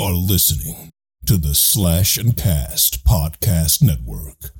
are 0.00 0.14
listening 0.14 0.88
to 1.26 1.36
the 1.36 1.54
Slash 1.54 2.16
and 2.16 2.34
Cast 2.34 3.04
Podcast 3.04 3.82
Network. 3.82 4.54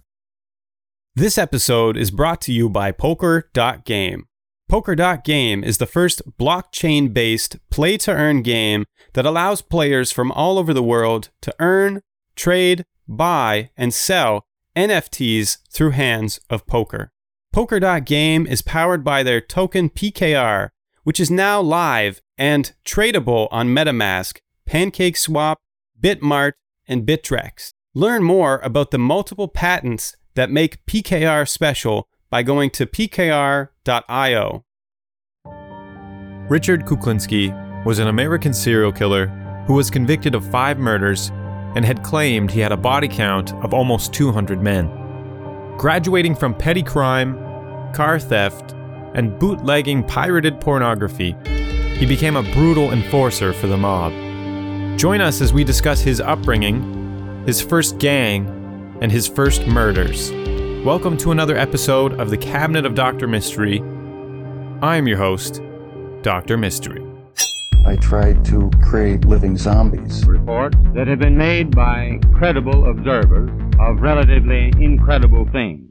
This 1.14 1.38
episode 1.38 1.96
is 1.96 2.10
brought 2.10 2.42
to 2.42 2.52
you 2.52 2.68
by 2.68 2.92
Poker.game. 2.92 4.26
Poker.game 4.68 5.64
is 5.64 5.78
the 5.78 5.86
first 5.86 6.20
blockchain 6.38 7.14
based 7.14 7.56
play 7.70 7.96
to 7.98 8.12
earn 8.12 8.42
game 8.42 8.84
that 9.14 9.24
allows 9.24 9.62
players 9.62 10.12
from 10.12 10.30
all 10.30 10.58
over 10.58 10.74
the 10.74 10.82
world 10.82 11.30
to 11.40 11.54
earn, 11.58 12.02
trade, 12.36 12.84
buy, 13.08 13.70
and 13.78 13.94
sell 13.94 14.44
NFTs 14.76 15.56
through 15.70 15.90
hands 15.92 16.38
of 16.50 16.66
poker. 16.66 17.12
Poker.game 17.50 18.46
is 18.46 18.60
powered 18.60 19.02
by 19.02 19.22
their 19.22 19.40
token 19.40 19.88
PKR, 19.88 20.68
which 21.04 21.18
is 21.18 21.30
now 21.30 21.62
live 21.62 22.20
and 22.36 22.74
tradable 22.84 23.48
on 23.50 23.68
MetaMask, 23.68 24.40
PancakeSwap, 24.70 25.56
Bitmart, 26.00 26.52
and 26.86 27.04
Bittrex. 27.04 27.72
Learn 27.92 28.22
more 28.22 28.60
about 28.62 28.92
the 28.92 28.98
multiple 28.98 29.48
patents 29.48 30.16
that 30.36 30.48
make 30.48 30.86
PKR 30.86 31.48
special 31.48 32.08
by 32.30 32.44
going 32.44 32.70
to 32.70 32.86
pkr.io. 32.86 34.64
Richard 36.48 36.84
Kuklinski 36.84 37.84
was 37.84 37.98
an 37.98 38.06
American 38.06 38.54
serial 38.54 38.92
killer 38.92 39.26
who 39.66 39.74
was 39.74 39.90
convicted 39.90 40.36
of 40.36 40.48
five 40.50 40.78
murders 40.78 41.30
and 41.74 41.84
had 41.84 42.04
claimed 42.04 42.52
he 42.52 42.60
had 42.60 42.72
a 42.72 42.76
body 42.76 43.08
count 43.08 43.52
of 43.64 43.74
almost 43.74 44.12
200 44.14 44.62
men. 44.62 44.88
Graduating 45.78 46.36
from 46.36 46.54
petty 46.54 46.82
crime, 46.82 47.34
car 47.92 48.20
theft, 48.20 48.72
and 49.14 49.36
bootlegging 49.40 50.04
pirated 50.04 50.60
pornography, 50.60 51.34
he 51.96 52.06
became 52.06 52.36
a 52.36 52.52
brutal 52.52 52.92
enforcer 52.92 53.52
for 53.52 53.66
the 53.66 53.76
mob. 53.76 54.29
Join 55.00 55.22
us 55.22 55.40
as 55.40 55.50
we 55.54 55.64
discuss 55.64 56.02
his 56.02 56.20
upbringing, 56.20 57.42
his 57.46 57.58
first 57.58 57.96
gang, 57.98 58.46
and 59.00 59.10
his 59.10 59.26
first 59.26 59.66
murders. 59.66 60.30
Welcome 60.84 61.16
to 61.16 61.32
another 61.32 61.56
episode 61.56 62.20
of 62.20 62.28
the 62.28 62.36
Cabinet 62.36 62.84
of 62.84 62.94
Dr. 62.94 63.26
Mystery. 63.26 63.80
I'm 64.82 65.08
your 65.08 65.16
host, 65.16 65.62
Dr. 66.20 66.58
Mystery. 66.58 67.02
I 67.86 67.96
tried 67.96 68.44
to 68.44 68.70
create 68.82 69.24
living 69.24 69.56
zombies. 69.56 70.26
reports 70.26 70.76
that 70.92 71.06
have 71.06 71.20
been 71.20 71.38
made 71.38 71.74
by 71.74 72.20
credible 72.34 72.90
observers 72.90 73.48
of 73.80 74.02
relatively 74.02 74.70
incredible 74.78 75.48
things. 75.50 75.88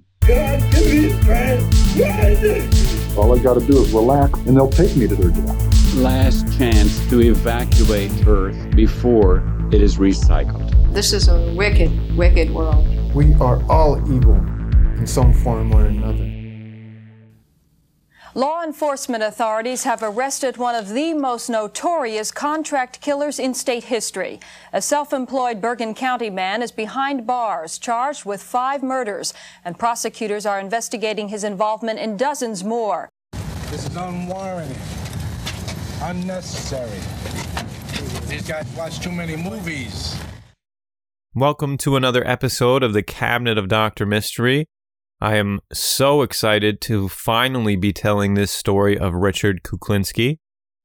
All 3.18 3.36
I 3.36 3.42
got 3.42 3.56
to 3.56 3.66
do 3.66 3.82
is 3.82 3.92
relax, 3.92 4.40
and 4.42 4.56
they'll 4.56 4.70
take 4.70 4.96
me 4.96 5.08
to 5.08 5.16
their 5.16 5.32
death. 5.32 5.79
Last 5.96 6.58
chance 6.58 7.08
to 7.10 7.22
evacuate 7.22 8.12
Earth 8.28 8.76
before 8.76 9.44
it 9.72 9.82
is 9.82 9.98
recycled. 9.98 10.94
This 10.94 11.14
is 11.14 11.28
a 11.28 11.54
wicked, 11.56 12.16
wicked 12.18 12.50
world. 12.52 12.88
We 13.14 13.34
are 13.36 13.62
all 13.70 13.98
evil 14.14 14.36
in 14.98 15.08
some 15.08 15.34
form 15.34 15.74
or 15.74 15.86
another. 15.86 16.40
Law 18.36 18.64
enforcement 18.64 19.24
authorities 19.24 19.86
have 19.86 20.04
arrested 20.04 20.58
one 20.58 20.76
of 20.76 20.90
the 20.90 21.14
most 21.14 21.50
notorious 21.50 22.32
contract 22.32 23.02
killers 23.02 23.40
in 23.40 23.56
state 23.56 23.86
history. 23.86 24.40
A 24.72 24.82
self 24.84 25.12
employed 25.14 25.60
Bergen 25.60 25.96
County 25.96 26.30
man 26.30 26.62
is 26.62 26.72
behind 26.72 27.26
bars, 27.26 27.80
charged 27.80 28.26
with 28.26 28.44
five 28.44 28.84
murders, 28.84 29.34
and 29.66 29.80
prosecutors 29.80 30.46
are 30.46 30.60
investigating 30.60 31.30
his 31.30 31.44
involvement 31.44 31.98
in 31.98 32.18
dozens 32.18 32.64
more. 32.64 33.10
This 33.72 33.88
is 33.88 33.96
unwarranted, 33.96 34.78
unnecessary. 36.02 37.00
These 38.28 38.48
guys 38.48 38.66
watch 38.78 39.00
too 39.00 39.12
many 39.12 39.36
movies. 39.36 40.18
Welcome 41.36 41.78
to 41.80 41.96
another 41.96 42.26
episode 42.28 42.84
of 42.84 42.94
the 42.94 43.04
Cabinet 43.04 43.58
of 43.58 43.68
Dr. 43.68 44.06
Mystery. 44.06 44.66
I 45.20 45.36
am 45.36 45.60
so 45.74 46.22
excited 46.22 46.80
to 46.82 47.10
finally 47.10 47.76
be 47.76 47.92
telling 47.92 48.34
this 48.34 48.52
story 48.52 48.98
of 48.98 49.14
Richard 49.14 49.64
Kuklinski. 49.64 50.38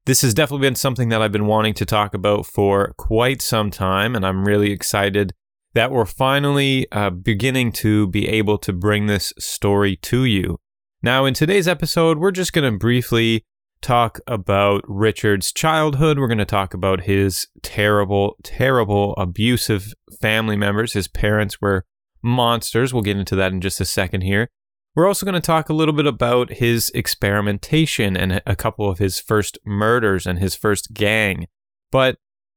This 0.06 0.22
has 0.22 0.34
definitely 0.34 0.66
been 0.66 0.74
something 0.74 1.08
that 1.10 1.22
I've 1.22 1.32
been 1.32 1.46
wanting 1.46 1.74
to 1.74 1.86
talk 1.86 2.12
about 2.12 2.44
for 2.44 2.92
quite 2.98 3.40
some 3.40 3.70
time, 3.70 4.16
and 4.16 4.26
I'm 4.26 4.44
really 4.44 4.72
excited 4.72 5.32
that 5.74 5.90
we're 5.90 6.04
finally 6.04 6.86
uh, 6.92 7.10
beginning 7.10 7.72
to 7.72 8.08
be 8.08 8.28
able 8.28 8.58
to 8.58 8.72
bring 8.72 9.06
this 9.06 9.32
story 9.38 9.96
to 9.96 10.24
you. 10.24 10.58
Now, 11.02 11.24
in 11.24 11.34
today's 11.34 11.68
episode, 11.68 12.18
we're 12.18 12.32
just 12.32 12.52
going 12.52 12.70
to 12.70 12.78
briefly 12.78 13.44
talk 13.84 14.18
about 14.26 14.82
Richard's 14.88 15.52
childhood. 15.52 16.18
We're 16.18 16.26
going 16.26 16.38
to 16.38 16.46
talk 16.46 16.72
about 16.72 17.02
his 17.02 17.46
terrible, 17.62 18.36
terrible, 18.42 19.14
abusive 19.16 19.92
family 20.20 20.56
members. 20.56 20.94
His 20.94 21.06
parents 21.06 21.60
were 21.60 21.84
monsters. 22.22 22.94
We'll 22.94 23.02
get 23.02 23.18
into 23.18 23.36
that 23.36 23.52
in 23.52 23.60
just 23.60 23.82
a 23.82 23.84
second 23.84 24.22
here. 24.22 24.48
We're 24.96 25.06
also 25.06 25.26
going 25.26 25.34
to 25.34 25.40
talk 25.40 25.68
a 25.68 25.74
little 25.74 25.92
bit 25.92 26.06
about 26.06 26.54
his 26.54 26.90
experimentation 26.94 28.16
and 28.16 28.40
a 28.46 28.56
couple 28.56 28.88
of 28.88 28.98
his 28.98 29.20
first 29.20 29.58
murders 29.66 30.26
and 30.26 30.38
his 30.38 30.54
first 30.54 30.94
gang. 30.94 31.46
But 31.92 32.16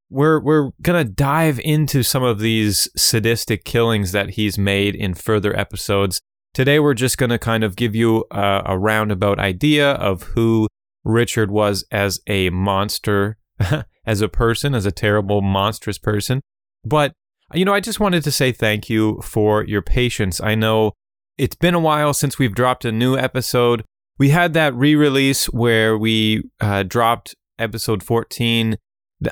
we're 0.10 0.40
we're 0.40 0.72
going 0.82 1.06
to 1.06 1.12
dive 1.12 1.60
into 1.60 2.04
some 2.04 2.24
of 2.24 2.40
these 2.40 2.88
sadistic 2.96 3.66
killings 3.66 4.14
that 4.14 4.32
he's 4.32 4.58
made 4.58 4.96
in 4.96 5.14
further 5.14 5.58
episodes. 5.60 6.22
Today 6.54 6.80
we're 6.80 6.94
just 6.94 7.18
going 7.18 7.32
to 7.32 7.38
kind 7.38 7.66
of 7.66 7.76
give 7.76 7.96
you 7.96 8.24
a, 8.32 8.62
a 8.68 8.80
roundabout 8.80 9.40
idea 9.40 9.92
of 9.94 10.24
who 10.24 10.70
Richard 11.04 11.52
was 11.52 11.86
as 11.92 12.20
a 12.28 12.50
monster, 12.50 13.38
as 14.06 14.22
a 14.22 14.30
person, 14.30 14.76
as 14.76 14.86
a 14.86 14.92
terrible 14.92 15.42
monstrous 15.42 15.98
person. 15.98 16.42
But 16.84 17.14
you 17.54 17.64
know, 17.64 17.74
I 17.74 17.80
just 17.80 18.00
wanted 18.00 18.24
to 18.24 18.32
say 18.32 18.52
thank 18.52 18.90
you 18.90 19.22
for 19.22 19.64
your 19.64 19.82
patience. 19.82 20.42
I 20.42 20.56
know 20.56 20.94
it's 21.38 21.56
been 21.56 21.76
a 21.76 21.80
while 21.80 22.14
since 22.14 22.38
we've 22.38 22.56
dropped 22.56 22.84
a 22.84 22.92
new 22.92 23.18
episode. 23.18 23.84
We 24.18 24.30
had 24.30 24.54
that 24.54 24.74
re 24.76 24.96
release 24.96 25.46
where 25.46 25.98
we 25.98 26.44
uh, 26.60 26.84
dropped 26.84 27.36
episode 27.60 28.04
14. 28.04 28.78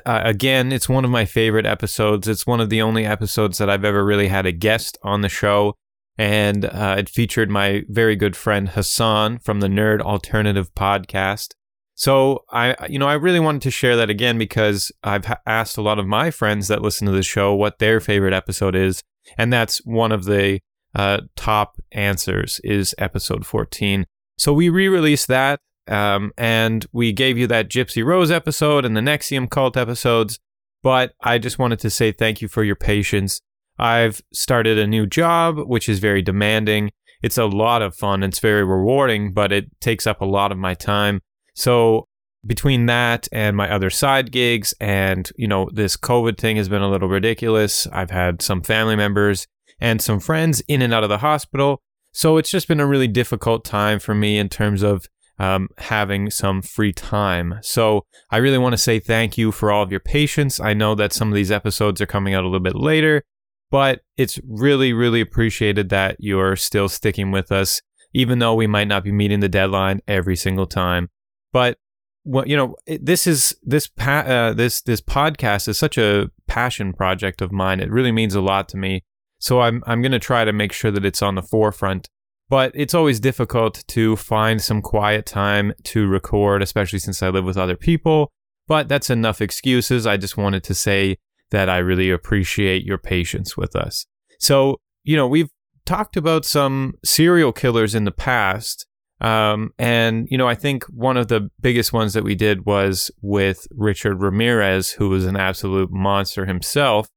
Uh, 0.04 0.20
again, 0.24 0.72
it's 0.72 0.88
one 0.88 1.04
of 1.04 1.10
my 1.10 1.24
favorite 1.24 1.66
episodes. 1.66 2.26
It's 2.26 2.46
one 2.46 2.60
of 2.60 2.70
the 2.70 2.82
only 2.82 3.04
episodes 3.04 3.58
that 3.58 3.68
I've 3.68 3.84
ever 3.84 4.04
really 4.04 4.28
had 4.28 4.46
a 4.46 4.52
guest 4.52 4.96
on 5.02 5.20
the 5.20 5.28
show. 5.28 5.74
And 6.18 6.64
uh, 6.64 6.96
it 6.98 7.08
featured 7.08 7.50
my 7.50 7.84
very 7.88 8.16
good 8.16 8.36
friend 8.36 8.70
Hassan 8.70 9.38
from 9.38 9.60
the 9.60 9.68
Nerd 9.68 10.00
Alternative 10.00 10.72
podcast. 10.74 11.52
So 11.94 12.44
I, 12.50 12.76
you 12.88 12.98
know, 12.98 13.08
I 13.08 13.14
really 13.14 13.40
wanted 13.40 13.62
to 13.62 13.70
share 13.70 13.96
that 13.96 14.10
again 14.10 14.36
because 14.36 14.92
I've 15.02 15.34
asked 15.46 15.78
a 15.78 15.82
lot 15.82 15.98
of 15.98 16.06
my 16.06 16.30
friends 16.30 16.68
that 16.68 16.82
listen 16.82 17.06
to 17.06 17.12
the 17.12 17.22
show 17.22 17.54
what 17.54 17.78
their 17.78 18.00
favorite 18.00 18.34
episode 18.34 18.76
is, 18.76 19.02
and 19.38 19.50
that's 19.50 19.78
one 19.78 20.12
of 20.12 20.24
the 20.24 20.60
uh, 20.94 21.22
top 21.36 21.76
answers 21.92 22.60
is 22.62 22.94
episode 22.98 23.46
14. 23.46 24.04
So 24.38 24.52
we 24.52 24.68
re-released 24.68 25.28
that, 25.28 25.60
um, 25.88 26.32
and 26.36 26.84
we 26.92 27.12
gave 27.12 27.38
you 27.38 27.46
that 27.46 27.70
Gypsy 27.70 28.04
Rose 28.04 28.30
episode 28.30 28.84
and 28.84 28.94
the 28.94 29.00
NXIVM 29.00 29.50
cult 29.50 29.78
episodes. 29.78 30.38
But 30.82 31.14
I 31.22 31.38
just 31.38 31.58
wanted 31.58 31.78
to 31.80 31.90
say 31.90 32.12
thank 32.12 32.42
you 32.42 32.48
for 32.48 32.62
your 32.62 32.76
patience. 32.76 33.40
I've 33.78 34.22
started 34.32 34.78
a 34.78 34.86
new 34.86 35.06
job, 35.06 35.58
which 35.58 35.88
is 35.88 35.98
very 35.98 36.22
demanding. 36.22 36.90
It's 37.22 37.38
a 37.38 37.46
lot 37.46 37.82
of 37.82 37.94
fun. 37.94 38.22
It's 38.22 38.38
very 38.38 38.64
rewarding, 38.64 39.32
but 39.32 39.52
it 39.52 39.68
takes 39.80 40.06
up 40.06 40.20
a 40.20 40.26
lot 40.26 40.52
of 40.52 40.58
my 40.58 40.74
time. 40.74 41.20
So 41.54 42.06
between 42.46 42.86
that 42.86 43.28
and 43.32 43.56
my 43.56 43.70
other 43.70 43.90
side 43.90 44.30
gigs 44.30 44.74
and 44.80 45.30
you 45.36 45.48
know 45.48 45.68
this 45.72 45.96
covid 45.96 46.38
thing 46.38 46.56
has 46.56 46.68
been 46.68 46.82
a 46.82 46.88
little 46.88 47.08
ridiculous 47.08 47.86
i've 47.88 48.10
had 48.10 48.40
some 48.40 48.62
family 48.62 48.96
members 48.96 49.46
and 49.80 50.00
some 50.00 50.20
friends 50.20 50.60
in 50.68 50.80
and 50.82 50.94
out 50.94 51.02
of 51.02 51.08
the 51.08 51.18
hospital 51.18 51.80
so 52.12 52.36
it's 52.36 52.50
just 52.50 52.68
been 52.68 52.80
a 52.80 52.86
really 52.86 53.08
difficult 53.08 53.64
time 53.64 53.98
for 53.98 54.14
me 54.14 54.38
in 54.38 54.48
terms 54.48 54.82
of 54.82 55.06
um, 55.38 55.68
having 55.78 56.30
some 56.30 56.62
free 56.62 56.92
time 56.92 57.58
so 57.62 58.04
i 58.30 58.36
really 58.36 58.58
want 58.58 58.72
to 58.72 58.78
say 58.78 58.98
thank 58.98 59.36
you 59.36 59.52
for 59.52 59.70
all 59.70 59.82
of 59.82 59.90
your 59.90 60.00
patience 60.00 60.60
i 60.60 60.72
know 60.72 60.94
that 60.94 61.12
some 61.12 61.28
of 61.28 61.34
these 61.34 61.50
episodes 61.50 62.00
are 62.00 62.06
coming 62.06 62.32
out 62.32 62.42
a 62.44 62.46
little 62.46 62.60
bit 62.60 62.76
later 62.76 63.22
but 63.70 64.00
it's 64.16 64.38
really 64.46 64.92
really 64.92 65.20
appreciated 65.20 65.88
that 65.88 66.16
you're 66.18 66.56
still 66.56 66.88
sticking 66.88 67.30
with 67.30 67.50
us 67.50 67.80
even 68.14 68.38
though 68.38 68.54
we 68.54 68.66
might 68.66 68.88
not 68.88 69.04
be 69.04 69.12
meeting 69.12 69.40
the 69.40 69.48
deadline 69.48 70.00
every 70.08 70.36
single 70.36 70.66
time 70.66 71.08
but 71.52 71.78
well, 72.26 72.46
you 72.46 72.56
know, 72.56 72.74
this 72.86 73.26
is 73.26 73.56
this 73.62 73.86
pa- 73.86 74.26
uh, 74.26 74.52
this 74.52 74.82
this 74.82 75.00
podcast 75.00 75.68
is 75.68 75.78
such 75.78 75.96
a 75.96 76.28
passion 76.48 76.92
project 76.92 77.40
of 77.40 77.52
mine. 77.52 77.78
It 77.78 77.90
really 77.90 78.10
means 78.10 78.34
a 78.34 78.40
lot 78.40 78.68
to 78.70 78.76
me. 78.76 79.04
So 79.38 79.60
I'm 79.60 79.82
I'm 79.86 80.02
going 80.02 80.12
to 80.12 80.18
try 80.18 80.44
to 80.44 80.52
make 80.52 80.72
sure 80.72 80.90
that 80.90 81.04
it's 81.04 81.22
on 81.22 81.36
the 81.36 81.42
forefront. 81.42 82.10
But 82.48 82.72
it's 82.74 82.94
always 82.94 83.18
difficult 83.18 83.82
to 83.88 84.16
find 84.16 84.62
some 84.62 84.80
quiet 84.80 85.26
time 85.26 85.72
to 85.84 86.06
record, 86.06 86.62
especially 86.62 87.00
since 87.00 87.22
I 87.22 87.28
live 87.28 87.44
with 87.44 87.56
other 87.56 87.76
people. 87.76 88.30
But 88.68 88.88
that's 88.88 89.10
enough 89.10 89.40
excuses. 89.40 90.06
I 90.06 90.16
just 90.16 90.36
wanted 90.36 90.62
to 90.64 90.74
say 90.74 91.18
that 91.50 91.68
I 91.68 91.78
really 91.78 92.10
appreciate 92.10 92.84
your 92.84 92.98
patience 92.98 93.56
with 93.56 93.76
us. 93.76 94.06
So, 94.38 94.80
you 95.04 95.16
know, 95.16 95.26
we've 95.26 95.50
talked 95.84 96.16
about 96.16 96.44
some 96.44 96.94
serial 97.04 97.52
killers 97.52 97.94
in 97.94 98.04
the 98.04 98.10
past 98.10 98.86
Um, 99.20 99.70
and, 99.78 100.28
you 100.30 100.36
know, 100.36 100.46
I 100.46 100.54
think 100.54 100.84
one 100.84 101.16
of 101.16 101.28
the 101.28 101.50
biggest 101.60 101.92
ones 101.92 102.12
that 102.12 102.24
we 102.24 102.34
did 102.34 102.66
was 102.66 103.10
with 103.22 103.66
Richard 103.70 104.20
Ramirez, 104.20 104.92
who 104.92 105.08
was 105.08 105.24
an 105.24 105.36
absolute 105.36 105.90
monster 105.90 106.44
himself. 106.44 107.08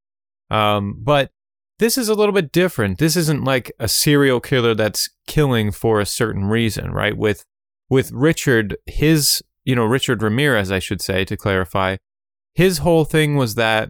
Um, 0.50 0.96
but 1.04 1.32
this 1.80 1.98
is 1.98 2.10
a 2.10 2.16
little 2.16 2.34
bit 2.34 2.52
different. 2.52 3.00
This 3.00 3.16
isn't 3.16 3.44
like 3.44 3.72
a 3.80 3.88
serial 3.88 4.40
killer 4.40 4.74
that's 4.74 5.10
killing 5.28 5.72
for 5.72 6.00
a 6.00 6.06
certain 6.06 6.46
reason, 6.46 6.92
right? 6.92 7.18
With 7.18 7.44
with 7.90 8.12
Richard, 8.12 8.78
his, 8.86 9.42
you 9.66 9.76
know, 9.76 9.84
Richard 9.84 10.22
Ramirez, 10.22 10.72
I 10.72 10.80
should 10.80 11.02
say, 11.02 11.26
to 11.26 11.36
clarify, 11.36 11.98
his 12.54 12.80
whole 12.80 13.04
thing 13.04 13.36
was 13.36 13.56
that 13.56 13.90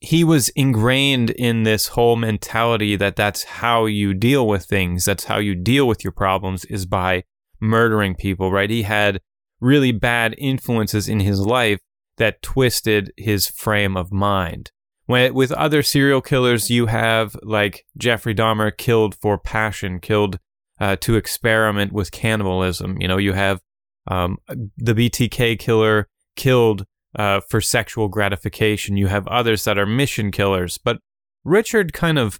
he 0.00 0.22
was 0.22 0.48
ingrained 0.50 1.30
in 1.30 1.64
this 1.64 1.88
whole 1.88 2.16
mentality 2.16 2.94
that 2.96 3.16
that's 3.16 3.44
how 3.44 3.86
you 3.86 4.14
deal 4.14 4.46
with 4.46 4.64
things. 4.64 5.04
That's 5.04 5.24
how 5.24 5.38
you 5.38 5.54
deal 5.54 5.88
with 5.88 6.04
your 6.04 6.12
problems 6.12 6.64
is 6.66 6.86
by 6.86 7.24
murdering 7.60 8.14
people, 8.14 8.52
right? 8.52 8.70
He 8.70 8.82
had 8.82 9.20
really 9.60 9.90
bad 9.90 10.34
influences 10.38 11.08
in 11.08 11.20
his 11.20 11.40
life 11.40 11.80
that 12.16 12.42
twisted 12.42 13.12
his 13.16 13.48
frame 13.48 13.96
of 13.96 14.12
mind. 14.12 14.70
When, 15.06 15.34
with 15.34 15.50
other 15.52 15.82
serial 15.82 16.20
killers, 16.20 16.70
you 16.70 16.86
have 16.86 17.34
like 17.42 17.84
Jeffrey 17.96 18.34
Dahmer 18.34 18.76
killed 18.76 19.16
for 19.16 19.38
passion, 19.38 20.00
killed 20.00 20.38
uh, 20.80 20.96
to 20.96 21.16
experiment 21.16 21.92
with 21.92 22.12
cannibalism. 22.12 23.00
You 23.00 23.08
know, 23.08 23.16
you 23.16 23.32
have 23.32 23.60
um, 24.06 24.38
the 24.76 24.94
BTK 24.94 25.58
killer 25.58 26.08
killed 26.36 26.84
uh, 27.16 27.40
for 27.48 27.60
sexual 27.60 28.08
gratification. 28.08 28.96
You 28.96 29.08
have 29.08 29.26
others 29.28 29.64
that 29.64 29.78
are 29.78 29.86
mission 29.86 30.30
killers. 30.30 30.78
But 30.78 30.98
Richard 31.44 31.92
kind 31.92 32.18
of 32.18 32.38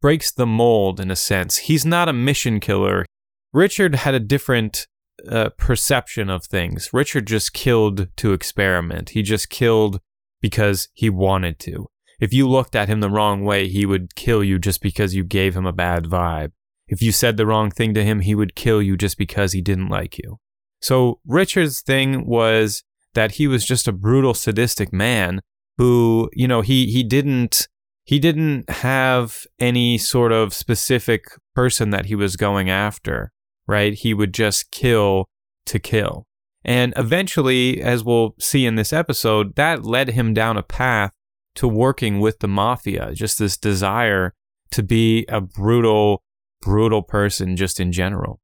breaks 0.00 0.30
the 0.30 0.46
mold 0.46 1.00
in 1.00 1.10
a 1.10 1.16
sense. 1.16 1.58
He's 1.58 1.84
not 1.84 2.08
a 2.08 2.12
mission 2.12 2.60
killer. 2.60 3.04
Richard 3.52 3.96
had 3.96 4.14
a 4.14 4.20
different 4.20 4.86
uh, 5.28 5.50
perception 5.58 6.30
of 6.30 6.44
things. 6.44 6.90
Richard 6.92 7.26
just 7.26 7.52
killed 7.52 8.08
to 8.16 8.32
experiment. 8.32 9.10
He 9.10 9.22
just 9.22 9.50
killed 9.50 10.00
because 10.40 10.88
he 10.94 11.10
wanted 11.10 11.58
to. 11.60 11.86
If 12.20 12.32
you 12.32 12.48
looked 12.48 12.76
at 12.76 12.88
him 12.88 13.00
the 13.00 13.10
wrong 13.10 13.44
way, 13.44 13.68
he 13.68 13.86
would 13.86 14.14
kill 14.14 14.44
you 14.44 14.58
just 14.58 14.80
because 14.80 15.14
you 15.14 15.24
gave 15.24 15.56
him 15.56 15.66
a 15.66 15.72
bad 15.72 16.04
vibe. 16.04 16.52
If 16.86 17.00
you 17.00 17.12
said 17.12 17.36
the 17.36 17.46
wrong 17.46 17.70
thing 17.70 17.94
to 17.94 18.04
him, 18.04 18.20
he 18.20 18.34
would 18.34 18.54
kill 18.54 18.82
you 18.82 18.96
just 18.96 19.16
because 19.16 19.52
he 19.52 19.62
didn't 19.62 19.88
like 19.88 20.18
you. 20.18 20.38
So 20.82 21.20
Richard's 21.26 21.80
thing 21.80 22.26
was 22.26 22.82
that 23.14 23.32
he 23.32 23.46
was 23.46 23.64
just 23.64 23.88
a 23.88 23.92
brutal 23.92 24.34
sadistic 24.34 24.92
man 24.92 25.40
who, 25.78 26.30
you 26.32 26.46
know, 26.46 26.60
he 26.60 26.86
he 26.86 27.02
didn't 27.02 27.68
he 28.04 28.18
didn't 28.18 28.68
have 28.68 29.46
any 29.58 29.98
sort 29.98 30.32
of 30.32 30.52
specific 30.52 31.24
person 31.54 31.90
that 31.90 32.06
he 32.06 32.14
was 32.14 32.36
going 32.36 32.68
after, 32.68 33.32
right? 33.66 33.94
He 33.94 34.14
would 34.14 34.34
just 34.34 34.70
kill 34.70 35.28
to 35.66 35.78
kill. 35.78 36.26
And 36.64 36.92
eventually, 36.96 37.80
as 37.80 38.04
we'll 38.04 38.34
see 38.38 38.66
in 38.66 38.74
this 38.74 38.92
episode, 38.92 39.54
that 39.56 39.84
led 39.84 40.10
him 40.10 40.34
down 40.34 40.56
a 40.56 40.62
path 40.62 41.12
to 41.54 41.66
working 41.66 42.20
with 42.20 42.40
the 42.40 42.48
mafia, 42.48 43.12
just 43.14 43.38
this 43.38 43.56
desire 43.56 44.34
to 44.72 44.82
be 44.82 45.24
a 45.28 45.40
brutal, 45.40 46.22
brutal 46.62 47.02
person 47.02 47.56
just 47.56 47.80
in 47.80 47.92
general. 47.92 48.40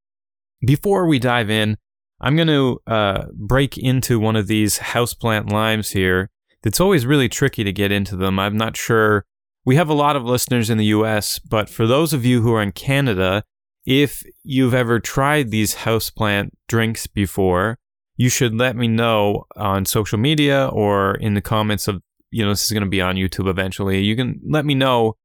Before 0.64 1.06
we 1.06 1.18
dive 1.18 1.50
in, 1.50 1.76
I'm 2.20 2.36
going 2.36 2.48
to 2.48 2.80
uh, 2.86 3.26
break 3.34 3.76
into 3.76 4.18
one 4.18 4.36
of 4.36 4.46
these 4.46 4.78
houseplant 4.78 5.50
limes 5.50 5.90
here. 5.90 6.30
It's 6.64 6.80
always 6.80 7.06
really 7.06 7.28
tricky 7.28 7.62
to 7.62 7.72
get 7.72 7.92
into 7.92 8.16
them. 8.16 8.38
I'm 8.38 8.56
not 8.56 8.76
sure. 8.76 9.24
We 9.64 9.76
have 9.76 9.88
a 9.88 9.94
lot 9.94 10.16
of 10.16 10.24
listeners 10.24 10.70
in 10.70 10.78
the 10.78 10.86
US, 10.86 11.38
but 11.38 11.68
for 11.68 11.86
those 11.86 12.12
of 12.12 12.24
you 12.24 12.42
who 12.42 12.54
are 12.54 12.62
in 12.62 12.72
Canada, 12.72 13.44
if 13.84 14.24
you've 14.42 14.74
ever 14.74 14.98
tried 14.98 15.50
these 15.50 15.76
houseplant 15.76 16.50
drinks 16.68 17.06
before, 17.06 17.78
you 18.16 18.28
should 18.28 18.54
let 18.54 18.76
me 18.76 18.88
know 18.88 19.44
on 19.56 19.84
social 19.84 20.18
media 20.18 20.68
or 20.72 21.14
in 21.16 21.34
the 21.34 21.40
comments 21.40 21.86
of, 21.86 22.02
you 22.30 22.44
know, 22.44 22.50
this 22.50 22.64
is 22.64 22.72
going 22.72 22.82
to 22.82 22.88
be 22.88 23.00
on 23.00 23.16
YouTube 23.16 23.48
eventually. 23.48 24.02
You 24.02 24.16
can 24.16 24.40
let 24.44 24.64
me 24.64 24.74
know 24.74 25.16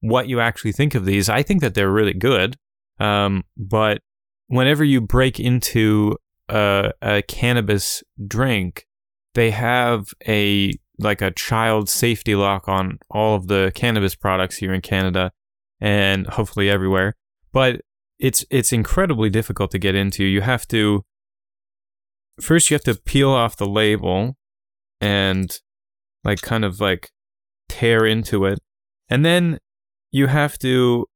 what 0.00 0.28
you 0.28 0.40
actually 0.40 0.72
think 0.72 0.94
of 0.94 1.04
these. 1.04 1.28
I 1.28 1.42
think 1.42 1.60
that 1.60 1.74
they're 1.74 1.90
really 1.90 2.14
good. 2.14 2.56
Um, 2.98 3.44
but 3.56 4.00
whenever 4.48 4.82
you 4.82 5.00
break 5.00 5.38
into 5.38 6.16
a, 6.48 6.92
a 7.02 7.22
cannabis 7.22 8.02
drink, 8.26 8.86
they 9.34 9.50
have 9.50 10.08
a 10.26 10.72
like 10.98 11.22
a 11.22 11.30
child 11.30 11.88
safety 11.88 12.34
lock 12.34 12.68
on 12.68 12.98
all 13.10 13.36
of 13.36 13.46
the 13.46 13.70
cannabis 13.74 14.14
products 14.14 14.56
here 14.56 14.74
in 14.74 14.80
Canada 14.80 15.30
and 15.80 16.26
hopefully 16.26 16.68
everywhere. 16.68 17.14
But 17.52 17.82
it's 18.18 18.44
it's 18.50 18.72
incredibly 18.72 19.30
difficult 19.30 19.70
to 19.70 19.78
get 19.78 19.94
into. 19.94 20.24
You 20.24 20.40
have 20.40 20.66
to 20.68 21.04
first 22.40 22.70
you 22.70 22.74
have 22.74 22.84
to 22.84 22.94
peel 22.94 23.30
off 23.30 23.56
the 23.56 23.66
label 23.66 24.36
and 25.00 25.60
like 26.24 26.40
kind 26.40 26.64
of 26.64 26.80
like 26.80 27.10
tear 27.68 28.04
into 28.04 28.44
it. 28.44 28.58
And 29.08 29.24
then 29.24 29.58
you 30.10 30.26
have 30.26 30.58
to 30.58 31.06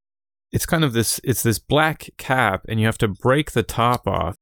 it's 0.52 0.66
kind 0.66 0.84
of 0.84 0.92
this 0.92 1.20
it's 1.24 1.42
this 1.42 1.58
black 1.58 2.10
cap 2.18 2.64
and 2.68 2.78
you 2.78 2.86
have 2.86 2.98
to 2.98 3.08
break 3.08 3.52
the 3.52 3.62
top 3.62 4.06
off 4.06 4.36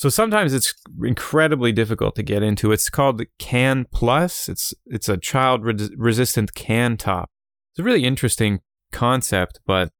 so 0.00 0.08
sometimes 0.08 0.54
it's 0.54 0.72
incredibly 1.04 1.72
difficult 1.72 2.14
to 2.14 2.22
get 2.22 2.42
into. 2.42 2.72
It's 2.72 2.88
called 2.88 3.20
Can 3.38 3.84
Plus. 3.92 4.48
It's 4.48 4.72
it's 4.86 5.10
a 5.10 5.18
child 5.18 5.62
re- 5.62 5.90
resistant 5.94 6.54
can 6.54 6.96
top. 6.96 7.28
It's 7.70 7.80
a 7.80 7.82
really 7.82 8.06
interesting 8.06 8.60
concept, 8.92 9.60
but 9.66 9.90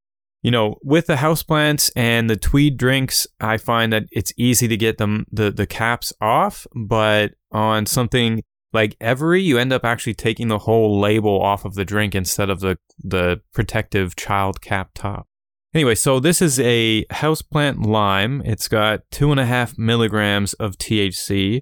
you 0.40 0.50
know, 0.50 0.76
with 0.82 1.06
the 1.06 1.16
houseplants 1.16 1.90
and 1.94 2.30
the 2.30 2.36
tweed 2.36 2.78
drinks, 2.78 3.26
I 3.40 3.58
find 3.58 3.92
that 3.92 4.04
it's 4.10 4.32
easy 4.38 4.66
to 4.68 4.76
get 4.78 4.96
them 4.96 5.26
the 5.30 5.50
the 5.50 5.66
caps 5.66 6.14
off, 6.18 6.66
but 6.74 7.32
on 7.52 7.84
something 7.84 8.42
like 8.72 8.96
Every, 9.02 9.42
you 9.42 9.58
end 9.58 9.70
up 9.70 9.84
actually 9.84 10.14
taking 10.14 10.48
the 10.48 10.60
whole 10.60 10.98
label 10.98 11.42
off 11.42 11.66
of 11.66 11.74
the 11.74 11.84
drink 11.84 12.14
instead 12.14 12.48
of 12.48 12.60
the 12.60 12.78
the 13.04 13.42
protective 13.52 14.16
child 14.16 14.62
cap 14.62 14.92
top. 14.94 15.26
Anyway, 15.72 15.94
so 15.94 16.18
this 16.18 16.42
is 16.42 16.58
a 16.58 17.04
houseplant 17.06 17.86
lime. 17.86 18.42
It's 18.44 18.66
got 18.66 19.02
two 19.10 19.30
and 19.30 19.38
a 19.38 19.46
half 19.46 19.78
milligrams 19.78 20.52
of 20.54 20.76
THC, 20.76 21.60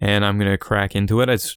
and 0.00 0.24
I'm 0.24 0.38
gonna 0.38 0.56
crack 0.56 0.96
into 0.96 1.20
it. 1.20 1.28
It's 1.28 1.56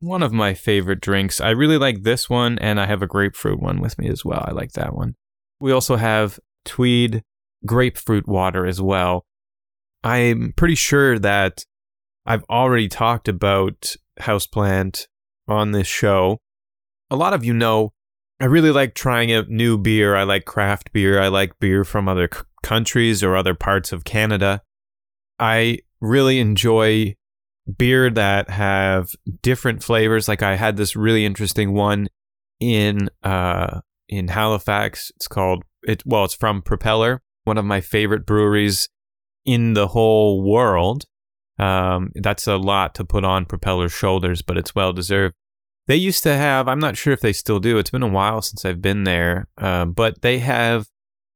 one 0.00 0.22
of 0.22 0.32
my 0.32 0.52
favorite 0.52 1.00
drinks. 1.00 1.40
I 1.40 1.50
really 1.50 1.78
like 1.78 2.02
this 2.02 2.28
one, 2.28 2.58
and 2.58 2.78
I 2.78 2.86
have 2.86 3.00
a 3.00 3.06
grapefruit 3.06 3.60
one 3.60 3.80
with 3.80 3.98
me 3.98 4.08
as 4.08 4.24
well. 4.24 4.44
I 4.46 4.52
like 4.52 4.72
that 4.72 4.94
one. 4.94 5.14
We 5.60 5.72
also 5.72 5.96
have 5.96 6.38
Tweed 6.66 7.22
grapefruit 7.64 8.28
water 8.28 8.66
as 8.66 8.82
well. 8.82 9.24
I'm 10.04 10.52
pretty 10.56 10.74
sure 10.74 11.18
that 11.18 11.64
I've 12.26 12.44
already 12.50 12.88
talked 12.88 13.28
about 13.28 13.96
houseplant 14.20 15.06
on 15.48 15.72
this 15.72 15.86
show. 15.86 16.38
A 17.10 17.16
lot 17.16 17.32
of 17.32 17.44
you 17.44 17.54
know 17.54 17.92
I 18.38 18.44
really 18.46 18.70
like 18.70 18.94
trying 18.94 19.32
out 19.32 19.48
new 19.48 19.78
beer. 19.78 20.14
I 20.14 20.24
like 20.24 20.44
craft 20.44 20.92
beer. 20.92 21.20
I 21.20 21.28
like 21.28 21.58
beer 21.58 21.84
from 21.84 22.08
other 22.08 22.28
c- 22.32 22.40
countries 22.62 23.22
or 23.22 23.34
other 23.34 23.54
parts 23.54 23.92
of 23.92 24.04
Canada. 24.04 24.62
I 25.38 25.78
really 26.00 26.38
enjoy 26.38 27.16
beer 27.78 28.10
that 28.10 28.50
have 28.50 29.10
different 29.42 29.82
flavors. 29.82 30.28
Like 30.28 30.42
I 30.42 30.56
had 30.56 30.76
this 30.76 30.94
really 30.96 31.24
interesting 31.24 31.72
one 31.72 32.08
in 32.60 33.08
uh 33.22 33.80
in 34.08 34.28
Halifax. 34.28 35.10
It's 35.16 35.28
called 35.28 35.64
it 35.82 36.02
well, 36.04 36.24
it's 36.24 36.34
from 36.34 36.62
Propeller, 36.62 37.22
one 37.44 37.58
of 37.58 37.64
my 37.64 37.80
favorite 37.80 38.26
breweries 38.26 38.88
in 39.44 39.74
the 39.74 39.88
whole 39.88 40.42
world. 40.42 41.04
Um, 41.58 42.10
that's 42.14 42.46
a 42.46 42.56
lot 42.56 42.94
to 42.96 43.04
put 43.04 43.24
on 43.24 43.46
Propeller's 43.46 43.92
shoulders, 43.92 44.42
but 44.42 44.58
it's 44.58 44.74
well 44.74 44.92
deserved. 44.92 45.34
They 45.86 45.96
used 45.96 46.22
to 46.24 46.36
have. 46.36 46.68
I'm 46.68 46.80
not 46.80 46.96
sure 46.96 47.12
if 47.12 47.20
they 47.20 47.32
still 47.32 47.60
do. 47.60 47.78
It's 47.78 47.90
been 47.90 48.02
a 48.02 48.08
while 48.08 48.42
since 48.42 48.64
I've 48.64 48.82
been 48.82 49.04
there, 49.04 49.48
um, 49.58 49.92
but 49.92 50.22
they 50.22 50.38
have. 50.40 50.88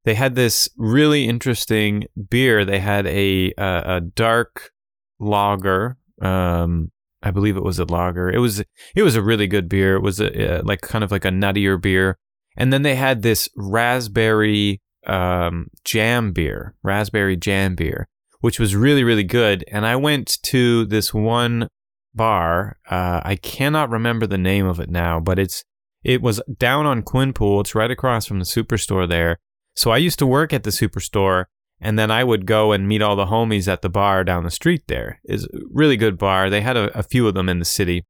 They 0.04 0.14
had 0.14 0.34
this 0.34 0.68
really 0.76 1.28
interesting 1.28 2.04
beer. 2.28 2.64
They 2.64 2.80
had 2.80 3.06
a 3.06 3.52
a, 3.58 3.82
a 3.96 4.00
dark 4.00 4.70
lager. 5.18 5.98
Um, 6.20 6.90
I 7.22 7.30
believe 7.30 7.56
it 7.56 7.62
was 7.62 7.78
a 7.78 7.84
lager. 7.84 8.30
It 8.30 8.38
was 8.38 8.60
it 8.94 9.02
was 9.02 9.14
a 9.14 9.22
really 9.22 9.46
good 9.46 9.68
beer. 9.68 9.94
It 9.94 10.02
was 10.02 10.20
a 10.20 10.62
like 10.64 10.80
kind 10.80 11.04
of 11.04 11.10
like 11.10 11.24
a 11.24 11.30
nuttier 11.30 11.80
beer. 11.80 12.18
And 12.56 12.72
then 12.72 12.82
they 12.82 12.96
had 12.96 13.22
this 13.22 13.48
raspberry 13.56 14.80
um, 15.06 15.68
jam 15.84 16.32
beer, 16.32 16.74
raspberry 16.82 17.36
jam 17.36 17.74
beer, 17.74 18.08
which 18.40 18.58
was 18.58 18.74
really 18.74 19.04
really 19.04 19.24
good. 19.24 19.64
And 19.70 19.86
I 19.86 19.96
went 19.96 20.38
to 20.44 20.86
this 20.86 21.12
one 21.14 21.68
bar. 22.14 22.78
Uh, 22.88 23.20
I 23.24 23.36
cannot 23.36 23.90
remember 23.90 24.26
the 24.26 24.38
name 24.38 24.66
of 24.66 24.80
it 24.80 24.90
now, 24.90 25.20
but 25.20 25.38
it's 25.38 25.64
it 26.02 26.22
was 26.22 26.40
down 26.56 26.86
on 26.86 27.02
Quinpool. 27.02 27.60
It's 27.60 27.74
right 27.74 27.90
across 27.90 28.26
from 28.26 28.38
the 28.38 28.44
superstore 28.44 29.08
there. 29.08 29.38
So 29.76 29.90
I 29.90 29.98
used 29.98 30.18
to 30.18 30.26
work 30.26 30.52
at 30.52 30.62
the 30.62 30.70
superstore, 30.70 31.44
and 31.80 31.98
then 31.98 32.10
I 32.10 32.24
would 32.24 32.46
go 32.46 32.72
and 32.72 32.88
meet 32.88 33.02
all 33.02 33.16
the 33.16 33.26
homies 33.26 33.68
at 33.68 33.82
the 33.82 33.90
bar 33.90 34.24
down 34.24 34.44
the 34.44 34.50
street. 34.50 34.84
There 34.88 35.20
is 35.24 35.46
really 35.70 35.96
good 35.96 36.18
bar. 36.18 36.50
They 36.50 36.62
had 36.62 36.76
a, 36.76 36.96
a 36.98 37.02
few 37.02 37.28
of 37.28 37.34
them 37.34 37.48
in 37.48 37.58
the 37.58 37.64
city, 37.64 38.04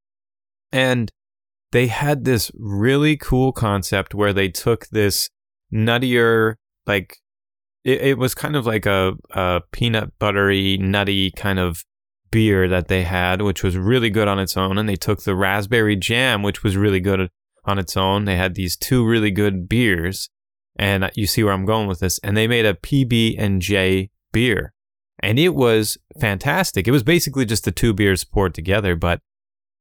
and 0.73 1.11
they 1.73 1.88
had 1.88 2.25
this 2.25 2.50
really 2.57 3.16
cool 3.16 3.52
concept 3.52 4.14
where 4.14 4.33
they 4.33 4.49
took 4.49 4.88
this 4.88 5.28
nuttier 5.73 6.54
like 6.87 7.19
it, 7.85 8.00
it 8.02 8.19
was 8.19 8.35
kind 8.35 8.57
of 8.57 8.66
like 8.66 8.87
a, 8.87 9.14
a 9.30 9.62
peanut 9.73 10.19
buttery, 10.19 10.76
nutty 10.78 11.30
kind 11.33 11.59
of 11.59 11.85
beer 12.31 12.69
that 12.69 12.89
they 12.89 13.03
had, 13.03 13.43
which 13.43 13.63
was 13.63 13.77
really 13.77 14.11
good 14.11 14.29
on 14.29 14.39
its 14.39 14.57
own. 14.57 14.79
And 14.79 14.89
they 14.89 14.97
took 14.97 15.23
the 15.23 15.35
raspberry 15.35 15.97
jam, 15.97 16.43
which 16.43 16.63
was 16.63 16.77
really 16.77 17.01
good 17.01 17.31
on 17.65 17.79
its 17.79 17.97
own. 17.97 18.25
They 18.25 18.37
had 18.37 18.55
these 18.55 18.77
two 18.77 19.07
really 19.07 19.31
good 19.31 19.69
beers, 19.69 20.29
and 20.77 21.11
you 21.15 21.27
see 21.27 21.43
where 21.43 21.53
I'm 21.53 21.67
going 21.67 21.89
with 21.89 22.01
this. 22.01 22.19
And 22.21 22.37
they 22.37 22.49
made 22.49 22.67
a 22.67 22.75
PB 22.75 23.37
and 23.39 23.61
J 23.61 24.11
beer, 24.33 24.73
and 25.21 25.39
it 25.39 25.55
was 25.55 25.99
fantastic. 26.21 26.89
It 26.89 26.93
was 26.93 27.03
basically 27.03 27.45
just 27.45 27.65
the 27.65 27.73
two 27.73 27.93
beers 27.93 28.25
poured 28.25 28.55
together, 28.55 28.97
but 28.97 29.21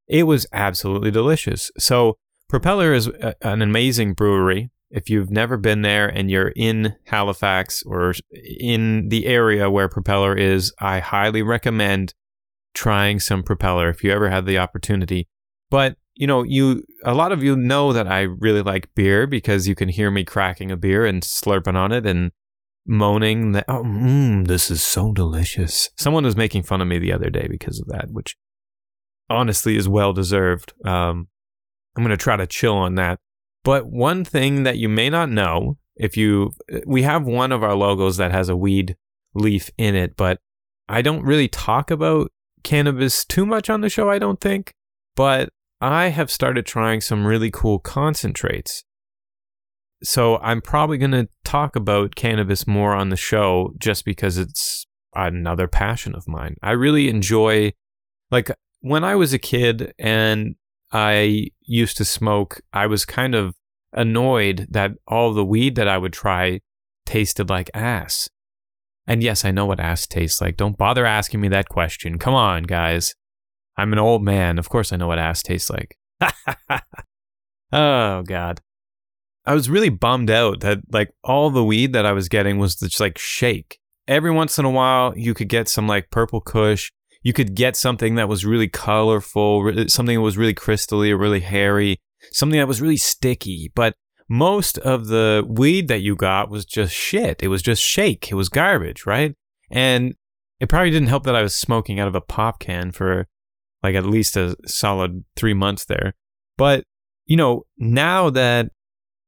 it 0.07 0.23
was 0.23 0.47
absolutely 0.51 1.11
delicious. 1.11 1.71
So 1.77 2.17
Propeller 2.49 2.93
is 2.93 3.07
a, 3.07 3.35
an 3.41 3.61
amazing 3.61 4.13
brewery. 4.13 4.71
If 4.89 5.07
you've 5.07 5.29
never 5.29 5.55
been 5.55 5.83
there 5.83 6.07
and 6.07 6.31
you're 6.31 6.51
in 6.55 6.95
Halifax 7.05 7.83
or 7.85 8.15
in 8.59 9.09
the 9.09 9.27
area 9.27 9.69
where 9.69 9.87
Propeller 9.87 10.35
is, 10.35 10.73
I 10.79 10.97
highly 10.97 11.43
recommend 11.43 12.15
trying 12.73 13.19
some 13.19 13.43
Propeller 13.43 13.89
if 13.89 14.03
you 14.03 14.11
ever 14.11 14.29
had 14.29 14.45
the 14.45 14.57
opportunity. 14.57 15.27
But 15.69 15.97
you 16.15 16.27
know, 16.27 16.43
you 16.43 16.83
a 17.03 17.13
lot 17.13 17.31
of 17.31 17.43
you 17.43 17.55
know 17.55 17.93
that 17.93 18.07
I 18.07 18.21
really 18.21 18.61
like 18.61 18.93
beer 18.95 19.25
because 19.25 19.67
you 19.67 19.75
can 19.75 19.89
hear 19.89 20.11
me 20.11 20.23
cracking 20.23 20.71
a 20.71 20.77
beer 20.77 21.05
and 21.05 21.23
slurping 21.23 21.75
on 21.75 21.91
it 21.91 22.05
and 22.05 22.31
moaning 22.85 23.51
that 23.53 23.65
oh, 23.67 23.83
mm, 23.83 24.47
this 24.47 24.69
is 24.69 24.81
so 24.81 25.11
delicious. 25.13 25.89
Someone 25.97 26.23
was 26.23 26.35
making 26.35 26.63
fun 26.63 26.81
of 26.81 26.87
me 26.87 26.99
the 26.99 27.13
other 27.13 27.29
day 27.29 27.47
because 27.49 27.79
of 27.79 27.87
that, 27.87 28.11
which 28.11 28.35
honestly 29.29 29.77
is 29.77 29.87
well 29.87 30.11
deserved. 30.11 30.73
Um, 30.85 31.27
I'm 31.95 32.03
going 32.03 32.09
to 32.09 32.17
try 32.17 32.35
to 32.35 32.47
chill 32.47 32.75
on 32.75 32.95
that. 32.95 33.19
But 33.63 33.87
one 33.87 34.23
thing 34.23 34.63
that 34.63 34.77
you 34.77 34.89
may 34.89 35.09
not 35.09 35.29
know, 35.29 35.77
if 35.95 36.17
you, 36.17 36.51
we 36.85 37.03
have 37.03 37.25
one 37.25 37.51
of 37.51 37.63
our 37.63 37.75
logos 37.75 38.17
that 38.17 38.31
has 38.31 38.49
a 38.49 38.55
weed 38.55 38.95
leaf 39.35 39.69
in 39.77 39.95
it, 39.95 40.15
but 40.15 40.39
I 40.87 41.01
don't 41.01 41.23
really 41.23 41.47
talk 41.47 41.91
about 41.91 42.31
cannabis 42.63 43.25
too 43.25 43.45
much 43.45 43.69
on 43.69 43.81
the 43.81 43.89
show, 43.89 44.09
I 44.09 44.19
don't 44.19 44.39
think. 44.39 44.73
But 45.15 45.49
I 45.81 46.07
have 46.07 46.31
started 46.31 46.65
trying 46.65 47.01
some 47.01 47.25
really 47.25 47.51
cool 47.51 47.79
concentrates. 47.79 48.83
So 50.03 50.37
I'm 50.37 50.61
probably 50.61 50.97
going 50.97 51.11
to 51.11 51.27
talk 51.43 51.75
about 51.75 52.15
cannabis 52.15 52.65
more 52.65 52.93
on 52.93 53.09
the 53.09 53.17
show 53.17 53.73
just 53.77 54.05
because 54.05 54.37
it's 54.37 54.85
another 55.13 55.67
passion 55.67 56.15
of 56.15 56.27
mine. 56.27 56.55
I 56.61 56.71
really 56.71 57.09
enjoy, 57.09 57.73
like, 58.31 58.51
when 58.81 59.03
I 59.03 59.15
was 59.15 59.33
a 59.33 59.39
kid 59.39 59.93
and 59.99 60.55
I 60.91 61.49
used 61.61 61.97
to 61.97 62.05
smoke, 62.05 62.61
I 62.71 62.87
was 62.87 63.05
kind 63.05 63.35
of 63.35 63.55
annoyed 63.91 64.67
that 64.69 64.91
all 65.07 65.33
the 65.33 65.45
weed 65.45 65.75
that 65.75 65.87
I 65.87 65.97
would 65.97 66.13
try 66.13 66.61
tasted 67.05 67.49
like 67.49 67.69
ass. 67.73 68.29
And 69.09 69.21
yes, 69.21 69.43
I 69.43 69.51
know 69.51 69.65
what 69.65 69.81
ass 69.81 70.07
tastes 70.07 70.39
like. 70.39 70.55
Don't 70.55 70.77
bother 70.77 71.05
asking 71.05 71.41
me 71.41 71.49
that 71.49 71.67
question. 71.67 72.17
Come 72.17 72.33
on, 72.33 72.63
guys. 72.63 73.13
I'm 73.75 73.91
an 73.91 73.99
old 73.99 74.23
man. 74.23 74.57
Of 74.57 74.69
course 74.69 74.93
I 74.93 74.95
know 74.95 75.07
what 75.07 75.19
ass 75.19 75.43
tastes 75.43 75.69
like. 75.69 75.97
oh, 77.73 78.21
God. 78.21 78.61
I 79.45 79.53
was 79.53 79.69
really 79.69 79.89
bummed 79.89 80.29
out 80.29 80.61
that 80.61 80.79
like 80.91 81.11
all 81.25 81.49
the 81.49 81.65
weed 81.65 81.91
that 81.91 82.05
I 82.05 82.13
was 82.13 82.29
getting 82.29 82.57
was 82.57 82.75
just 82.75 83.01
like 83.01 83.17
shake. 83.17 83.79
Every 84.07 84.31
once 84.31 84.57
in 84.57 84.63
a 84.63 84.69
while, 84.69 85.13
you 85.17 85.33
could 85.33 85.49
get 85.49 85.67
some 85.67 85.87
like 85.87 86.09
purple 86.09 86.39
kush 86.39 86.89
you 87.21 87.33
could 87.33 87.55
get 87.55 87.75
something 87.75 88.15
that 88.15 88.29
was 88.29 88.45
really 88.45 88.67
colorful, 88.67 89.71
something 89.87 90.17
that 90.17 90.21
was 90.21 90.37
really 90.37 90.53
crystally 90.53 91.11
or 91.11 91.17
really 91.17 91.41
hairy, 91.41 91.97
something 92.31 92.59
that 92.59 92.67
was 92.67 92.81
really 92.81 92.97
sticky. 92.97 93.71
But 93.75 93.95
most 94.29 94.77
of 94.79 95.07
the 95.07 95.43
weed 95.47 95.87
that 95.87 96.01
you 96.01 96.15
got 96.15 96.49
was 96.49 96.65
just 96.65 96.93
shit. 96.93 97.41
It 97.41 97.47
was 97.47 97.61
just 97.61 97.81
shake. 97.81 98.31
It 98.31 98.35
was 98.35 98.47
garbage, 98.47 99.05
right? 99.05 99.33
And 99.71 100.13
it 100.59 100.69
probably 100.69 100.91
didn't 100.91 101.07
help 101.07 101.23
that 101.23 101.35
I 101.35 101.41
was 101.41 101.55
smoking 101.55 101.99
out 101.99 102.07
of 102.07 102.15
a 102.15 102.21
pop 102.21 102.59
can 102.59 102.91
for 102.91 103.27
like 103.81 103.95
at 103.95 104.05
least 104.05 104.37
a 104.37 104.55
solid 104.65 105.23
three 105.35 105.53
months 105.53 105.85
there. 105.85 106.13
But, 106.57 106.83
you 107.25 107.37
know, 107.37 107.65
now 107.77 108.29
that 108.29 108.71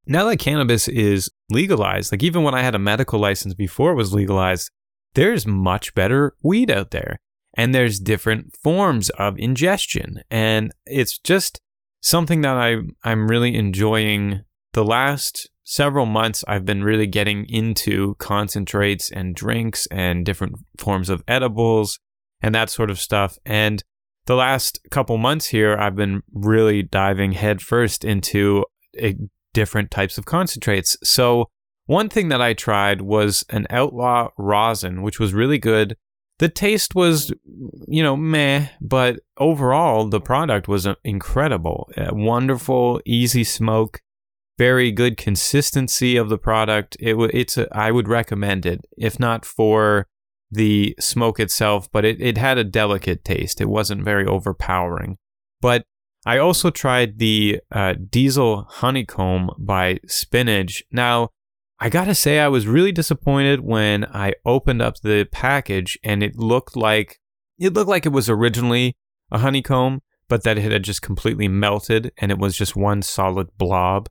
now 0.05 0.25
that 0.25 0.37
cannabis 0.37 0.87
is 0.87 1.31
legalized, 1.49 2.11
like 2.11 2.23
even 2.23 2.43
when 2.43 2.55
I 2.55 2.61
had 2.61 2.75
a 2.75 2.79
medical 2.79 3.19
license 3.19 3.53
before 3.53 3.91
it 3.91 3.95
was 3.95 4.13
legalized, 4.13 4.69
there's 5.13 5.45
much 5.45 5.93
better 5.93 6.33
weed 6.43 6.69
out 6.69 6.91
there 6.91 7.19
and 7.53 7.73
there's 7.73 7.99
different 7.99 8.55
forms 8.55 9.09
of 9.11 9.37
ingestion. 9.37 10.21
And 10.29 10.73
it's 10.85 11.17
just 11.17 11.59
something 12.01 12.41
that 12.41 12.57
I, 12.57 12.77
I'm 13.03 13.27
really 13.27 13.55
enjoying. 13.55 14.41
The 14.73 14.85
last 14.85 15.49
several 15.63 16.05
months, 16.05 16.43
I've 16.47 16.65
been 16.65 16.83
really 16.83 17.07
getting 17.07 17.45
into 17.49 18.15
concentrates 18.15 19.11
and 19.11 19.35
drinks 19.35 19.87
and 19.87 20.25
different 20.25 20.55
forms 20.77 21.09
of 21.09 21.23
edibles 21.27 21.99
and 22.41 22.55
that 22.55 22.69
sort 22.69 22.89
of 22.89 22.99
stuff. 22.99 23.37
And 23.45 23.83
the 24.25 24.35
last 24.35 24.79
couple 24.89 25.17
months 25.17 25.47
here, 25.47 25.77
I've 25.77 25.95
been 25.95 26.21
really 26.33 26.83
diving 26.83 27.33
headfirst 27.33 28.03
into 28.03 28.65
a, 28.97 29.15
different 29.53 29.91
types 29.91 30.17
of 30.17 30.25
concentrates. 30.25 30.95
So, 31.03 31.49
one 31.87 32.07
thing 32.07 32.29
that 32.29 32.41
I 32.41 32.53
tried 32.53 33.01
was 33.01 33.43
an 33.49 33.67
outlaw 33.69 34.29
rosin, 34.37 35.01
which 35.01 35.19
was 35.19 35.33
really 35.33 35.57
good 35.57 35.97
the 36.41 36.49
taste 36.49 36.95
was, 36.95 37.31
you 37.87 38.01
know, 38.01 38.17
meh, 38.17 38.69
but 38.81 39.19
overall 39.37 40.07
the 40.07 40.19
product 40.19 40.67
was 40.67 40.87
uh, 40.87 40.95
incredible. 41.03 41.87
wonderful, 41.95 42.99
easy 43.05 43.43
smoke, 43.43 44.01
very 44.61 44.91
good 44.91 45.17
consistency 45.17 46.15
of 46.17 46.29
the 46.29 46.37
product. 46.37 46.95
It 46.99 47.15
it's 47.33 47.57
a, 47.57 47.67
I 47.75 47.89
would 47.89 48.07
recommend 48.07 48.63
it, 48.67 48.85
if 48.95 49.19
not 49.19 49.43
for 49.43 50.05
the 50.51 50.95
smoke 50.99 51.39
itself, 51.39 51.91
but 51.91 52.05
it, 52.05 52.21
it 52.21 52.37
had 52.37 52.59
a 52.59 52.63
delicate 52.63 53.25
taste. 53.25 53.59
It 53.59 53.69
wasn't 53.69 54.03
very 54.03 54.23
overpowering. 54.23 55.17
But 55.61 55.85
I 56.27 56.37
also 56.37 56.69
tried 56.69 57.17
the 57.17 57.61
uh, 57.71 57.95
Diesel 58.07 58.67
Honeycomb 58.69 59.49
by 59.57 59.99
Spinach. 60.05 60.83
Now, 60.91 61.29
I 61.79 61.89
gotta 61.89 62.13
say, 62.13 62.37
I 62.37 62.47
was 62.47 62.67
really 62.67 62.91
disappointed 62.91 63.61
when 63.61 64.05
I 64.05 64.33
opened 64.45 64.83
up 64.83 64.97
the 64.97 65.27
package 65.31 65.97
and 66.03 66.21
it 66.21 66.35
looked 66.35 66.75
like 66.75 67.19
it 67.57 67.73
looked 67.73 67.89
like 67.89 68.05
it 68.05 68.09
was 68.09 68.29
originally 68.29 68.95
a 69.31 69.39
honeycomb, 69.39 70.01
but 70.27 70.43
that 70.43 70.59
it 70.59 70.71
had 70.71 70.83
just 70.83 71.01
completely 71.01 71.47
melted 71.47 72.11
and 72.19 72.31
it 72.31 72.37
was 72.37 72.55
just 72.55 72.75
one 72.75 73.01
solid 73.01 73.47
blob. 73.57 74.07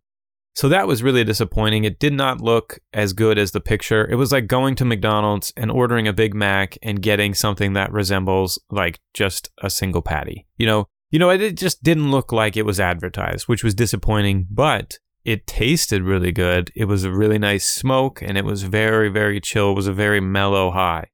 So 0.55 0.69
that 0.69 0.89
was 0.89 1.03
really 1.03 1.25
disappointing. 1.25 1.85
It 1.85 1.99
did 1.99 2.13
not 2.13 2.41
look 2.41 2.81
as 2.93 3.13
good 3.13 3.39
as 3.39 3.53
the 3.53 3.61
picture. 3.61 4.07
It 4.11 4.17
was 4.17 4.33
like 4.33 4.47
going 4.47 4.75
to 4.77 4.85
McDonald's 4.85 5.53
and 5.57 5.71
ordering 5.71 6.09
a 6.09 6.13
Big 6.13 6.35
Mac 6.35 6.77
and 6.83 7.01
getting 7.01 7.35
something 7.35 7.73
that 7.75 7.93
resembles 7.93 8.59
like 8.71 8.99
just 9.15 9.51
a 9.63 9.71
single 9.71 10.03
patty. 10.03 10.47
You 10.57 10.67
know, 10.67 10.89
you 11.11 11.19
know, 11.19 11.31
it 11.31 11.57
just 11.57 11.83
didn't 11.83 12.11
look 12.11 12.33
like 12.33 12.57
it 12.57 12.67
was 12.67 12.81
advertised, 12.81 13.49
which 13.49 13.65
was 13.65 13.75
disappointing, 13.75 14.47
but 14.51 14.99
it 15.25 15.47
tasted 15.47 16.03
really 16.03 16.33
good. 16.33 16.71
It 16.75 16.87
was 16.87 17.05
a 17.05 17.13
really 17.13 17.39
nice 17.39 17.69
smoke 17.69 18.23
and 18.23 18.37
it 18.37 18.45
was 18.45 18.63
very, 18.63 19.09
very 19.09 19.41
chill. 19.41 19.73
It 19.73 19.77
was 19.77 19.87
a 19.87 19.93
very 19.93 20.21
mellow 20.21 20.71
high. 20.71 21.09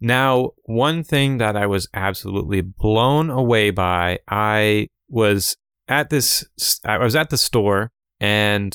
Now, 0.00 0.50
one 0.64 1.04
thing 1.04 1.38
that 1.38 1.56
I 1.56 1.66
was 1.66 1.88
absolutely 1.92 2.62
blown 2.62 3.28
away 3.28 3.70
by, 3.70 4.20
I 4.28 4.88
was 5.08 5.56
at 5.88 6.08
this, 6.08 6.44
I 6.84 6.98
was 6.98 7.14
at 7.14 7.30
the 7.30 7.36
store 7.36 7.92
and 8.20 8.74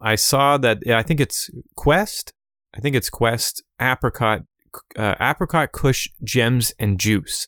I 0.00 0.14
saw 0.14 0.58
that 0.58 0.82
I 0.88 1.02
think 1.02 1.20
it's 1.20 1.50
Quest. 1.76 2.32
I 2.74 2.80
think 2.80 2.96
it's 2.96 3.10
Quest 3.10 3.62
apricot, 3.80 4.42
uh, 4.96 5.14
apricot 5.20 5.72
Kush 5.72 6.08
gems 6.24 6.72
and 6.78 6.98
juice. 6.98 7.46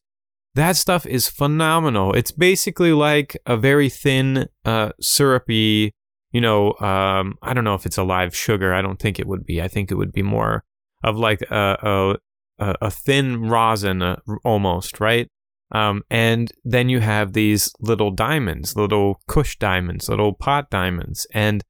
That 0.55 0.77
stuff 0.77 1.07
is 1.07 1.29
phenomenal. 1.29 2.13
It's 2.13 2.33
basically 2.33 2.93
like 2.93 3.37
a 3.47 3.57
very 3.57 3.89
thin, 3.89 4.49
uh, 4.65 4.91
syrupy 5.01 5.93
you 6.33 6.41
know, 6.41 6.73
um, 6.81 7.37
I 7.43 7.53
don't 7.53 7.65
know 7.65 7.75
if 7.75 7.87
it's 7.87 7.99
a 7.99 8.03
live 8.03 8.35
sugar. 8.35 8.73
I 8.73 8.83
don't 8.83 8.99
think 8.99 9.19
it 9.19 9.27
would 9.27 9.45
be. 9.45 9.61
I 9.61 9.69
think 9.69 9.91
it 9.91 9.97
would 9.97 10.13
be 10.13 10.23
more 10.23 10.65
of 11.05 11.17
like 11.17 11.43
a 11.43 12.17
a, 12.59 12.75
a 12.81 12.91
thin 12.91 13.43
rosin 13.49 14.03
uh, 14.03 14.17
almost, 14.45 14.99
right? 14.99 15.29
Um, 15.73 16.03
and 16.11 16.53
then 16.65 16.89
you 16.89 17.01
have 17.01 17.33
these 17.33 17.73
little 17.81 18.11
diamonds, 18.11 18.77
little 18.77 19.21
Kush 19.27 19.59
diamonds, 19.59 20.09
little 20.09 20.35
pot 20.35 20.69
diamonds, 20.71 21.27
and 21.33 21.65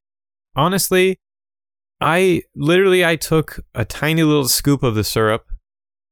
honestly, 0.57 1.21
I 2.01 2.43
literally 2.57 3.05
I 3.05 3.15
took 3.15 3.61
a 3.77 3.85
tiny 3.85 4.25
little 4.25 4.49
scoop 4.49 4.83
of 4.83 4.97
the 4.97 5.05
syrup, 5.05 5.47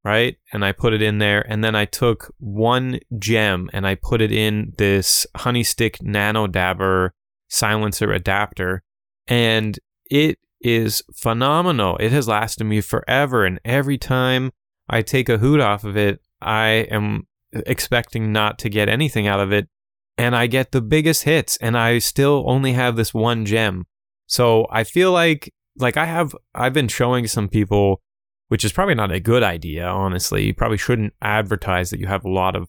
right, 0.05 0.37
and 0.53 0.65
I 0.65 0.71
put 0.71 0.93
it 0.93 1.03
in 1.03 1.19
there, 1.19 1.45
and 1.51 1.65
then 1.65 1.75
I 1.75 1.85
took 1.85 2.33
one 2.39 3.01
gem 3.19 3.69
and 3.73 3.85
I 3.85 3.97
put 3.97 4.21
it 4.21 4.31
in 4.31 4.73
this 4.79 5.27
honey 5.37 5.65
stick 5.65 6.01
nano 6.01 6.47
dabber 6.47 7.13
silencer 7.49 8.13
adapter, 8.13 8.85
and 9.27 9.79
it 10.09 10.39
is 10.61 11.03
phenomenal. 11.13 11.97
It 11.97 12.13
has 12.13 12.29
lasted 12.29 12.65
me 12.65 12.81
forever, 12.81 13.45
and 13.45 13.61
every 13.65 13.99
time 13.99 14.53
I 14.89 15.03
take 15.03 15.29
a 15.29 15.39
hoot 15.39 15.59
off 15.59 15.83
of 15.83 15.97
it, 15.97 16.21
I 16.41 16.87
am 16.91 17.27
expecting 17.53 18.33
not 18.33 18.59
to 18.61 18.69
get 18.69 18.89
anything 18.89 19.27
out 19.27 19.41
of 19.41 19.53
it, 19.53 19.69
and 20.17 20.37
I 20.37 20.47
get 20.47 20.73
the 20.73 20.83
biggest 20.83 21.25
hits, 21.25 21.57
and 21.59 21.77
I 21.77 21.99
still 21.99 22.45
only 22.47 22.73
have 22.73 22.97
this 22.97 23.15
one 23.15 23.45
gem. 23.45 23.87
So 24.27 24.67
I 24.71 24.85
feel 24.85 25.13
like 25.13 25.53
like 25.77 25.97
I 25.97 26.07
have 26.07 26.35
I've 26.55 26.75
been 26.75 26.89
showing 26.89 27.27
some 27.27 27.49
people 27.49 28.03
which 28.51 28.65
is 28.65 28.73
probably 28.73 28.97
not 28.97 29.13
a 29.13 29.21
good 29.21 29.45
idea, 29.45 29.87
honestly. 29.87 30.45
You 30.45 30.55
probably 30.55 30.77
shouldn't 30.77 31.15
advertise 31.23 31.91
that 31.91 32.01
you 32.01 32.09
have 32.09 32.25
a 32.25 32.31
lot 32.31 32.57
of 32.57 32.69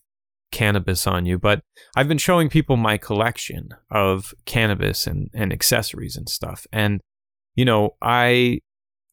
cannabis 0.51 1.07
on 1.07 1.25
you, 1.25 1.39
but 1.39 1.63
I've 1.95 2.07
been 2.07 2.19
showing 2.19 2.49
people 2.49 2.77
my 2.77 2.97
collection 2.97 3.69
of 3.89 4.31
cannabis 4.45 5.07
and, 5.07 5.31
and 5.33 5.51
accessories 5.51 6.15
and 6.15 6.29
stuff. 6.29 6.67
And, 6.71 7.01
you 7.55 7.65
know, 7.65 7.95
I 7.99 8.59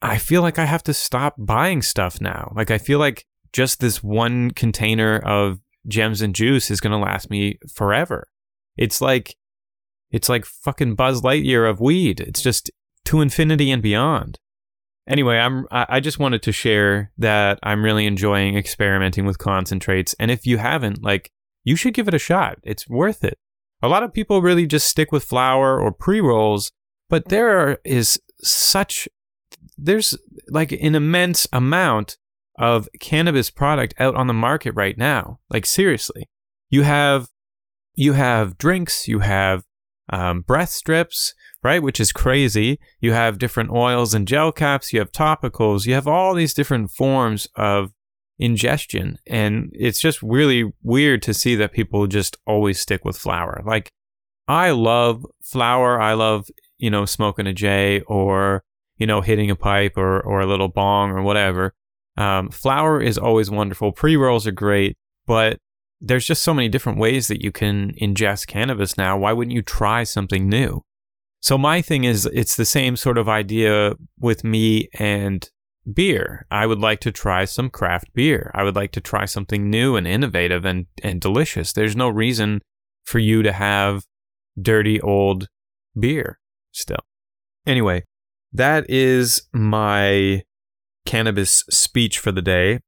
I 0.03 0.19
feel 0.19 0.43
like 0.43 0.59
I 0.59 0.67
have 0.67 0.83
to 0.85 0.95
stop 0.95 1.37
buying 1.39 1.81
stuff 1.81 2.21
now. 2.21 2.53
Like 2.55 2.71
I 2.71 2.77
feel 2.77 2.99
like 2.99 3.25
just 3.53 3.81
this 3.81 4.03
one 4.03 4.51
container 4.51 5.19
of 5.19 5.61
gems 5.87 6.21
and 6.21 6.35
juice 6.35 6.71
is 6.71 6.81
gonna 6.81 6.99
last 6.99 7.31
me 7.31 7.59
forever. 7.73 8.29
It's 8.77 9.01
like 9.01 9.37
it's 10.11 10.29
like 10.29 10.45
fucking 10.45 10.95
Buzz 10.95 11.23
Lightyear 11.23 11.69
of 11.69 11.81
weed. 11.81 12.21
It's 12.21 12.43
just 12.43 12.71
to 13.07 13.21
infinity 13.21 13.71
and 13.71 13.83
beyond. 13.83 14.39
Anyway, 15.07 15.39
I'm 15.39 15.67
I 15.71 16.01
just 16.01 16.19
wanted 16.19 16.43
to 16.43 16.53
share 16.53 17.11
that 17.19 17.59
I'm 17.63 17.83
really 17.83 18.07
enjoying 18.07 18.57
experimenting 18.57 19.25
with 19.25 19.39
concentrates 19.39 20.15
and 20.19 20.31
if 20.31 20.47
you 20.47 20.59
haven't, 20.59 21.03
like 21.03 21.31
you 21.65 21.77
should 21.77 21.95
give 21.95 22.09
it 22.09 22.15
a 22.15 22.19
shot. 22.19 22.59
It's 22.63 22.89
worth 22.89 23.25
it. 23.25 23.39
A 23.83 23.89
lot 23.89 24.03
of 24.03 24.13
people 24.13 24.43
really 24.43 24.67
just 24.67 24.89
stick 24.89 25.13
with 25.13 25.25
flower 25.25 25.81
or 25.81 25.93
pre-rolls, 25.93 26.73
but 27.09 27.29
there 27.29 27.79
is 27.85 28.21
such 28.43 29.09
there's 29.77 30.17
like 30.49 30.73
an 30.73 30.95
immense 30.95 31.47
amount 31.53 32.19
of 32.59 32.89
cannabis 33.01 33.51
product 33.51 33.95
out 33.99 34.15
on 34.15 34.27
the 34.27 34.35
market 34.35 34.73
right 34.73 34.99
now. 34.99 35.39
Like 35.49 35.65
seriously. 35.65 36.29
You 36.71 36.83
have 36.83 37.29
you 37.95 38.13
have 38.13 38.59
drinks, 38.59 39.09
you 39.09 39.21
have 39.21 39.65
um, 40.11 40.43
breath 40.43 40.71
strips, 40.71 41.35
right? 41.63 41.83
Which 41.83 42.01
is 42.01 42.13
crazy. 42.13 42.79
You 43.01 43.13
have 43.13 43.39
different 43.39 43.71
oils 43.71 44.15
and 44.15 44.29
gel 44.29 44.53
caps, 44.53 44.93
you 44.93 45.01
have 45.01 45.13
topicals, 45.13 45.87
you 45.87 45.95
have 45.95 46.07
all 46.07 46.35
these 46.35 46.55
different 46.55 46.91
forms 46.91 47.49
of 47.57 47.93
ingestion. 48.39 49.19
And 49.27 49.71
it's 49.73 50.01
just 50.01 50.23
really 50.23 50.73
weird 50.83 51.23
to 51.23 51.35
see 51.35 51.57
that 51.57 51.73
people 51.73 52.07
just 52.07 52.37
always 52.47 52.81
stick 52.81 53.05
with 53.05 53.19
flower. 53.19 53.63
Like, 53.65 53.91
I 54.47 54.71
love 54.71 55.27
flower. 55.43 56.01
I 56.01 56.15
love, 56.15 56.49
you 56.79 56.91
know, 56.91 57.05
smoking 57.05 57.47
a 57.47 57.53
J 57.53 58.03
or, 58.07 58.63
you 58.97 59.07
know, 59.07 59.21
hitting 59.21 59.51
a 59.51 59.57
pipe 59.57 59.97
or, 59.97 60.21
or 60.21 60.41
a 60.41 60.47
little 60.47 60.69
bong 60.69 61.11
or 61.11 61.23
whatever. 61.23 61.75
Um, 62.19 62.51
flower 62.51 63.01
is 63.01 63.17
always 63.17 63.49
wonderful. 63.49 63.93
Pre 63.93 64.17
rolls 64.17 64.47
are 64.47 64.53
great, 64.53 64.97
but 65.27 65.59
there's 66.01 66.27
just 66.27 66.43
so 66.43 66.53
many 66.53 66.69
different 66.69 66.99
ways 66.99 67.29
that 67.29 67.43
you 67.43 67.53
can 67.53 67.93
ingest 68.03 68.49
cannabis 68.49 68.99
now. 68.99 69.17
Why 69.17 69.33
wouldn't 69.33 69.55
you 69.55 69.63
try 69.63 70.03
something 70.03 70.49
new? 70.49 70.83
So 71.41 71.57
my 71.57 71.81
thing 71.81 72.03
is 72.03 72.27
it's 72.27 72.57
the 72.57 72.65
same 72.65 72.97
sort 72.97 73.19
of 73.19 73.29
idea 73.29 73.95
with 74.19 74.43
me 74.43 74.89
and 74.99 75.49
beer. 75.95 76.45
I 76.51 76.67
would 76.67 76.81
like 76.81 76.99
to 77.01 77.13
try 77.13 77.45
some 77.45 77.71
craft 77.71 78.13
beer. 78.15 78.51
I 78.53 78.65
would 78.65 78.75
like 78.75 78.91
to 78.93 79.01
try 79.01 79.25
something 79.25 79.71
new 79.71 79.95
and 79.95 80.07
innovative 80.07 80.65
and, 80.65 80.87
and 81.05 81.21
delicious. 81.21 81.73
There's 81.73 81.95
no 81.95 82.09
reason 82.09 82.61
for 83.05 83.21
you 83.21 83.45
to 83.45 83.53
have 83.53 84.03
dirty 84.61 85.01
old 85.01 85.47
beer 85.99 86.41
still. 86.73 87.05
Anyway, 87.65 88.03
that 88.53 88.91
is 88.91 89.43
my 89.53 90.43
cannabis 91.09 91.65
speech 91.71 92.19
for 92.19 92.31
the 92.31 92.43
day. 92.43 92.81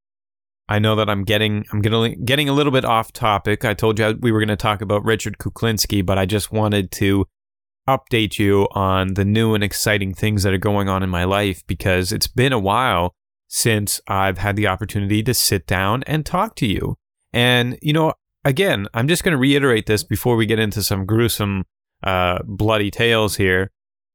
I 0.69 0.79
know 0.79 0.95
that 0.95 1.09
I'm 1.09 1.25
getting 1.25 1.65
I'm 1.73 1.81
getting 1.81 2.25
getting 2.25 2.49
a 2.49 2.53
little 2.53 2.71
bit 2.71 2.85
off 2.85 3.13
topic. 3.13 3.65
I 3.65 3.75
told 3.75 3.99
you 3.99 4.17
we 4.21 4.31
were 4.31 4.39
going 4.39 4.49
to 4.49 4.57
talk 4.57 4.83
about 4.83 5.05
Richard 5.05 5.39
Kuklinski, 5.39 6.05
but 6.05 6.19
I 6.19 6.27
just 6.27 6.53
wanted 6.53 6.93
to 6.93 7.27
update 7.89 8.39
you 8.39 8.69
on 8.73 9.15
the 9.15 9.25
new 9.25 9.55
and 9.55 9.65
exciting 9.65 10.13
things 10.15 10.43
that 10.43 10.53
are 10.53 10.59
going 10.59 10.89
on 10.89 11.03
in 11.03 11.09
my 11.09 11.25
life 11.25 11.67
because 11.67 12.13
it's 12.13 12.29
been 12.29 12.53
a 12.53 12.59
while 12.59 13.15
since 13.49 14.01
I've 14.07 14.39
had 14.39 14.55
the 14.55 14.69
opportunity 14.69 15.23
to 15.23 15.35
sit 15.35 15.67
down 15.67 16.05
and 16.07 16.25
talk 16.25 16.55
to 16.57 16.67
you. 16.67 16.97
And, 17.33 17.79
you 17.81 17.93
know, 17.93 18.13
again, 18.45 18.87
I'm 18.95 19.09
just 19.09 19.25
going 19.25 19.33
to 19.33 19.39
reiterate 19.39 19.87
this 19.87 20.05
before 20.05 20.37
we 20.37 20.47
get 20.47 20.61
into 20.61 20.83
some 20.83 21.05
gruesome, 21.05 21.65
uh, 22.05 22.41
bloody 22.45 22.91
tales 22.91 23.37
here. 23.37 23.71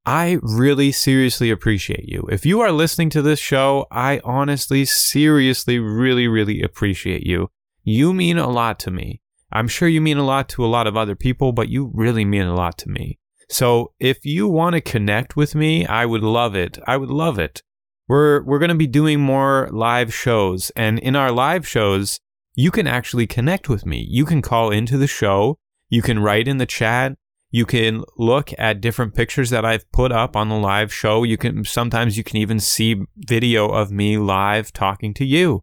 I 0.05 0.37
really 0.41 0.91
seriously 0.91 1.49
appreciate 1.49 2.07
you. 2.07 2.27
If 2.31 2.45
you 2.45 2.61
are 2.61 2.71
listening 2.71 3.09
to 3.11 3.23
this 3.23 3.39
show, 3.39 3.87
I 3.89 4.21
honestly, 4.23 4.85
seriously, 4.85 5.79
really, 5.79 6.27
really 6.27 6.61
appreciate 6.61 7.25
you. 7.25 7.49
You 7.83 8.13
mean 8.13 8.37
a 8.37 8.49
lot 8.49 8.79
to 8.79 8.91
me. 8.91 9.21
I'm 9.51 9.67
sure 9.67 9.87
you 9.87 10.01
mean 10.01 10.17
a 10.17 10.25
lot 10.25 10.47
to 10.49 10.65
a 10.65 10.67
lot 10.67 10.85
of 10.85 10.95
other 10.95 11.15
people, 11.15 11.53
but 11.53 11.69
you 11.69 11.91
really 11.93 12.25
mean 12.25 12.43
a 12.43 12.53
lot 12.53 12.77
to 12.79 12.89
me. 12.89 13.19
So 13.49 13.93
if 13.99 14.25
you 14.25 14.47
want 14.47 14.73
to 14.73 14.81
connect 14.81 15.35
with 15.35 15.55
me, 15.55 15.85
I 15.85 16.05
would 16.05 16.23
love 16.23 16.55
it. 16.55 16.77
I 16.85 16.97
would 16.97 17.09
love 17.09 17.39
it. 17.39 17.61
We're 18.07 18.43
we're 18.43 18.59
going 18.59 18.69
to 18.69 18.75
be 18.75 18.87
doing 18.87 19.19
more 19.19 19.69
live 19.71 20.13
shows 20.13 20.71
and 20.75 20.99
in 20.99 21.15
our 21.15 21.31
live 21.31 21.67
shows, 21.67 22.19
you 22.53 22.69
can 22.69 22.85
actually 22.85 23.27
connect 23.27 23.67
with 23.69 23.85
me. 23.85 24.05
You 24.07 24.25
can 24.25 24.41
call 24.41 24.69
into 24.69 24.97
the 24.97 25.07
show, 25.07 25.57
you 25.89 26.01
can 26.01 26.19
write 26.19 26.47
in 26.47 26.57
the 26.57 26.65
chat, 26.65 27.17
you 27.55 27.65
can 27.65 28.03
look 28.17 28.51
at 28.57 28.81
different 28.81 29.15
pictures 29.15 29.49
that 29.49 29.63
I've 29.63 29.89
put 29.93 30.11
up 30.11 30.35
on 30.35 30.49
the 30.49 30.57
live 30.57 30.93
show. 30.93 31.23
You 31.23 31.37
can 31.37 31.63
sometimes 31.63 32.17
you 32.17 32.23
can 32.23 32.35
even 32.35 32.59
see 32.59 33.05
video 33.15 33.69
of 33.69 33.91
me 33.91 34.17
live 34.17 34.73
talking 34.73 35.13
to 35.13 35.23
you. 35.23 35.61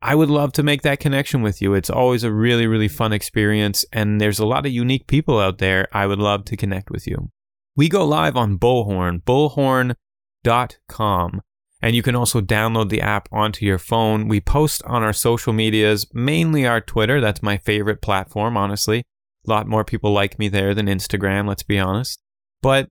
I 0.00 0.14
would 0.14 0.30
love 0.30 0.52
to 0.52 0.62
make 0.62 0.82
that 0.82 1.00
connection 1.00 1.42
with 1.42 1.60
you. 1.60 1.74
It's 1.74 1.90
always 1.90 2.22
a 2.22 2.30
really, 2.30 2.68
really 2.68 2.86
fun 2.86 3.12
experience, 3.12 3.84
and 3.92 4.20
there's 4.20 4.38
a 4.38 4.46
lot 4.46 4.66
of 4.66 4.72
unique 4.72 5.08
people 5.08 5.40
out 5.40 5.58
there. 5.58 5.88
I 5.90 6.06
would 6.06 6.20
love 6.20 6.44
to 6.44 6.56
connect 6.56 6.92
with 6.92 7.08
you. 7.08 7.32
We 7.74 7.88
go 7.88 8.04
live 8.04 8.36
on 8.36 8.56
Bullhorn, 8.56 9.24
bullhorn.com, 9.24 11.40
and 11.82 11.96
you 11.96 12.02
can 12.04 12.14
also 12.14 12.40
download 12.40 12.88
the 12.88 13.00
app 13.00 13.28
onto 13.32 13.66
your 13.66 13.78
phone. 13.78 14.28
We 14.28 14.40
post 14.40 14.80
on 14.84 15.02
our 15.02 15.12
social 15.12 15.52
medias, 15.52 16.06
mainly 16.14 16.68
our 16.68 16.80
Twitter. 16.80 17.20
That's 17.20 17.42
my 17.42 17.56
favorite 17.56 18.00
platform, 18.00 18.56
honestly. 18.56 19.02
A 19.46 19.50
lot 19.50 19.68
more 19.68 19.84
people 19.84 20.12
like 20.12 20.38
me 20.38 20.48
there 20.48 20.74
than 20.74 20.86
Instagram, 20.86 21.46
let's 21.48 21.62
be 21.62 21.78
honest. 21.78 22.22
But 22.62 22.88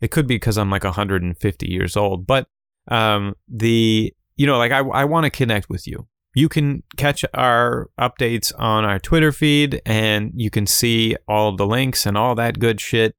it 0.00 0.10
could 0.10 0.26
be 0.26 0.36
because 0.36 0.56
I'm 0.56 0.70
like 0.70 0.84
150 0.84 1.70
years 1.70 1.96
old. 1.96 2.26
But 2.26 2.46
um, 2.88 3.34
the, 3.48 4.14
you 4.36 4.46
know, 4.46 4.58
like 4.58 4.72
I, 4.72 4.78
I 4.78 5.04
want 5.04 5.24
to 5.24 5.30
connect 5.30 5.68
with 5.68 5.86
you 5.86 6.06
you 6.34 6.48
can 6.48 6.82
catch 6.96 7.24
our 7.34 7.90
updates 7.98 8.52
on 8.58 8.84
our 8.84 8.98
Twitter 8.98 9.32
feed 9.32 9.82
and 9.84 10.32
you 10.34 10.50
can 10.50 10.66
see 10.66 11.16
all 11.26 11.56
the 11.56 11.66
links 11.66 12.06
and 12.06 12.16
all 12.16 12.34
that 12.36 12.58
good 12.58 12.80
shit. 12.80 13.14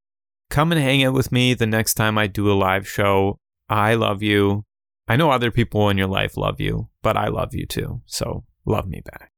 Come 0.50 0.72
and 0.72 0.82
hang 0.82 1.04
out 1.04 1.14
with 1.14 1.32
me 1.32 1.54
the 1.54 1.68
next 1.68 1.96
time 1.96 2.18
I 2.18 2.28
do 2.28 2.52
a 2.52 2.54
live 2.54 2.88
show. 2.88 3.40
I 3.70 3.96
love 3.96 4.22
you. 4.22 4.66
I 5.08 5.16
know 5.16 5.32
other 5.32 5.52
people 5.52 5.90
in 5.90 5.98
your 5.98 6.08
life 6.08 6.38
love 6.38 6.62
you, 6.62 6.90
but 7.02 7.18
I 7.18 7.28
love 7.28 7.54
you 7.54 7.66
too. 7.66 8.02
So 8.06 8.46
love 8.66 8.88
me 8.88 9.02
back. 9.02 9.31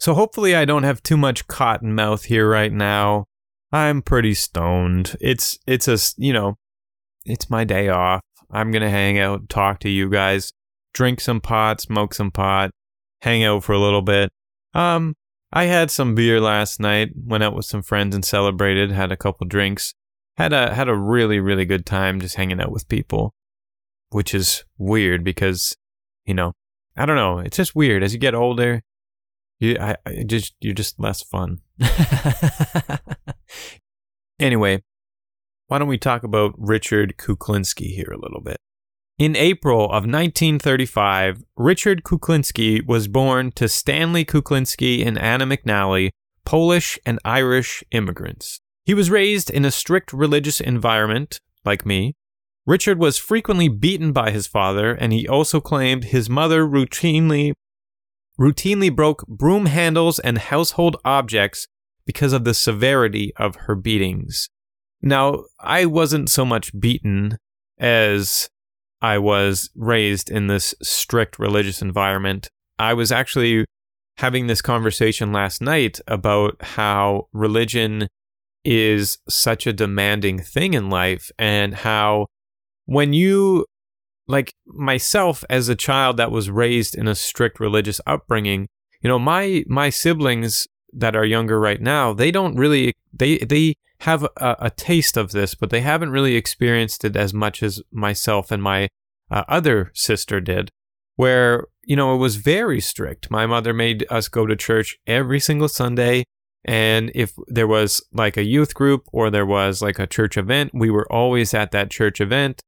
So 0.00 0.14
hopefully 0.14 0.56
I 0.56 0.64
don't 0.64 0.82
have 0.82 1.02
too 1.02 1.18
much 1.18 1.46
cotton 1.46 1.94
mouth 1.94 2.24
here 2.24 2.48
right 2.48 2.72
now. 2.72 3.26
I'm 3.70 4.00
pretty 4.00 4.32
stoned. 4.32 5.14
It's 5.20 5.58
it's 5.66 5.86
a, 5.86 5.98
you 6.16 6.32
know, 6.32 6.56
it's 7.26 7.50
my 7.50 7.64
day 7.64 7.90
off. 7.90 8.22
I'm 8.50 8.72
going 8.72 8.82
to 8.82 8.90
hang 8.90 9.18
out, 9.18 9.48
talk 9.48 9.78
to 9.80 9.90
you 9.90 10.08
guys, 10.08 10.52
drink 10.94 11.20
some 11.20 11.40
pot, 11.40 11.82
smoke 11.82 12.14
some 12.14 12.30
pot, 12.30 12.70
hang 13.20 13.44
out 13.44 13.62
for 13.62 13.74
a 13.74 13.78
little 13.78 14.02
bit. 14.02 14.30
Um, 14.74 15.14
I 15.52 15.64
had 15.64 15.90
some 15.90 16.14
beer 16.14 16.40
last 16.40 16.80
night, 16.80 17.10
went 17.14 17.44
out 17.44 17.54
with 17.54 17.66
some 17.66 17.82
friends 17.82 18.14
and 18.14 18.24
celebrated, 18.24 18.90
had 18.90 19.12
a 19.12 19.16
couple 19.16 19.46
drinks. 19.46 19.94
Had 20.36 20.54
a 20.54 20.74
had 20.74 20.88
a 20.88 20.96
really 20.96 21.38
really 21.38 21.66
good 21.66 21.84
time 21.84 22.20
just 22.20 22.36
hanging 22.36 22.60
out 22.60 22.72
with 22.72 22.88
people, 22.88 23.34
which 24.08 24.34
is 24.34 24.64
weird 24.78 25.22
because, 25.22 25.76
you 26.24 26.32
know, 26.32 26.54
I 26.96 27.04
don't 27.04 27.16
know, 27.16 27.40
it's 27.40 27.58
just 27.58 27.76
weird 27.76 28.02
as 28.02 28.14
you 28.14 28.18
get 28.18 28.34
older. 28.34 28.82
You 29.60 29.76
I, 29.78 29.96
I 30.06 30.24
just 30.26 30.54
you're 30.60 30.74
just 30.74 30.98
less 30.98 31.22
fun. 31.22 31.58
anyway, 34.40 34.82
why 35.68 35.78
don't 35.78 35.88
we 35.88 35.98
talk 35.98 36.24
about 36.24 36.54
Richard 36.56 37.16
Kuklinski 37.18 37.94
here 37.94 38.10
a 38.12 38.18
little 38.20 38.40
bit? 38.40 38.56
In 39.18 39.36
April 39.36 39.84
of 39.84 40.06
1935, 40.06 41.44
Richard 41.56 42.04
Kuklinski 42.04 42.86
was 42.86 43.06
born 43.06 43.52
to 43.52 43.68
Stanley 43.68 44.24
Kuklinski 44.24 45.06
and 45.06 45.18
Anna 45.18 45.46
McNally, 45.46 46.08
Polish 46.46 46.98
and 47.04 47.18
Irish 47.22 47.84
immigrants. 47.90 48.60
He 48.86 48.94
was 48.94 49.10
raised 49.10 49.50
in 49.50 49.66
a 49.66 49.70
strict 49.70 50.14
religious 50.14 50.58
environment, 50.58 51.38
like 51.66 51.84
me. 51.84 52.14
Richard 52.66 52.98
was 52.98 53.18
frequently 53.18 53.68
beaten 53.68 54.12
by 54.12 54.30
his 54.30 54.46
father, 54.46 54.92
and 54.94 55.12
he 55.12 55.28
also 55.28 55.60
claimed 55.60 56.04
his 56.04 56.30
mother 56.30 56.64
routinely 56.64 57.52
routinely 58.40 58.94
broke 58.94 59.26
broom 59.26 59.66
handles 59.66 60.18
and 60.18 60.38
household 60.38 60.96
objects 61.04 61.68
because 62.06 62.32
of 62.32 62.44
the 62.44 62.54
severity 62.54 63.32
of 63.36 63.54
her 63.56 63.74
beatings. 63.74 64.48
Now, 65.02 65.44
I 65.60 65.84
wasn't 65.86 66.30
so 66.30 66.44
much 66.44 66.78
beaten 66.78 67.36
as 67.78 68.48
I 69.02 69.18
was 69.18 69.70
raised 69.74 70.30
in 70.30 70.46
this 70.46 70.74
strict 70.82 71.38
religious 71.38 71.82
environment. 71.82 72.48
I 72.78 72.94
was 72.94 73.12
actually 73.12 73.64
having 74.18 74.46
this 74.46 74.60
conversation 74.60 75.32
last 75.32 75.60
night 75.60 76.00
about 76.06 76.56
how 76.60 77.28
religion 77.32 78.08
is 78.64 79.18
such 79.28 79.66
a 79.66 79.72
demanding 79.72 80.38
thing 80.40 80.74
in 80.74 80.90
life 80.90 81.30
and 81.38 81.74
how 81.74 82.26
when 82.84 83.12
you 83.12 83.64
like 84.30 84.54
myself 84.66 85.44
as 85.50 85.68
a 85.68 85.74
child 85.74 86.16
that 86.16 86.30
was 86.30 86.50
raised 86.50 86.94
in 86.94 87.08
a 87.08 87.14
strict 87.14 87.60
religious 87.60 88.00
upbringing, 88.06 88.68
you 89.02 89.08
know, 89.08 89.18
my 89.18 89.64
my 89.66 89.90
siblings 89.90 90.68
that 90.92 91.16
are 91.16 91.24
younger 91.24 91.58
right 91.58 91.80
now, 91.80 92.12
they 92.12 92.30
don't 92.30 92.56
really 92.56 92.94
they 93.12 93.38
they 93.38 93.74
have 94.00 94.22
a, 94.22 94.56
a 94.60 94.70
taste 94.70 95.16
of 95.16 95.32
this, 95.32 95.54
but 95.54 95.70
they 95.70 95.80
haven't 95.80 96.10
really 96.10 96.36
experienced 96.36 97.04
it 97.04 97.16
as 97.16 97.34
much 97.34 97.62
as 97.62 97.82
myself 97.92 98.50
and 98.50 98.62
my 98.62 98.88
uh, 99.30 99.44
other 99.48 99.90
sister 99.94 100.40
did, 100.40 100.70
where 101.16 101.66
you 101.84 101.96
know 101.96 102.14
it 102.14 102.18
was 102.18 102.36
very 102.36 102.80
strict. 102.80 103.30
My 103.30 103.46
mother 103.46 103.74
made 103.74 104.06
us 104.10 104.28
go 104.28 104.46
to 104.46 104.56
church 104.56 104.96
every 105.06 105.40
single 105.40 105.68
Sunday. 105.68 106.24
And 106.62 107.10
if 107.14 107.32
there 107.46 107.66
was 107.66 108.02
like 108.12 108.36
a 108.36 108.44
youth 108.44 108.74
group 108.74 109.04
or 109.14 109.30
there 109.30 109.46
was 109.46 109.80
like 109.80 109.98
a 109.98 110.06
church 110.06 110.36
event, 110.36 110.72
we 110.74 110.90
were 110.90 111.10
always 111.10 111.54
at 111.54 111.70
that 111.70 111.90
church 111.90 112.20
event 112.20 112.60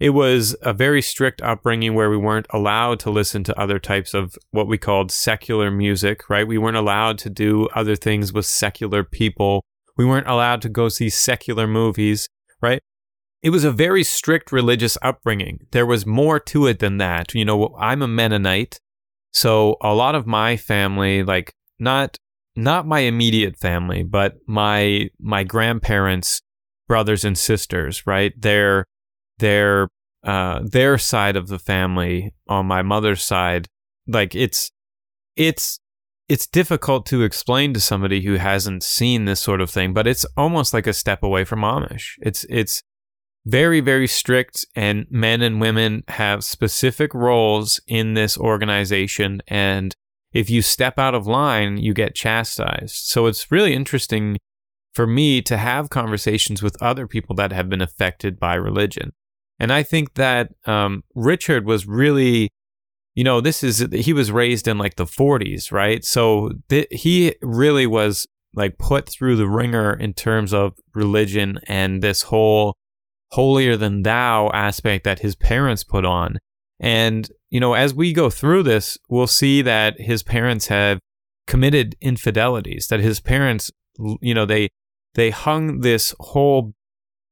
it 0.00 0.10
was 0.10 0.56
a 0.62 0.72
very 0.72 1.02
strict 1.02 1.42
upbringing 1.42 1.92
where 1.94 2.08
we 2.08 2.16
weren't 2.16 2.46
allowed 2.50 2.98
to 3.00 3.10
listen 3.10 3.44
to 3.44 3.60
other 3.60 3.78
types 3.78 4.14
of 4.14 4.34
what 4.50 4.66
we 4.66 4.78
called 4.78 5.12
secular 5.12 5.70
music, 5.70 6.30
right? 6.30 6.48
We 6.48 6.56
weren't 6.56 6.78
allowed 6.78 7.18
to 7.18 7.30
do 7.30 7.68
other 7.74 7.94
things 7.94 8.32
with 8.32 8.46
secular 8.46 9.04
people. 9.04 9.62
We 9.98 10.06
weren't 10.06 10.26
allowed 10.26 10.62
to 10.62 10.70
go 10.70 10.88
see 10.88 11.10
secular 11.10 11.66
movies, 11.66 12.26
right? 12.62 12.80
It 13.42 13.50
was 13.50 13.62
a 13.62 13.70
very 13.70 14.02
strict 14.02 14.52
religious 14.52 14.96
upbringing. 15.02 15.66
There 15.70 15.86
was 15.86 16.06
more 16.06 16.40
to 16.40 16.66
it 16.66 16.78
than 16.78 16.96
that. 16.96 17.34
You 17.34 17.44
know, 17.44 17.76
I'm 17.78 18.00
a 18.00 18.08
Mennonite, 18.08 18.80
so 19.32 19.76
a 19.82 19.94
lot 19.94 20.14
of 20.14 20.26
my 20.26 20.56
family, 20.56 21.22
like 21.22 21.52
not 21.78 22.16
not 22.56 22.86
my 22.86 23.00
immediate 23.00 23.58
family, 23.58 24.02
but 24.02 24.36
my 24.46 25.10
my 25.18 25.44
grandparents, 25.44 26.40
brothers 26.88 27.24
and 27.24 27.36
sisters, 27.36 28.06
right? 28.06 28.32
They're 28.36 28.86
their 29.40 29.88
uh, 30.22 30.60
their 30.62 30.98
side 30.98 31.36
of 31.36 31.48
the 31.48 31.58
family 31.58 32.32
on 32.46 32.66
my 32.66 32.82
mother's 32.82 33.22
side, 33.22 33.68
like 34.06 34.34
it's 34.34 34.70
it's 35.36 35.80
it's 36.28 36.46
difficult 36.46 37.06
to 37.06 37.22
explain 37.22 37.74
to 37.74 37.80
somebody 37.80 38.22
who 38.22 38.34
hasn't 38.34 38.84
seen 38.84 39.24
this 39.24 39.40
sort 39.40 39.60
of 39.60 39.70
thing, 39.70 39.92
but 39.92 40.06
it's 40.06 40.24
almost 40.36 40.72
like 40.72 40.86
a 40.86 40.92
step 40.92 41.22
away 41.22 41.44
from 41.44 41.60
Amish. 41.60 42.12
It's 42.20 42.44
it's 42.48 42.82
very 43.46 43.80
very 43.80 44.06
strict 44.06 44.66
and 44.76 45.06
men 45.10 45.40
and 45.40 45.60
women 45.60 46.04
have 46.08 46.44
specific 46.44 47.14
roles 47.14 47.80
in 47.86 48.12
this 48.12 48.36
organization 48.36 49.40
and 49.48 49.94
if 50.32 50.48
you 50.48 50.62
step 50.62 50.98
out 50.98 51.14
of 51.14 51.26
line, 51.26 51.78
you 51.78 51.92
get 51.92 52.14
chastised. 52.14 52.94
So 52.94 53.26
it's 53.26 53.50
really 53.50 53.74
interesting 53.74 54.38
for 54.92 55.06
me 55.06 55.42
to 55.42 55.56
have 55.56 55.90
conversations 55.90 56.62
with 56.62 56.80
other 56.80 57.06
people 57.06 57.34
that 57.36 57.52
have 57.52 57.68
been 57.68 57.80
affected 57.80 58.38
by 58.38 58.54
religion. 58.54 59.12
And 59.60 59.70
I 59.72 59.82
think 59.82 60.14
that 60.14 60.52
um, 60.64 61.04
Richard 61.14 61.66
was 61.66 61.86
really, 61.86 62.50
you 63.14 63.22
know, 63.22 63.42
this 63.42 63.62
is, 63.62 63.86
he 63.92 64.14
was 64.14 64.32
raised 64.32 64.66
in 64.66 64.78
like 64.78 64.96
the 64.96 65.04
40s, 65.04 65.70
right? 65.70 66.02
So 66.02 66.52
th- 66.70 66.88
he 66.90 67.34
really 67.42 67.86
was 67.86 68.26
like 68.54 68.78
put 68.78 69.06
through 69.08 69.36
the 69.36 69.46
ringer 69.46 69.92
in 69.92 70.14
terms 70.14 70.54
of 70.54 70.72
religion 70.94 71.60
and 71.68 72.02
this 72.02 72.22
whole 72.22 72.74
holier 73.32 73.76
than 73.76 74.02
thou 74.02 74.48
aspect 74.52 75.04
that 75.04 75.20
his 75.20 75.36
parents 75.36 75.84
put 75.84 76.06
on. 76.06 76.38
And, 76.80 77.28
you 77.50 77.60
know, 77.60 77.74
as 77.74 77.92
we 77.92 78.14
go 78.14 78.30
through 78.30 78.62
this, 78.62 78.96
we'll 79.10 79.26
see 79.26 79.60
that 79.60 80.00
his 80.00 80.22
parents 80.22 80.68
have 80.68 81.00
committed 81.46 81.96
infidelities, 82.00 82.88
that 82.88 83.00
his 83.00 83.20
parents, 83.20 83.70
you 84.22 84.32
know, 84.32 84.46
they, 84.46 84.70
they 85.14 85.28
hung 85.28 85.80
this 85.80 86.14
whole, 86.18 86.72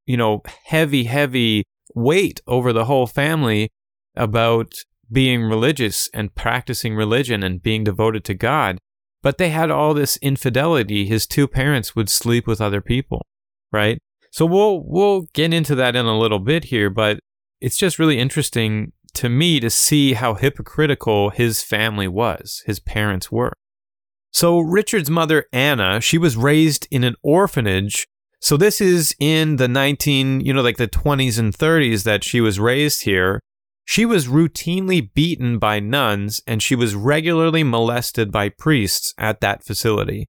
you 0.04 0.18
know, 0.18 0.42
heavy, 0.66 1.04
heavy 1.04 1.64
weight 1.94 2.40
over 2.46 2.72
the 2.72 2.84
whole 2.84 3.06
family 3.06 3.70
about 4.16 4.74
being 5.10 5.42
religious 5.42 6.08
and 6.12 6.34
practicing 6.34 6.94
religion 6.94 7.42
and 7.42 7.62
being 7.62 7.84
devoted 7.84 8.24
to 8.24 8.34
God. 8.34 8.78
But 9.22 9.38
they 9.38 9.50
had 9.50 9.70
all 9.70 9.94
this 9.94 10.16
infidelity. 10.18 11.06
His 11.06 11.26
two 11.26 11.48
parents 11.48 11.96
would 11.96 12.08
sleep 12.08 12.46
with 12.46 12.60
other 12.60 12.80
people, 12.80 13.26
right? 13.72 13.98
So 14.30 14.46
we'll 14.46 14.82
we'll 14.84 15.22
get 15.32 15.54
into 15.54 15.74
that 15.76 15.96
in 15.96 16.06
a 16.06 16.18
little 16.18 16.38
bit 16.38 16.64
here, 16.64 16.90
but 16.90 17.18
it's 17.60 17.76
just 17.76 17.98
really 17.98 18.18
interesting 18.18 18.92
to 19.14 19.28
me 19.28 19.58
to 19.60 19.70
see 19.70 20.12
how 20.12 20.34
hypocritical 20.34 21.30
his 21.30 21.62
family 21.62 22.06
was, 22.06 22.62
his 22.66 22.78
parents 22.78 23.32
were. 23.32 23.54
So 24.30 24.60
Richard's 24.60 25.10
mother 25.10 25.46
Anna, 25.52 26.00
she 26.00 26.18
was 26.18 26.36
raised 26.36 26.86
in 26.90 27.02
an 27.02 27.16
orphanage 27.22 28.06
so 28.40 28.56
this 28.56 28.80
is 28.80 29.14
in 29.18 29.56
the 29.56 29.68
19, 29.68 30.40
you 30.40 30.52
know, 30.52 30.62
like 30.62 30.76
the 30.76 30.88
20s 30.88 31.38
and 31.38 31.52
30s 31.52 32.04
that 32.04 32.22
she 32.24 32.40
was 32.40 32.60
raised 32.60 33.02
here. 33.02 33.40
She 33.84 34.04
was 34.04 34.26
routinely 34.26 35.12
beaten 35.12 35.58
by 35.58 35.80
nuns 35.80 36.42
and 36.46 36.62
she 36.62 36.74
was 36.74 36.94
regularly 36.94 37.64
molested 37.64 38.30
by 38.30 38.50
priests 38.50 39.14
at 39.18 39.40
that 39.40 39.64
facility. 39.64 40.26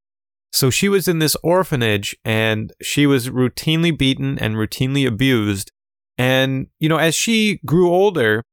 So 0.51 0.69
she 0.69 0.89
was 0.89 1.07
in 1.07 1.19
this 1.19 1.35
orphanage 1.43 2.15
and 2.25 2.73
she 2.81 3.05
was 3.05 3.29
routinely 3.29 3.95
beaten 3.95 4.39
and 4.39 4.55
routinely 4.55 5.05
abused. 5.07 5.71
And, 6.17 6.67
you 6.79 6.89
know, 6.89 6.97
as 6.97 7.15
she 7.15 7.59
grew 7.65 7.89
older, 7.89 8.43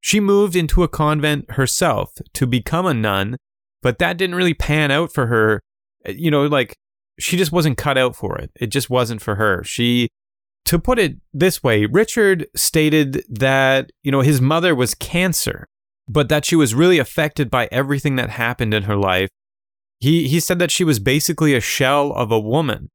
she 0.00 0.20
moved 0.20 0.56
into 0.56 0.82
a 0.82 0.88
convent 0.88 1.52
herself 1.52 2.12
to 2.32 2.46
become 2.46 2.86
a 2.86 2.94
nun, 2.94 3.36
but 3.82 3.98
that 3.98 4.16
didn't 4.16 4.36
really 4.36 4.54
pan 4.54 4.90
out 4.90 5.12
for 5.12 5.26
her. 5.26 5.60
You 6.06 6.30
know, 6.30 6.46
like 6.46 6.76
she 7.18 7.36
just 7.36 7.52
wasn't 7.52 7.78
cut 7.78 7.98
out 7.98 8.16
for 8.16 8.38
it. 8.38 8.50
It 8.56 8.68
just 8.68 8.90
wasn't 8.90 9.22
for 9.22 9.36
her. 9.36 9.62
She 9.64 10.08
to 10.66 10.78
put 10.78 10.98
it 10.98 11.16
this 11.32 11.62
way, 11.62 11.84
Richard 11.86 12.46
stated 12.56 13.24
that, 13.28 13.90
you 14.02 14.10
know, 14.10 14.22
his 14.22 14.40
mother 14.40 14.74
was 14.74 14.94
cancer, 14.94 15.66
but 16.08 16.28
that 16.30 16.44
she 16.44 16.56
was 16.56 16.74
really 16.74 16.98
affected 16.98 17.50
by 17.50 17.68
everything 17.70 18.16
that 18.16 18.30
happened 18.30 18.72
in 18.72 18.84
her 18.84 18.96
life. 18.96 19.28
He 20.00 20.26
he 20.28 20.40
said 20.40 20.58
that 20.58 20.70
she 20.70 20.84
was 20.84 20.98
basically 20.98 21.54
a 21.54 21.60
shell 21.60 22.12
of 22.12 22.30
a 22.30 22.40
woman. 22.40 22.88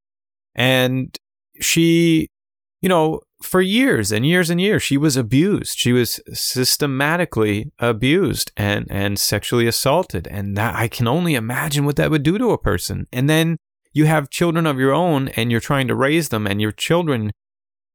And 0.55 1.15
she, 1.61 2.27
you 2.81 2.89
know, 2.89 3.21
for 3.41 3.61
years 3.61 4.11
and 4.11 4.25
years 4.25 4.49
and 4.49 4.59
years 4.59 4.83
she 4.83 4.97
was 4.97 5.15
abused. 5.15 5.77
She 5.77 5.93
was 5.93 6.19
systematically 6.33 7.71
abused 7.79 8.51
and 8.57 8.87
and 8.89 9.17
sexually 9.17 9.67
assaulted 9.67 10.27
and 10.27 10.57
that 10.57 10.75
I 10.75 10.87
can 10.87 11.07
only 11.07 11.35
imagine 11.35 11.85
what 11.85 11.95
that 11.97 12.11
would 12.11 12.23
do 12.23 12.37
to 12.37 12.51
a 12.51 12.57
person. 12.57 13.07
And 13.13 13.29
then 13.29 13.57
you 13.91 14.05
have 14.05 14.29
children 14.29 14.65
of 14.65 14.79
your 14.79 14.93
own 14.93 15.29
and 15.29 15.51
you're 15.51 15.59
trying 15.59 15.87
to 15.87 15.95
raise 15.95 16.29
them 16.29 16.45
and 16.45 16.61
your 16.61 16.71
children 16.71 17.31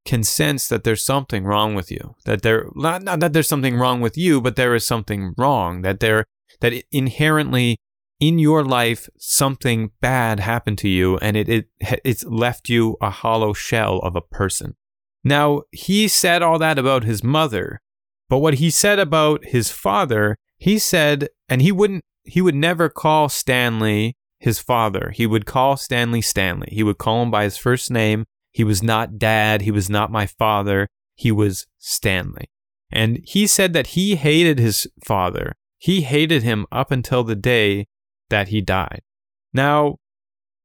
can 0.04 0.22
sense 0.22 0.68
that 0.68 0.84
there's 0.84 1.04
something 1.04 1.44
wrong 1.44 1.74
with 1.74 1.90
you 1.90 2.14
that 2.26 2.42
there 2.42 2.66
not, 2.74 3.02
not 3.02 3.20
that 3.20 3.32
there's 3.32 3.48
something 3.48 3.76
wrong 3.76 4.00
with 4.00 4.18
you 4.18 4.40
but 4.40 4.56
there 4.56 4.74
is 4.74 4.86
something 4.86 5.34
wrong 5.38 5.82
that 5.82 6.00
there 6.00 6.26
that 6.60 6.74
inherently 6.92 7.76
in 8.20 8.38
your 8.38 8.64
life 8.64 9.08
something 9.18 9.90
bad 10.00 10.40
happened 10.40 10.78
to 10.78 10.88
you 10.88 11.16
and 11.18 11.36
it, 11.36 11.48
it 11.48 11.68
it's 12.04 12.24
left 12.24 12.68
you 12.68 12.96
a 13.00 13.10
hollow 13.10 13.52
shell 13.52 13.98
of 13.98 14.14
a 14.14 14.20
person. 14.20 14.74
Now 15.22 15.62
he 15.72 16.06
said 16.08 16.42
all 16.42 16.58
that 16.58 16.78
about 16.78 17.04
his 17.04 17.24
mother 17.24 17.80
but 18.28 18.38
what 18.38 18.54
he 18.54 18.70
said 18.70 18.98
about 18.98 19.44
his 19.46 19.70
father 19.70 20.36
he 20.58 20.78
said 20.78 21.28
and 21.48 21.62
he 21.62 21.72
wouldn't 21.72 22.02
he 22.24 22.40
would 22.40 22.54
never 22.54 22.88
call 22.88 23.28
stanley 23.28 24.16
his 24.44 24.58
father. 24.58 25.10
He 25.14 25.26
would 25.26 25.46
call 25.46 25.78
Stanley 25.78 26.20
Stanley. 26.20 26.68
He 26.70 26.82
would 26.82 26.98
call 26.98 27.22
him 27.22 27.30
by 27.30 27.44
his 27.44 27.56
first 27.56 27.90
name. 27.90 28.26
He 28.52 28.62
was 28.62 28.82
not 28.82 29.18
dad. 29.18 29.62
He 29.62 29.70
was 29.70 29.88
not 29.88 30.12
my 30.12 30.26
father. 30.26 30.88
He 31.14 31.32
was 31.32 31.66
Stanley. 31.78 32.50
And 32.90 33.20
he 33.24 33.46
said 33.46 33.72
that 33.72 33.88
he 33.88 34.16
hated 34.16 34.58
his 34.58 34.86
father. 35.02 35.54
He 35.78 36.02
hated 36.02 36.42
him 36.42 36.66
up 36.70 36.90
until 36.90 37.24
the 37.24 37.34
day 37.34 37.86
that 38.28 38.48
he 38.48 38.60
died. 38.60 39.00
Now, 39.54 39.96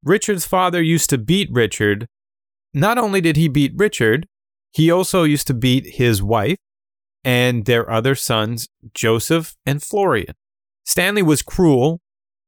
Richard's 0.04 0.44
father 0.44 0.82
used 0.82 1.08
to 1.10 1.18
beat 1.18 1.48
Richard. 1.50 2.06
Not 2.74 2.98
only 2.98 3.22
did 3.22 3.36
he 3.36 3.48
beat 3.48 3.72
Richard, 3.74 4.26
he 4.72 4.90
also 4.90 5.24
used 5.24 5.46
to 5.46 5.54
beat 5.54 5.94
his 5.94 6.22
wife 6.22 6.58
and 7.24 7.64
their 7.64 7.90
other 7.90 8.14
sons, 8.14 8.68
Joseph 8.92 9.56
and 9.64 9.82
Florian. 9.82 10.34
Stanley 10.84 11.22
was 11.22 11.40
cruel 11.40 12.00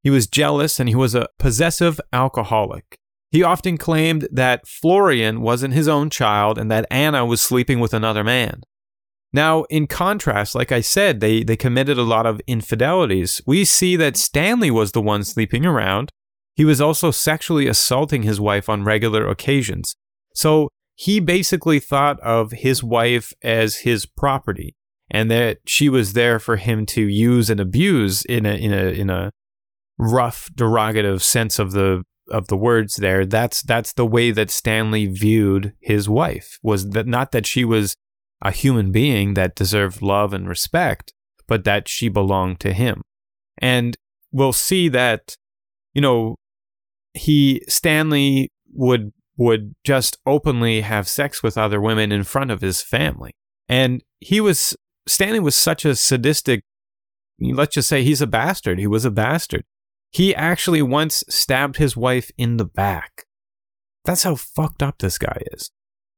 he 0.02 0.10
was 0.10 0.26
jealous 0.26 0.80
and 0.80 0.88
he 0.88 0.94
was 0.94 1.14
a 1.14 1.28
possessive 1.38 2.00
alcoholic. 2.12 2.98
He 3.30 3.42
often 3.42 3.78
claimed 3.78 4.28
that 4.30 4.66
Florian 4.66 5.40
wasn't 5.40 5.74
his 5.74 5.88
own 5.88 6.10
child 6.10 6.58
and 6.58 6.70
that 6.70 6.86
Anna 6.90 7.24
was 7.24 7.40
sleeping 7.40 7.80
with 7.80 7.94
another 7.94 8.22
man. 8.22 8.62
Now, 9.32 9.62
in 9.64 9.86
contrast, 9.86 10.54
like 10.54 10.70
I 10.70 10.82
said, 10.82 11.20
they, 11.20 11.42
they 11.42 11.56
committed 11.56 11.96
a 11.96 12.02
lot 12.02 12.26
of 12.26 12.42
infidelities. 12.46 13.40
We 13.46 13.64
see 13.64 13.96
that 13.96 14.18
Stanley 14.18 14.70
was 14.70 14.92
the 14.92 15.00
one 15.00 15.24
sleeping 15.24 15.64
around. 15.64 16.10
He 16.54 16.66
was 16.66 16.82
also 16.82 17.10
sexually 17.10 17.66
assaulting 17.66 18.24
his 18.24 18.38
wife 18.38 18.68
on 18.68 18.84
regular 18.84 19.26
occasions. 19.26 19.94
So 20.34 20.68
he 20.94 21.18
basically 21.18 21.80
thought 21.80 22.20
of 22.20 22.52
his 22.52 22.84
wife 22.84 23.32
as 23.42 23.76
his 23.76 24.04
property 24.04 24.74
and 25.10 25.30
that 25.30 25.58
she 25.66 25.88
was 25.88 26.12
there 26.12 26.38
for 26.38 26.56
him 26.56 26.84
to 26.86 27.02
use 27.02 27.48
and 27.48 27.60
abuse 27.60 28.24
in 28.26 28.44
a, 28.44 28.54
in 28.54 28.74
a, 28.74 28.86
in 28.88 29.08
a 29.08 29.32
rough 30.02 30.50
derogative 30.54 31.22
sense 31.22 31.58
of 31.58 31.72
the 31.72 32.02
of 32.28 32.46
the 32.46 32.56
words 32.56 32.96
there 32.96 33.26
that's 33.26 33.62
that's 33.62 33.92
the 33.92 34.06
way 34.06 34.30
that 34.30 34.50
Stanley 34.50 35.06
viewed 35.06 35.74
his 35.80 36.08
wife 36.08 36.58
was 36.62 36.90
that 36.90 37.06
not 37.06 37.32
that 37.32 37.46
she 37.46 37.64
was 37.64 37.96
a 38.42 38.50
human 38.50 38.90
being 38.90 39.34
that 39.34 39.54
deserved 39.54 40.02
love 40.02 40.34
and 40.34 40.48
respect, 40.48 41.14
but 41.46 41.64
that 41.64 41.88
she 41.88 42.08
belonged 42.08 42.58
to 42.60 42.72
him. 42.72 43.02
And 43.58 43.96
we'll 44.32 44.52
see 44.52 44.88
that, 44.88 45.36
you 45.94 46.02
know, 46.02 46.36
he, 47.14 47.62
Stanley 47.68 48.50
would, 48.74 49.12
would 49.36 49.74
just 49.84 50.18
openly 50.26 50.80
have 50.80 51.08
sex 51.08 51.42
with 51.42 51.56
other 51.56 51.80
women 51.80 52.10
in 52.10 52.24
front 52.24 52.50
of 52.50 52.60
his 52.60 52.82
family. 52.82 53.30
And 53.68 54.02
he 54.18 54.40
was, 54.40 54.76
Stanley 55.06 55.40
was 55.40 55.54
such 55.54 55.84
a 55.84 55.94
sadistic, 55.94 56.64
let's 57.40 57.74
just 57.74 57.88
say 57.88 58.02
he's 58.02 58.22
a 58.22 58.26
bastard. 58.26 58.80
He 58.80 58.88
was 58.88 59.04
a 59.04 59.10
bastard. 59.10 59.62
He 60.12 60.34
actually 60.34 60.82
once 60.82 61.24
stabbed 61.28 61.78
his 61.78 61.96
wife 61.96 62.30
in 62.36 62.58
the 62.58 62.64
back. 62.64 63.24
That's 64.04 64.24
how 64.24 64.34
fucked 64.34 64.82
up 64.82 64.98
this 64.98 65.16
guy 65.16 65.42
is. 65.52 65.70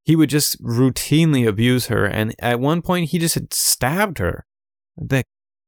He 0.04 0.16
would 0.16 0.30
just 0.30 0.61
routinely 0.62 1.46
abuse 1.46 1.87
her, 1.87 2.04
and 2.04 2.35
at 2.38 2.61
one 2.61 2.83
point 2.83 3.11
he 3.11 3.18
just 3.18 3.35
had 3.35 3.54
stabbed 3.54 4.18
her. 4.18 4.44
That 4.96 5.24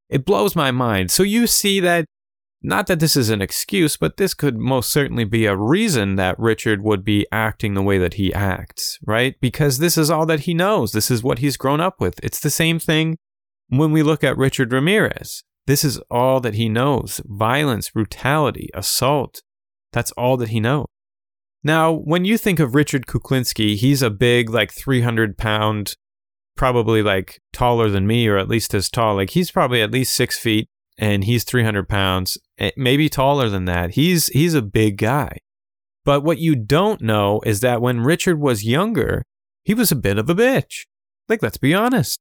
it 0.09 0.25
blows 0.25 0.55
my 0.55 0.71
mind. 0.71 1.11
So 1.11 1.23
you 1.23 1.47
see 1.47 1.81
that 1.81 2.05
not 2.63 2.89
that 2.89 3.01
this 3.01 3.17
is 3.17 3.31
an 3.31 3.41
excuse, 3.41 3.97
but 3.97 4.17
this 4.17 4.35
could 4.35 4.59
most 4.59 4.91
certainly 4.91 5.25
be 5.25 5.47
a 5.47 5.57
reason 5.57 6.17
that 6.17 6.39
Richard 6.39 6.83
would 6.83 7.05
be 7.05 7.27
acting 7.31 7.75
the 7.75 7.83
way 7.83 7.97
that 7.99 8.15
he 8.15 8.35
acts, 8.35 8.99
right? 9.07 9.37
Because 9.41 9.79
this 9.79 9.97
is 9.97 10.11
all 10.11 10.27
that 10.27 10.41
he 10.41 10.55
knows. 10.55 10.93
This 10.93 11.11
is 11.11 11.23
what 11.23 11.39
he's 11.39 11.57
grown 11.57 11.81
up 11.81 12.01
with. 12.01 12.19
It's 12.25 12.41
the 12.41 12.51
same 12.51 12.79
thing 12.79 13.19
when 13.69 13.93
we 13.93 14.03
look 14.03 14.25
at 14.25 14.37
Richard 14.37 14.73
Ramirez. 14.73 15.45
This 15.67 15.85
is 15.85 15.99
all 16.11 16.41
that 16.41 16.55
he 16.55 16.69
knows 16.69 17.21
violence, 17.25 17.91
brutality, 17.91 18.71
assault. 18.75 19.43
That's 19.93 20.13
all 20.13 20.37
that 20.37 20.51
he 20.51 20.61
knows. 20.61 20.87
Now, 21.65 21.93
when 21.93 22.25
you 22.25 22.39
think 22.39 22.61
of 22.61 22.77
Richard 22.77 23.07
Kuklinski, 23.07 23.75
he's 23.75 24.01
a 24.01 24.11
big, 24.11 24.51
like 24.51 24.73
300 24.73 25.37
pound, 25.37 25.97
probably 26.57 27.03
like 27.03 27.41
taller 27.53 27.91
than 27.91 28.07
me, 28.07 28.29
or 28.29 28.39
at 28.39 28.49
least 28.49 28.73
as 28.75 28.89
tall. 28.89 29.17
Like 29.17 29.31
he's 29.31 29.51
probably 29.51 29.83
at 29.83 29.91
least 29.91 30.15
six 30.15 30.39
feet 30.39 30.69
and 30.97 31.25
he's 31.25 31.43
300 31.43 31.89
pounds, 31.89 32.39
eh, 32.59 32.71
maybe 32.77 33.09
taller 33.09 33.49
than 33.49 33.65
that. 33.65 33.93
He's, 33.93 34.29
he's 34.29 34.55
a 34.55 34.63
big 34.63 34.97
guy. 34.97 35.39
But 36.05 36.23
what 36.23 36.39
you 36.39 36.55
don't 36.55 37.03
know 37.03 37.41
is 37.45 37.61
that 37.61 37.83
when 37.83 38.01
Richard 38.01 38.39
was 38.39 38.65
younger, 38.65 39.25
he 39.65 39.75
was 39.75 39.91
a 39.91 39.97
bit 39.97 40.19
of 40.19 40.31
a 40.31 40.35
bitch. 40.37 40.87
Like, 41.29 41.43
let's 41.43 41.59
be 41.59 41.75
honest. 41.75 42.21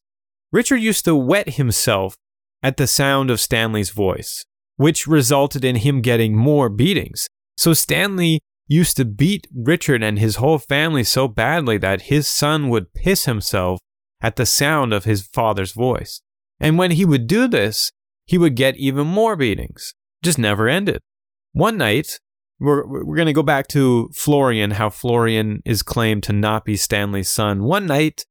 Richard 0.52 0.78
used 0.78 1.06
to 1.06 1.16
wet 1.16 1.50
himself 1.50 2.18
at 2.64 2.78
the 2.78 2.88
sound 2.88 3.30
of 3.30 3.40
Stanley's 3.40 3.92
voice, 3.92 4.46
which 4.78 5.08
resulted 5.08 5.64
in 5.64 5.78
him 5.78 6.02
getting 6.02 6.36
more 6.36 6.70
beatings. 6.70 7.28
So 7.58 7.74
Stanley 7.74 8.40
used 8.68 8.98
to 8.98 9.06
beat 9.06 9.48
Richard 9.56 10.02
and 10.04 10.18
his 10.20 10.38
whole 10.38 10.58
family 10.58 11.04
so 11.04 11.28
badly 11.28 11.78
that 11.78 12.04
his 12.04 12.28
son 12.28 12.70
would 12.70 12.94
piss 12.94 13.26
himself 13.26 13.80
at 14.22 14.36
the 14.36 14.46
sound 14.46 14.94
of 14.94 15.04
his 15.06 15.28
father's 15.28 15.72
voice. 15.72 16.22
And 16.60 16.78
when 16.78 16.92
he 16.92 17.06
would 17.06 17.28
do 17.28 17.48
this, 17.48 17.92
he 18.26 18.38
would 18.38 18.56
get 18.56 18.76
even 18.78 19.06
more 19.06 19.36
beatings. 19.36 19.94
Just 20.24 20.40
never 20.40 20.68
ended. 20.68 21.02
One 21.52 21.78
night, 21.78 22.20
we're, 22.60 22.86
we're 22.88 23.16
going 23.16 23.28
to 23.28 23.34
go 23.34 23.44
back 23.44 23.68
to 23.70 24.10
Florian, 24.14 24.72
how 24.72 24.90
Florian 24.90 25.62
is 25.66 25.84
claimed 25.84 26.24
to 26.24 26.34
not 26.34 26.66
be 26.66 26.76
Stanley's 26.76 27.30
son. 27.30 27.64
One 27.64 27.86
night, 27.86 28.26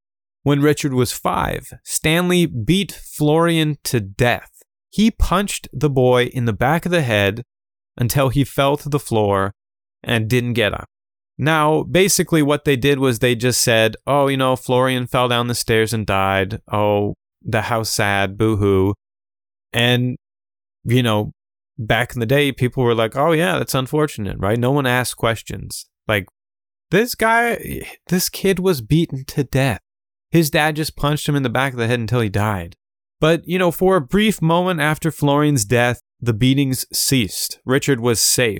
when 0.44 0.60
Richard 0.60 0.94
was 0.94 1.12
five, 1.12 1.72
Stanley 1.82 2.46
beat 2.46 2.92
Florian 2.92 3.78
to 3.84 3.98
death. 3.98 4.62
He 4.90 5.10
punched 5.10 5.68
the 5.72 5.90
boy 5.90 6.26
in 6.26 6.44
the 6.44 6.52
back 6.52 6.86
of 6.86 6.92
the 6.92 7.02
head 7.02 7.42
until 7.96 8.28
he 8.28 8.44
fell 8.44 8.76
to 8.76 8.88
the 8.88 9.00
floor 9.00 9.54
and 10.02 10.28
didn't 10.28 10.52
get 10.52 10.72
up. 10.72 10.86
Now, 11.36 11.82
basically, 11.82 12.42
what 12.42 12.64
they 12.64 12.76
did 12.76 12.98
was 12.98 13.18
they 13.18 13.34
just 13.34 13.62
said, 13.62 13.96
Oh, 14.06 14.28
you 14.28 14.36
know, 14.36 14.54
Florian 14.54 15.06
fell 15.06 15.28
down 15.28 15.48
the 15.48 15.54
stairs 15.54 15.92
and 15.92 16.06
died. 16.06 16.60
Oh, 16.70 17.14
the 17.42 17.62
house 17.62 17.90
sad, 17.90 18.36
boo 18.36 18.56
hoo. 18.56 18.94
And, 19.72 20.16
you 20.84 21.02
know, 21.02 21.32
back 21.78 22.14
in 22.14 22.20
the 22.20 22.26
day, 22.26 22.52
people 22.52 22.84
were 22.84 22.94
like, 22.94 23.16
Oh, 23.16 23.32
yeah, 23.32 23.58
that's 23.58 23.74
unfortunate, 23.74 24.36
right? 24.38 24.58
No 24.58 24.70
one 24.70 24.86
asked 24.86 25.16
questions. 25.16 25.86
Like, 26.06 26.26
this 26.90 27.14
guy, 27.14 27.82
this 28.08 28.28
kid 28.28 28.58
was 28.58 28.82
beaten 28.82 29.24
to 29.24 29.42
death. 29.42 29.80
His 30.34 30.50
dad 30.50 30.74
just 30.74 30.96
punched 30.96 31.28
him 31.28 31.36
in 31.36 31.44
the 31.44 31.48
back 31.48 31.72
of 31.72 31.78
the 31.78 31.86
head 31.86 32.00
until 32.00 32.18
he 32.18 32.28
died. 32.28 32.74
But, 33.20 33.46
you 33.46 33.56
know, 33.56 33.70
for 33.70 33.94
a 33.94 34.00
brief 34.00 34.42
moment 34.42 34.80
after 34.80 35.12
Florian's 35.12 35.64
death, 35.64 36.00
the 36.20 36.32
beatings 36.32 36.84
ceased. 36.92 37.60
Richard 37.64 38.00
was 38.00 38.20
safe. 38.20 38.58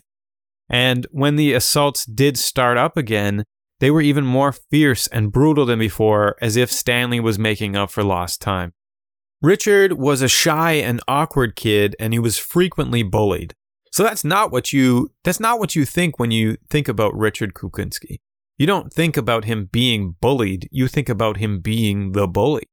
And 0.70 1.04
when 1.10 1.34
the 1.34 1.52
assaults 1.52 2.04
did 2.06 2.38
start 2.38 2.78
up 2.78 2.96
again, 2.96 3.42
they 3.80 3.90
were 3.90 4.00
even 4.00 4.24
more 4.24 4.52
fierce 4.52 5.08
and 5.08 5.32
brutal 5.32 5.66
than 5.66 5.80
before, 5.80 6.36
as 6.40 6.54
if 6.54 6.70
Stanley 6.70 7.18
was 7.18 7.40
making 7.40 7.74
up 7.74 7.90
for 7.90 8.04
lost 8.04 8.40
time. 8.40 8.72
Richard 9.42 9.94
was 9.94 10.22
a 10.22 10.28
shy 10.28 10.74
and 10.74 11.00
awkward 11.08 11.56
kid, 11.56 11.96
and 11.98 12.12
he 12.12 12.20
was 12.20 12.38
frequently 12.38 13.02
bullied. 13.02 13.52
So 13.90 14.04
that's 14.04 14.22
not 14.22 14.52
what 14.52 14.72
you 14.72 15.10
that's 15.24 15.40
not 15.40 15.58
what 15.58 15.74
you 15.74 15.84
think 15.84 16.20
when 16.20 16.30
you 16.30 16.56
think 16.70 16.86
about 16.86 17.16
Richard 17.16 17.52
Kuklinski. 17.52 18.18
You 18.56 18.66
don't 18.66 18.92
think 18.92 19.16
about 19.16 19.44
him 19.44 19.68
being 19.70 20.14
bullied, 20.20 20.68
you 20.70 20.86
think 20.86 21.08
about 21.08 21.38
him 21.38 21.60
being 21.60 22.12
the 22.12 22.28
bully. 22.28 22.64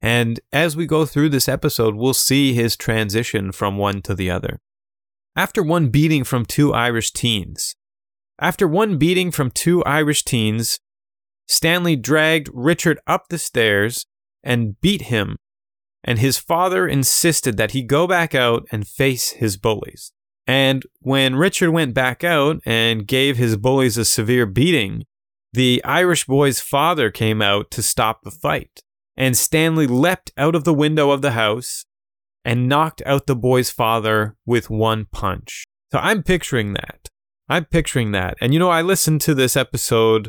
And 0.00 0.38
as 0.52 0.76
we 0.76 0.86
go 0.86 1.04
through 1.04 1.30
this 1.30 1.48
episode, 1.48 1.96
we'll 1.96 2.14
see 2.14 2.52
his 2.52 2.76
transition 2.76 3.50
from 3.50 3.76
one 3.76 4.02
to 4.02 4.14
the 4.14 4.30
other. 4.30 4.60
After 5.34 5.62
one 5.62 5.88
beating 5.88 6.22
from 6.22 6.44
two 6.44 6.72
Irish 6.72 7.12
teens, 7.12 7.74
after 8.38 8.68
one 8.68 8.98
beating 8.98 9.30
from 9.30 9.50
two 9.50 9.82
Irish 9.84 10.24
teens, 10.24 10.78
Stanley 11.48 11.96
dragged 11.96 12.50
Richard 12.52 13.00
up 13.06 13.28
the 13.28 13.38
stairs 13.38 14.06
and 14.42 14.80
beat 14.80 15.02
him, 15.02 15.36
and 16.04 16.18
his 16.18 16.38
father 16.38 16.86
insisted 16.86 17.56
that 17.56 17.72
he 17.72 17.82
go 17.82 18.06
back 18.06 18.34
out 18.34 18.66
and 18.70 18.86
face 18.86 19.30
his 19.30 19.56
bullies. 19.56 20.12
And 20.46 20.84
when 21.00 21.34
Richard 21.34 21.70
went 21.70 21.94
back 21.94 22.22
out 22.22 22.60
and 22.64 23.06
gave 23.06 23.36
his 23.36 23.56
bullies 23.56 23.98
a 23.98 24.04
severe 24.04 24.46
beating, 24.46 25.04
the 25.56 25.82
Irish 25.84 26.26
boy's 26.26 26.60
father 26.60 27.10
came 27.10 27.40
out 27.40 27.70
to 27.70 27.82
stop 27.82 28.22
the 28.22 28.30
fight. 28.30 28.82
And 29.16 29.34
Stanley 29.34 29.86
leapt 29.86 30.30
out 30.36 30.54
of 30.54 30.64
the 30.64 30.74
window 30.74 31.10
of 31.10 31.22
the 31.22 31.30
house 31.30 31.86
and 32.44 32.68
knocked 32.68 33.00
out 33.06 33.26
the 33.26 33.34
boy's 33.34 33.70
father 33.70 34.36
with 34.44 34.68
one 34.68 35.06
punch. 35.10 35.64
So 35.92 35.98
I'm 35.98 36.22
picturing 36.22 36.74
that. 36.74 37.08
I'm 37.48 37.64
picturing 37.64 38.12
that. 38.12 38.36
And 38.38 38.52
you 38.52 38.58
know, 38.58 38.68
I 38.68 38.82
listened 38.82 39.22
to 39.22 39.34
this 39.34 39.56
episode 39.56 40.28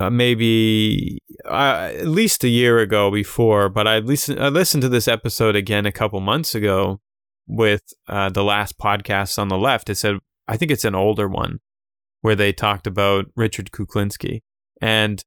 uh, 0.00 0.08
maybe 0.08 1.18
uh, 1.44 1.90
at 1.94 2.06
least 2.06 2.42
a 2.42 2.48
year 2.48 2.78
ago 2.78 3.10
before, 3.10 3.68
but 3.68 3.86
I 3.86 3.98
listened 3.98 4.42
I 4.42 4.48
listened 4.48 4.80
to 4.82 4.88
this 4.88 5.06
episode 5.06 5.54
again 5.54 5.84
a 5.84 5.92
couple 5.92 6.20
months 6.20 6.54
ago 6.54 7.02
with 7.46 7.82
uh, 8.08 8.30
the 8.30 8.42
last 8.42 8.78
podcast 8.78 9.38
on 9.38 9.48
the 9.48 9.58
left. 9.58 9.90
It 9.90 9.96
said 9.96 10.16
I 10.48 10.56
think 10.56 10.70
it's 10.70 10.86
an 10.86 10.94
older 10.94 11.28
one 11.28 11.60
where 12.22 12.34
they 12.34 12.54
talked 12.54 12.86
about 12.86 13.26
Richard 13.36 13.70
Kuklinski 13.70 14.40
and 14.82 15.24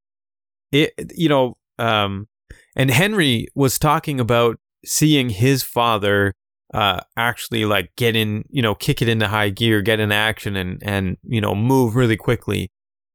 it 0.71 0.93
you 1.15 1.29
know 1.29 1.57
um, 1.79 2.27
and 2.75 2.91
Henry 2.91 3.47
was 3.55 3.79
talking 3.79 4.19
about 4.19 4.59
seeing 4.85 5.29
his 5.29 5.63
father 5.63 6.33
uh, 6.73 6.99
actually 7.17 7.65
like 7.65 7.91
get 7.95 8.15
in, 8.15 8.43
you 8.49 8.61
know, 8.61 8.75
kick 8.75 9.01
it 9.01 9.09
into 9.09 9.27
high 9.27 9.49
gear, 9.49 9.81
get 9.81 9.99
in 9.99 10.11
action, 10.11 10.55
and 10.55 10.81
and 10.83 11.17
you 11.23 11.41
know 11.41 11.55
move 11.55 11.95
really 11.95 12.17
quickly. 12.17 12.69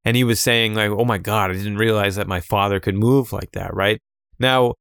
And 0.04 0.16
he 0.16 0.24
was 0.24 0.40
saying 0.40 0.74
like, 0.74 0.90
"Oh 0.90 1.04
my 1.04 1.18
god, 1.18 1.50
I 1.50 1.54
didn't 1.54 1.76
realize 1.76 2.16
that 2.16 2.26
my 2.26 2.40
father 2.40 2.80
could 2.80 2.94
move 2.94 3.32
like 3.32 3.52
that." 3.52 3.74
Right 3.74 4.00
now, 4.38 4.74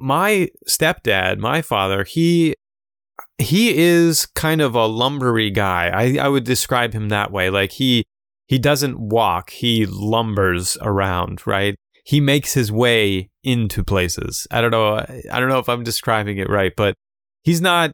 my 0.00 0.48
stepdad, 0.68 1.38
my 1.38 1.62
father, 1.62 2.04
he 2.04 2.54
he 3.38 3.76
is 3.76 4.26
kind 4.26 4.60
of 4.60 4.74
a 4.74 4.88
lumbery 4.88 5.54
guy. 5.54 5.88
I 5.88 6.24
I 6.24 6.28
would 6.28 6.44
describe 6.44 6.92
him 6.92 7.10
that 7.10 7.30
way. 7.30 7.50
Like 7.50 7.72
he 7.72 8.06
he 8.46 8.58
doesn't 8.58 8.98
walk, 8.98 9.50
he 9.50 9.86
lumbers 9.86 10.76
around, 10.80 11.46
right? 11.46 11.76
he 12.06 12.20
makes 12.20 12.54
his 12.54 12.70
way 12.70 13.30
into 13.42 13.82
places. 13.82 14.46
I 14.52 14.60
don't 14.60 14.70
know. 14.70 15.04
I 15.32 15.40
don't 15.40 15.48
know 15.48 15.58
if 15.58 15.68
I'm 15.68 15.82
describing 15.82 16.38
it 16.38 16.48
right, 16.48 16.72
but 16.74 16.94
he's 17.42 17.60
not. 17.60 17.90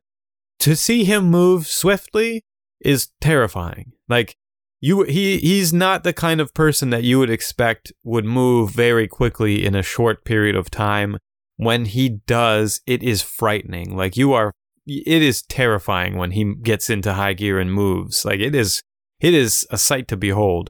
To 0.59 0.77
see 0.77 1.03
him 1.05 1.25
move 1.25 1.67
swiftly 1.67 2.45
is 2.79 3.09
terrifying. 3.21 3.93
Like 4.09 4.37
you, 4.81 5.05
he 5.05 5.39
he's 5.39 5.73
not 5.73 6.05
the 6.05 6.13
kind 6.13 6.43
of 6.43 6.53
person 6.53 6.91
that 6.91 7.05
you 7.05 7.19
would 7.19 7.31
expect 7.31 7.91
would 8.05 8.27
move 8.27 8.71
very 8.71 9.09
quickly 9.09 9.65
in 9.65 9.75
a 9.75 9.83
short 9.83 10.27
period 10.27 10.57
of 10.57 10.71
time. 10.71 11.17
When 11.57 11.87
he 11.87 12.21
does, 12.27 12.83
it 12.87 13.03
is 13.03 13.23
frightening. 13.23 13.97
Like 13.97 14.17
you 14.19 14.35
are, 14.35 14.53
it 14.87 15.23
is 15.23 15.41
terrifying 15.43 16.17
when 16.17 16.33
he 16.33 16.55
gets 16.63 16.91
into 16.91 17.15
high 17.15 17.33
gear 17.33 17.59
and 17.59 17.73
moves. 17.73 18.27
Like 18.27 18.41
it 18.41 18.55
is, 18.55 18.83
it 19.23 19.35
is 19.35 19.67
a 19.71 19.79
sight 19.79 20.09
to 20.09 20.17
behold. 20.17 20.69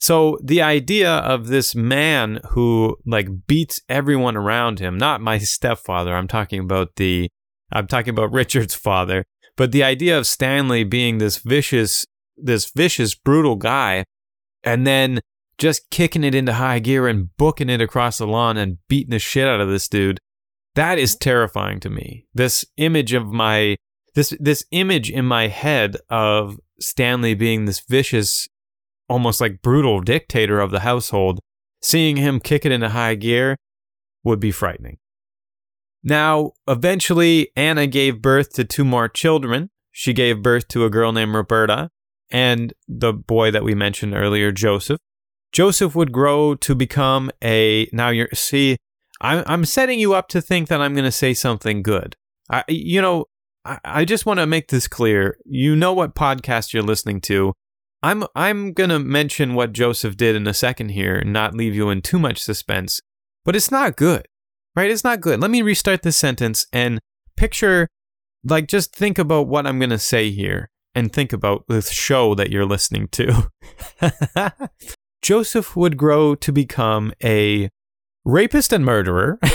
So 0.00 0.38
the 0.42 0.62
idea 0.62 1.12
of 1.12 1.48
this 1.48 1.74
man 1.74 2.40
who 2.50 2.96
like 3.04 3.46
beats 3.46 3.80
everyone 3.88 4.36
around 4.36 4.80
him, 4.80 4.96
not 4.96 5.20
my 5.20 5.38
stepfather, 5.38 6.14
I'm 6.14 6.26
talking 6.26 6.60
about 6.60 6.96
the 6.96 7.28
I'm 7.70 7.86
talking 7.86 8.10
about 8.10 8.32
Richard's 8.42 8.74
father, 8.74 9.24
but 9.56 9.72
the 9.72 9.84
idea 9.84 10.18
of 10.18 10.26
Stanley 10.26 10.84
being 10.84 11.18
this 11.18 11.36
vicious 11.36 12.06
this 12.36 12.70
vicious 12.74 13.14
brutal 13.14 13.56
guy 13.56 14.04
and 14.64 14.86
then 14.86 15.20
just 15.58 15.90
kicking 15.90 16.24
it 16.24 16.34
into 16.34 16.54
high 16.54 16.78
gear 16.78 17.06
and 17.06 17.36
booking 17.36 17.68
it 17.68 17.82
across 17.82 18.16
the 18.16 18.26
lawn 18.26 18.56
and 18.56 18.78
beating 18.88 19.10
the 19.10 19.18
shit 19.18 19.46
out 19.46 19.60
of 19.60 19.68
this 19.68 19.88
dude. 19.88 20.18
That 20.74 20.98
is 20.98 21.14
terrifying 21.14 21.80
to 21.80 21.90
me. 21.90 22.26
This 22.32 22.64
image 22.78 23.12
of 23.12 23.26
my 23.26 23.76
this 24.14 24.34
this 24.40 24.64
image 24.70 25.10
in 25.10 25.26
my 25.26 25.48
head 25.48 25.98
of 26.08 26.58
Stanley 26.80 27.34
being 27.34 27.64
this 27.64 27.80
vicious, 27.80 28.48
almost 29.08 29.40
like 29.40 29.62
brutal 29.62 30.00
dictator 30.00 30.60
of 30.60 30.70
the 30.70 30.80
household, 30.80 31.40
seeing 31.82 32.16
him 32.16 32.40
kick 32.40 32.64
it 32.64 32.72
into 32.72 32.90
high 32.90 33.14
gear 33.14 33.56
would 34.24 34.40
be 34.40 34.50
frightening. 34.50 34.98
Now, 36.02 36.52
eventually, 36.66 37.50
Anna 37.56 37.86
gave 37.86 38.22
birth 38.22 38.52
to 38.54 38.64
two 38.64 38.84
more 38.84 39.08
children. 39.08 39.70
She 39.92 40.12
gave 40.12 40.42
birth 40.42 40.68
to 40.68 40.84
a 40.84 40.90
girl 40.90 41.12
named 41.12 41.34
Roberta 41.34 41.90
and 42.30 42.72
the 42.88 43.12
boy 43.12 43.50
that 43.50 43.64
we 43.64 43.74
mentioned 43.74 44.14
earlier, 44.14 44.52
Joseph. 44.52 44.98
Joseph 45.52 45.94
would 45.94 46.12
grow 46.12 46.54
to 46.54 46.74
become 46.74 47.30
a. 47.42 47.88
Now, 47.92 48.10
you're. 48.10 48.28
See, 48.32 48.76
I'm, 49.20 49.42
I'm 49.46 49.64
setting 49.64 49.98
you 49.98 50.14
up 50.14 50.28
to 50.28 50.40
think 50.40 50.68
that 50.68 50.80
I'm 50.80 50.94
going 50.94 51.04
to 51.04 51.12
say 51.12 51.34
something 51.34 51.82
good. 51.82 52.16
I, 52.48 52.64
you 52.68 53.02
know, 53.02 53.26
I, 53.64 54.04
just 54.04 54.26
want 54.26 54.40
to 54.40 54.46
make 54.46 54.68
this 54.68 54.88
clear. 54.88 55.36
You 55.44 55.76
know 55.76 55.92
what 55.92 56.14
podcast 56.14 56.72
you're 56.72 56.82
listening 56.82 57.20
to. 57.22 57.52
I'm 58.02 58.24
I'm 58.34 58.72
gonna 58.72 58.98
mention 58.98 59.54
what 59.54 59.74
Joseph 59.74 60.16
did 60.16 60.34
in 60.34 60.46
a 60.46 60.54
second 60.54 60.90
here 60.90 61.22
not 61.22 61.54
leave 61.54 61.74
you 61.74 61.90
in 61.90 62.00
too 62.00 62.18
much 62.18 62.38
suspense. 62.38 63.00
But 63.44 63.54
it's 63.54 63.70
not 63.70 63.96
good. 63.96 64.26
Right? 64.74 64.90
It's 64.90 65.04
not 65.04 65.20
good. 65.20 65.40
Let 65.40 65.50
me 65.50 65.60
restart 65.60 66.02
this 66.02 66.16
sentence 66.16 66.66
and 66.72 67.00
picture 67.36 67.88
like 68.44 68.68
just 68.68 68.94
think 68.94 69.18
about 69.18 69.48
what 69.48 69.66
I'm 69.66 69.78
gonna 69.78 69.98
say 69.98 70.30
here 70.30 70.70
and 70.94 71.12
think 71.12 71.32
about 71.32 71.64
this 71.68 71.90
show 71.90 72.34
that 72.34 72.50
you're 72.50 72.64
listening 72.64 73.08
to. 73.08 73.50
Joseph 75.22 75.76
would 75.76 75.98
grow 75.98 76.34
to 76.36 76.52
become 76.52 77.12
a 77.22 77.68
rapist 78.24 78.72
and 78.72 78.84
murderer. 78.84 79.38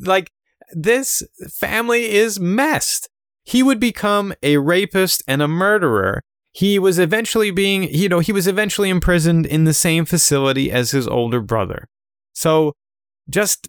like 0.00 0.30
this 0.72 1.22
family 1.50 2.12
is 2.12 2.38
messed. 2.38 3.08
He 3.44 3.62
would 3.62 3.80
become 3.80 4.34
a 4.42 4.58
rapist 4.58 5.22
and 5.26 5.40
a 5.40 5.48
murderer. 5.48 6.22
He 6.52 6.78
was 6.78 6.98
eventually 6.98 7.50
being, 7.50 7.84
you 7.84 8.08
know, 8.08 8.18
he 8.18 8.32
was 8.32 8.46
eventually 8.46 8.90
imprisoned 8.90 9.46
in 9.46 9.64
the 9.64 9.74
same 9.74 10.04
facility 10.04 10.70
as 10.70 10.90
his 10.90 11.06
older 11.06 11.40
brother. 11.40 11.88
So 12.32 12.74
just 13.30 13.68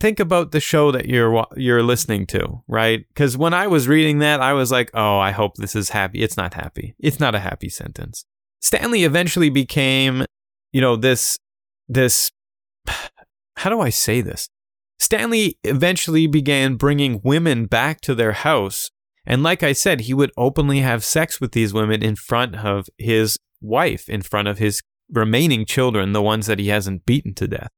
think 0.00 0.20
about 0.20 0.52
the 0.52 0.60
show 0.60 0.92
that 0.92 1.06
you're 1.06 1.44
you're 1.56 1.82
listening 1.82 2.26
to, 2.26 2.62
right? 2.68 3.04
Cuz 3.14 3.36
when 3.36 3.54
I 3.54 3.66
was 3.66 3.88
reading 3.88 4.20
that, 4.20 4.40
I 4.40 4.52
was 4.52 4.70
like, 4.70 4.90
"Oh, 4.94 5.18
I 5.18 5.32
hope 5.32 5.56
this 5.56 5.74
is 5.74 5.90
happy." 5.90 6.22
It's 6.22 6.36
not 6.36 6.54
happy. 6.54 6.94
It's 6.98 7.20
not 7.20 7.34
a 7.34 7.40
happy 7.40 7.68
sentence. 7.68 8.24
Stanley 8.60 9.04
eventually 9.04 9.50
became, 9.50 10.24
you 10.72 10.80
know, 10.80 10.96
this 10.96 11.38
this 11.88 12.30
how 13.56 13.70
do 13.70 13.80
I 13.80 13.90
say 13.90 14.20
this? 14.20 14.48
Stanley 14.98 15.58
eventually 15.64 16.26
began 16.26 16.74
bringing 16.74 17.20
women 17.22 17.66
back 17.66 18.00
to 18.02 18.14
their 18.14 18.32
house. 18.32 18.90
And 19.24 19.42
like 19.42 19.62
I 19.62 19.72
said, 19.72 20.02
he 20.02 20.14
would 20.14 20.32
openly 20.36 20.80
have 20.80 21.04
sex 21.04 21.40
with 21.40 21.52
these 21.52 21.74
women 21.74 22.02
in 22.02 22.16
front 22.16 22.56
of 22.56 22.88
his 22.98 23.38
wife, 23.60 24.08
in 24.08 24.22
front 24.22 24.48
of 24.48 24.58
his 24.58 24.82
remaining 25.10 25.64
children, 25.64 26.12
the 26.12 26.22
ones 26.22 26.46
that 26.46 26.58
he 26.58 26.68
hasn't 26.68 27.06
beaten 27.06 27.34
to 27.34 27.46
death. 27.46 27.70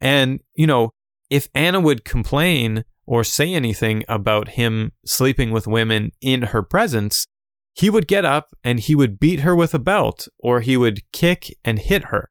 And, 0.00 0.40
you 0.54 0.66
know, 0.66 0.90
if 1.30 1.48
Anna 1.54 1.80
would 1.80 2.04
complain 2.04 2.84
or 3.06 3.24
say 3.24 3.52
anything 3.52 4.04
about 4.08 4.50
him 4.50 4.92
sleeping 5.04 5.50
with 5.50 5.66
women 5.66 6.12
in 6.20 6.42
her 6.42 6.62
presence, 6.62 7.26
he 7.74 7.90
would 7.90 8.06
get 8.06 8.24
up 8.24 8.54
and 8.62 8.78
he 8.80 8.94
would 8.94 9.18
beat 9.18 9.40
her 9.40 9.54
with 9.54 9.74
a 9.74 9.78
belt 9.78 10.28
or 10.38 10.60
he 10.60 10.76
would 10.76 11.00
kick 11.12 11.56
and 11.64 11.78
hit 11.78 12.04
her. 12.04 12.30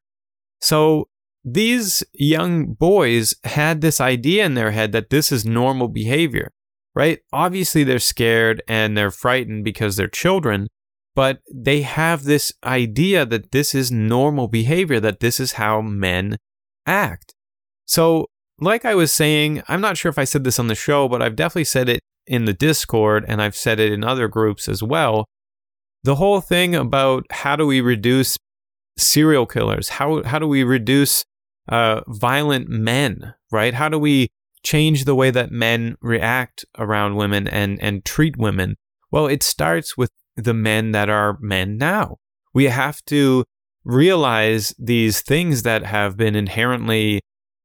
So 0.60 1.08
these 1.44 2.02
young 2.14 2.72
boys 2.72 3.34
had 3.44 3.82
this 3.82 4.00
idea 4.00 4.46
in 4.46 4.54
their 4.54 4.70
head 4.70 4.92
that 4.92 5.10
this 5.10 5.30
is 5.30 5.44
normal 5.44 5.88
behavior, 5.88 6.50
right? 6.94 7.18
Obviously, 7.32 7.84
they're 7.84 7.98
scared 7.98 8.62
and 8.66 8.96
they're 8.96 9.10
frightened 9.10 9.64
because 9.64 9.96
they're 9.96 10.08
children, 10.08 10.68
but 11.14 11.40
they 11.52 11.82
have 11.82 12.24
this 12.24 12.52
idea 12.64 13.26
that 13.26 13.52
this 13.52 13.74
is 13.74 13.92
normal 13.92 14.48
behavior, 14.48 15.00
that 15.00 15.20
this 15.20 15.38
is 15.38 15.52
how 15.52 15.82
men 15.82 16.38
act. 16.86 17.34
So, 17.84 18.26
like 18.58 18.86
I 18.86 18.94
was 18.94 19.12
saying, 19.12 19.62
I'm 19.68 19.82
not 19.82 19.98
sure 19.98 20.08
if 20.08 20.18
I 20.18 20.24
said 20.24 20.44
this 20.44 20.58
on 20.58 20.68
the 20.68 20.74
show, 20.74 21.08
but 21.08 21.20
I've 21.20 21.36
definitely 21.36 21.64
said 21.64 21.88
it 21.90 22.00
in 22.26 22.46
the 22.46 22.54
Discord 22.54 23.24
and 23.28 23.42
I've 23.42 23.56
said 23.56 23.78
it 23.78 23.92
in 23.92 24.02
other 24.02 24.28
groups 24.28 24.66
as 24.66 24.82
well. 24.82 25.26
The 26.04 26.14
whole 26.14 26.40
thing 26.40 26.74
about 26.74 27.26
how 27.30 27.56
do 27.56 27.66
we 27.66 27.80
reduce 27.80 28.38
serial 28.96 29.44
killers? 29.44 29.90
How, 29.90 30.22
how 30.22 30.38
do 30.38 30.46
we 30.46 30.62
reduce 30.62 31.24
uh, 31.68 32.02
violent 32.08 32.68
men, 32.68 33.34
right? 33.50 33.74
How 33.74 33.88
do 33.88 33.98
we 33.98 34.28
change 34.62 35.04
the 35.04 35.14
way 35.14 35.30
that 35.30 35.50
men 35.50 35.96
react 36.00 36.64
around 36.78 37.16
women 37.16 37.46
and, 37.48 37.80
and 37.82 38.04
treat 38.04 38.36
women? 38.36 38.76
Well, 39.10 39.26
it 39.26 39.42
starts 39.42 39.96
with 39.96 40.10
the 40.36 40.54
men 40.54 40.92
that 40.92 41.08
are 41.08 41.38
men 41.40 41.76
now. 41.78 42.16
We 42.52 42.64
have 42.64 43.04
to 43.06 43.44
realize 43.84 44.74
these 44.78 45.20
things 45.20 45.62
that 45.62 45.84
have 45.84 46.16
been 46.16 46.34
inherently 46.34 47.20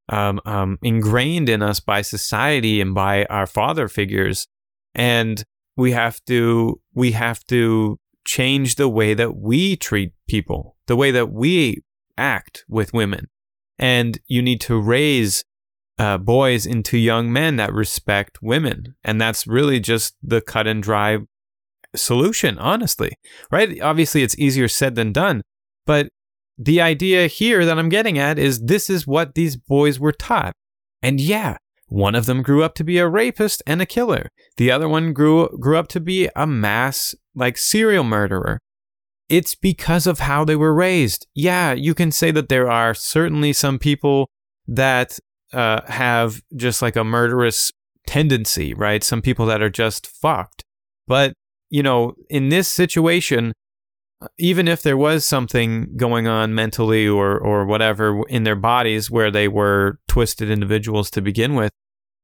um, 0.09 0.41
um, 0.45 0.77
ingrained 0.81 1.49
in 1.49 1.61
us 1.61 1.79
by 1.79 2.01
society 2.01 2.81
and 2.81 2.93
by 2.93 3.25
our 3.25 3.45
father 3.45 3.87
figures, 3.87 4.47
and 4.95 5.43
we 5.77 5.91
have 5.91 6.19
to 6.25 6.81
we 6.93 7.11
have 7.11 7.43
to 7.45 7.97
change 8.25 8.75
the 8.75 8.89
way 8.89 9.13
that 9.13 9.37
we 9.37 9.75
treat 9.75 10.11
people, 10.27 10.77
the 10.87 10.95
way 10.95 11.11
that 11.11 11.31
we 11.31 11.83
act 12.17 12.65
with 12.67 12.91
women 12.91 13.27
and 13.79 14.19
you 14.27 14.41
need 14.41 14.61
to 14.61 14.79
raise 14.79 15.43
uh, 15.97 16.17
boys 16.17 16.65
into 16.65 16.97
young 16.97 17.31
men 17.31 17.55
that 17.55 17.73
respect 17.73 18.39
women. 18.41 18.95
And 19.03 19.19
that's 19.19 19.47
really 19.47 19.79
just 19.79 20.15
the 20.21 20.41
cut 20.41 20.67
and 20.67 20.83
dry 20.83 21.19
solution, 21.95 22.57
honestly, 22.57 23.13
right? 23.51 23.81
Obviously, 23.81 24.21
it's 24.21 24.37
easier 24.37 24.67
said 24.67 24.95
than 24.95 25.11
done. 25.11 25.41
But 25.85 26.09
the 26.57 26.81
idea 26.81 27.27
here 27.27 27.65
that 27.65 27.79
I'm 27.79 27.89
getting 27.89 28.19
at 28.19 28.37
is 28.37 28.61
this 28.61 28.89
is 28.89 29.07
what 29.07 29.35
these 29.35 29.55
boys 29.55 29.99
were 29.99 30.11
taught. 30.11 30.53
And 31.01 31.19
yeah, 31.19 31.57
one 31.87 32.15
of 32.15 32.25
them 32.25 32.43
grew 32.43 32.63
up 32.63 32.75
to 32.75 32.83
be 32.83 32.97
a 32.97 33.07
rapist 33.07 33.63
and 33.65 33.81
a 33.81 33.85
killer. 33.85 34.29
The 34.57 34.69
other 34.69 34.87
one 34.87 35.13
grew 35.13 35.47
grew 35.57 35.77
up 35.77 35.87
to 35.89 35.99
be 35.99 36.29
a 36.35 36.45
mass 36.45 37.15
like 37.33 37.57
serial 37.57 38.03
murderer 38.03 38.59
it's 39.29 39.55
because 39.55 40.07
of 40.07 40.19
how 40.19 40.43
they 40.43 40.55
were 40.55 40.73
raised. 40.73 41.27
Yeah, 41.35 41.73
you 41.73 41.93
can 41.93 42.11
say 42.11 42.31
that 42.31 42.49
there 42.49 42.69
are 42.69 42.93
certainly 42.93 43.53
some 43.53 43.79
people 43.79 44.29
that 44.67 45.19
uh, 45.53 45.81
have 45.87 46.41
just 46.55 46.81
like 46.81 46.95
a 46.95 47.03
murderous 47.03 47.71
tendency, 48.07 48.73
right? 48.73 49.03
Some 49.03 49.21
people 49.21 49.45
that 49.45 49.61
are 49.61 49.69
just 49.69 50.07
fucked. 50.07 50.63
But, 51.07 51.33
you 51.69 51.83
know, 51.83 52.15
in 52.29 52.49
this 52.49 52.67
situation, 52.67 53.53
even 54.37 54.67
if 54.67 54.81
there 54.81 54.97
was 54.97 55.25
something 55.25 55.95
going 55.95 56.27
on 56.27 56.53
mentally 56.53 57.07
or, 57.07 57.37
or 57.37 57.65
whatever 57.65 58.27
in 58.27 58.43
their 58.43 58.55
bodies 58.55 59.09
where 59.09 59.31
they 59.31 59.47
were 59.47 59.99
twisted 60.07 60.49
individuals 60.49 61.09
to 61.11 61.21
begin 61.21 61.55
with, 61.55 61.71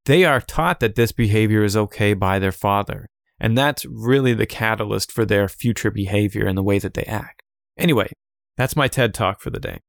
they 0.05 0.25
are 0.25 0.41
taught 0.41 0.79
that 0.81 0.95
this 0.95 1.11
behavior 1.11 1.63
is 1.63 1.77
okay 1.77 2.13
by 2.13 2.37
their 2.37 2.51
father. 2.51 3.07
And 3.39 3.57
that's 3.57 3.85
really 3.85 4.33
the 4.33 4.45
catalyst 4.45 5.11
for 5.11 5.25
their 5.25 5.47
future 5.47 5.91
behavior 5.91 6.45
and 6.45 6.57
the 6.57 6.63
way 6.63 6.79
that 6.79 6.93
they 6.93 7.03
act. 7.03 7.41
Anyway, 7.77 8.11
that's 8.57 8.75
my 8.75 8.87
TED 8.87 9.13
talk 9.13 9.41
for 9.41 9.49
the 9.49 9.59
day. 9.59 9.81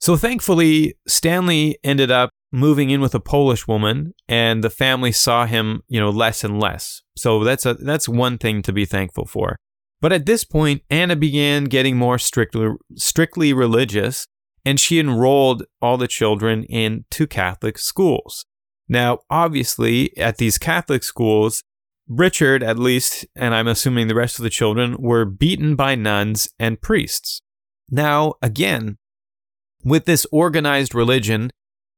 So 0.00 0.16
thankfully, 0.16 0.94
Stanley 1.06 1.78
ended 1.82 2.10
up 2.10 2.30
moving 2.52 2.90
in 2.90 3.00
with 3.00 3.14
a 3.14 3.20
Polish 3.20 3.66
woman 3.68 4.14
and 4.28 4.64
the 4.64 4.70
family 4.70 5.12
saw 5.12 5.44
him, 5.44 5.82
you 5.88 6.00
know, 6.00 6.10
less 6.10 6.44
and 6.44 6.60
less. 6.60 7.02
So 7.16 7.44
that's 7.44 7.66
a 7.66 7.74
that's 7.74 8.08
one 8.08 8.38
thing 8.38 8.62
to 8.62 8.72
be 8.72 8.84
thankful 8.84 9.26
for. 9.26 9.56
But 10.00 10.12
at 10.12 10.26
this 10.26 10.44
point, 10.44 10.82
Anna 10.88 11.16
began 11.16 11.64
getting 11.64 11.96
more 11.96 12.18
strictly 12.18 12.70
strictly 12.96 13.52
religious 13.52 14.26
and 14.64 14.78
she 14.78 14.98
enrolled 14.98 15.64
all 15.80 15.96
the 15.96 16.08
children 16.08 16.64
into 16.64 17.26
Catholic 17.26 17.78
schools. 17.78 18.44
Now, 18.88 19.18
obviously, 19.28 20.16
at 20.16 20.38
these 20.38 20.58
Catholic 20.58 21.02
schools, 21.02 21.62
Richard, 22.08 22.62
at 22.62 22.78
least, 22.78 23.26
and 23.36 23.54
I'm 23.54 23.68
assuming 23.68 24.08
the 24.08 24.14
rest 24.14 24.38
of 24.38 24.42
the 24.42 24.50
children, 24.50 24.96
were 24.98 25.24
beaten 25.24 25.76
by 25.76 25.94
nuns 25.94 26.48
and 26.58 26.80
priests. 26.80 27.40
Now, 27.90 28.34
again, 28.42 28.96
with 29.84 30.06
this 30.06 30.26
organized 30.32 30.94
religion, 30.94 31.50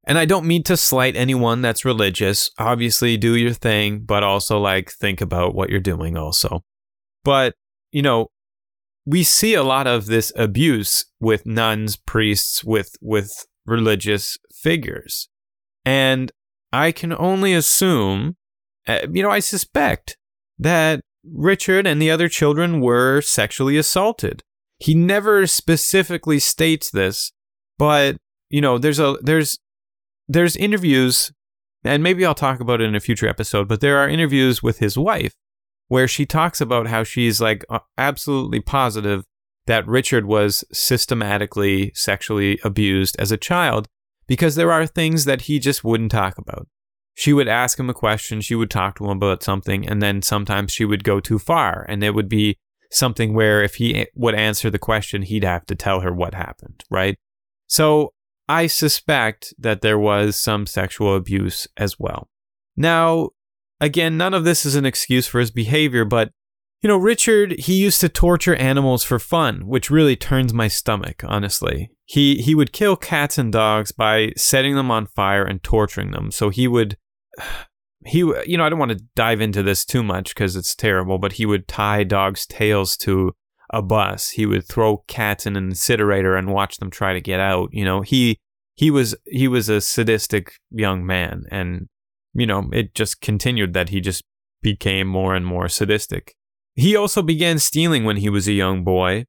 and 0.04 0.18
I 0.18 0.24
don't 0.24 0.46
mean 0.46 0.62
to 0.64 0.76
slight 0.76 1.14
anyone 1.14 1.62
that's 1.62 1.84
religious, 1.84 2.50
obviously 2.58 3.16
do 3.16 3.36
your 3.36 3.52
thing, 3.52 4.00
but 4.00 4.22
also 4.22 4.58
like 4.58 4.90
think 4.90 5.20
about 5.20 5.54
what 5.54 5.70
you're 5.70 5.80
doing 5.80 6.16
also. 6.16 6.62
But, 7.22 7.54
you 7.92 8.02
know, 8.02 8.28
we 9.06 9.22
see 9.22 9.54
a 9.54 9.62
lot 9.62 9.86
of 9.86 10.06
this 10.06 10.32
abuse 10.36 11.04
with 11.20 11.46
nuns, 11.46 11.96
priests, 11.96 12.64
with 12.64 12.96
with 13.00 13.46
religious 13.66 14.38
figures. 14.52 15.28
And 15.84 16.32
I 16.72 16.92
can 16.92 17.12
only 17.12 17.52
assume 17.54 18.36
uh, 18.86 19.06
you 19.12 19.22
know, 19.22 19.30
I 19.30 19.40
suspect 19.40 20.16
that 20.58 21.00
Richard 21.24 21.86
and 21.86 22.00
the 22.00 22.10
other 22.10 22.28
children 22.28 22.80
were 22.80 23.20
sexually 23.20 23.76
assaulted. 23.76 24.42
He 24.78 24.94
never 24.94 25.46
specifically 25.46 26.38
states 26.38 26.90
this, 26.90 27.32
but 27.78 28.16
you 28.48 28.60
know, 28.60 28.78
there's 28.78 28.98
a 28.98 29.16
there's 29.20 29.58
there's 30.28 30.56
interviews, 30.56 31.32
and 31.84 32.02
maybe 32.02 32.24
I'll 32.24 32.34
talk 32.34 32.60
about 32.60 32.80
it 32.80 32.84
in 32.84 32.94
a 32.94 33.00
future 33.00 33.28
episode, 33.28 33.68
but 33.68 33.80
there 33.80 33.98
are 33.98 34.08
interviews 34.08 34.62
with 34.62 34.78
his 34.78 34.96
wife 34.96 35.34
where 35.88 36.08
she 36.08 36.24
talks 36.24 36.60
about 36.60 36.86
how 36.86 37.02
she's 37.02 37.40
like 37.40 37.64
absolutely 37.98 38.60
positive 38.60 39.24
that 39.66 39.86
Richard 39.86 40.24
was 40.24 40.64
systematically 40.72 41.92
sexually 41.94 42.58
abused 42.64 43.16
as 43.18 43.30
a 43.32 43.36
child 43.36 43.88
because 44.26 44.54
there 44.54 44.72
are 44.72 44.86
things 44.86 45.24
that 45.24 45.42
he 45.42 45.58
just 45.58 45.84
wouldn't 45.84 46.12
talk 46.12 46.38
about. 46.38 46.68
She 47.20 47.34
would 47.34 47.48
ask 47.48 47.78
him 47.78 47.90
a 47.90 47.94
question, 47.94 48.40
she 48.40 48.54
would 48.54 48.70
talk 48.70 48.96
to 48.96 49.04
him 49.04 49.18
about 49.18 49.42
something, 49.42 49.86
and 49.86 50.00
then 50.00 50.22
sometimes 50.22 50.72
she 50.72 50.86
would 50.86 51.04
go 51.04 51.20
too 51.20 51.38
far. 51.38 51.84
And 51.86 52.02
it 52.02 52.14
would 52.14 52.30
be 52.30 52.56
something 52.90 53.34
where 53.34 53.62
if 53.62 53.74
he 53.74 54.06
would 54.14 54.34
answer 54.34 54.70
the 54.70 54.78
question, 54.78 55.20
he'd 55.20 55.44
have 55.44 55.66
to 55.66 55.74
tell 55.74 56.00
her 56.00 56.14
what 56.14 56.32
happened, 56.32 56.82
right? 56.88 57.18
So 57.66 58.14
I 58.48 58.68
suspect 58.68 59.52
that 59.58 59.82
there 59.82 59.98
was 59.98 60.34
some 60.34 60.64
sexual 60.64 61.14
abuse 61.14 61.68
as 61.76 61.98
well. 61.98 62.30
Now, 62.74 63.32
again, 63.82 64.16
none 64.16 64.32
of 64.32 64.44
this 64.44 64.64
is 64.64 64.74
an 64.74 64.86
excuse 64.86 65.26
for 65.26 65.40
his 65.40 65.50
behavior, 65.50 66.06
but 66.06 66.30
you 66.80 66.88
know, 66.88 66.96
Richard, 66.96 67.52
he 67.58 67.74
used 67.74 68.00
to 68.00 68.08
torture 68.08 68.54
animals 68.54 69.04
for 69.04 69.18
fun, 69.18 69.66
which 69.66 69.90
really 69.90 70.16
turns 70.16 70.54
my 70.54 70.68
stomach, 70.68 71.22
honestly. 71.26 71.90
He 72.06 72.36
he 72.36 72.54
would 72.54 72.72
kill 72.72 72.96
cats 72.96 73.36
and 73.36 73.52
dogs 73.52 73.92
by 73.92 74.32
setting 74.38 74.74
them 74.74 74.90
on 74.90 75.04
fire 75.04 75.44
and 75.44 75.62
torturing 75.62 76.12
them. 76.12 76.30
So 76.30 76.48
he 76.48 76.66
would 76.66 76.96
he 78.04 78.18
you 78.18 78.56
know, 78.56 78.64
I 78.64 78.68
don't 78.68 78.78
want 78.78 78.92
to 78.92 79.04
dive 79.14 79.40
into 79.40 79.62
this 79.62 79.84
too 79.84 80.02
much 80.02 80.34
cuz 80.34 80.56
it's 80.56 80.74
terrible, 80.74 81.18
but 81.18 81.32
he 81.32 81.46
would 81.46 81.68
tie 81.68 82.04
dogs' 82.04 82.46
tails 82.46 82.96
to 82.98 83.32
a 83.72 83.82
bus. 83.82 84.30
He 84.30 84.46
would 84.46 84.66
throw 84.66 85.04
cats 85.06 85.46
in 85.46 85.56
an 85.56 85.68
incinerator 85.68 86.36
and 86.36 86.52
watch 86.52 86.78
them 86.78 86.90
try 86.90 87.12
to 87.12 87.20
get 87.20 87.40
out. 87.40 87.70
You 87.72 87.84
know, 87.84 88.00
he 88.00 88.38
he 88.74 88.90
was 88.90 89.14
he 89.26 89.48
was 89.48 89.68
a 89.68 89.80
sadistic 89.80 90.54
young 90.70 91.04
man 91.06 91.44
and 91.50 91.88
you 92.34 92.46
know, 92.46 92.68
it 92.72 92.94
just 92.94 93.20
continued 93.20 93.74
that 93.74 93.88
he 93.88 94.00
just 94.00 94.22
became 94.62 95.06
more 95.06 95.34
and 95.34 95.44
more 95.44 95.68
sadistic. 95.68 96.34
He 96.74 96.96
also 96.96 97.22
began 97.22 97.58
stealing 97.58 98.04
when 98.04 98.16
he 98.16 98.28
was 98.28 98.46
a 98.48 98.52
young 98.52 98.84
boy. 98.84 99.24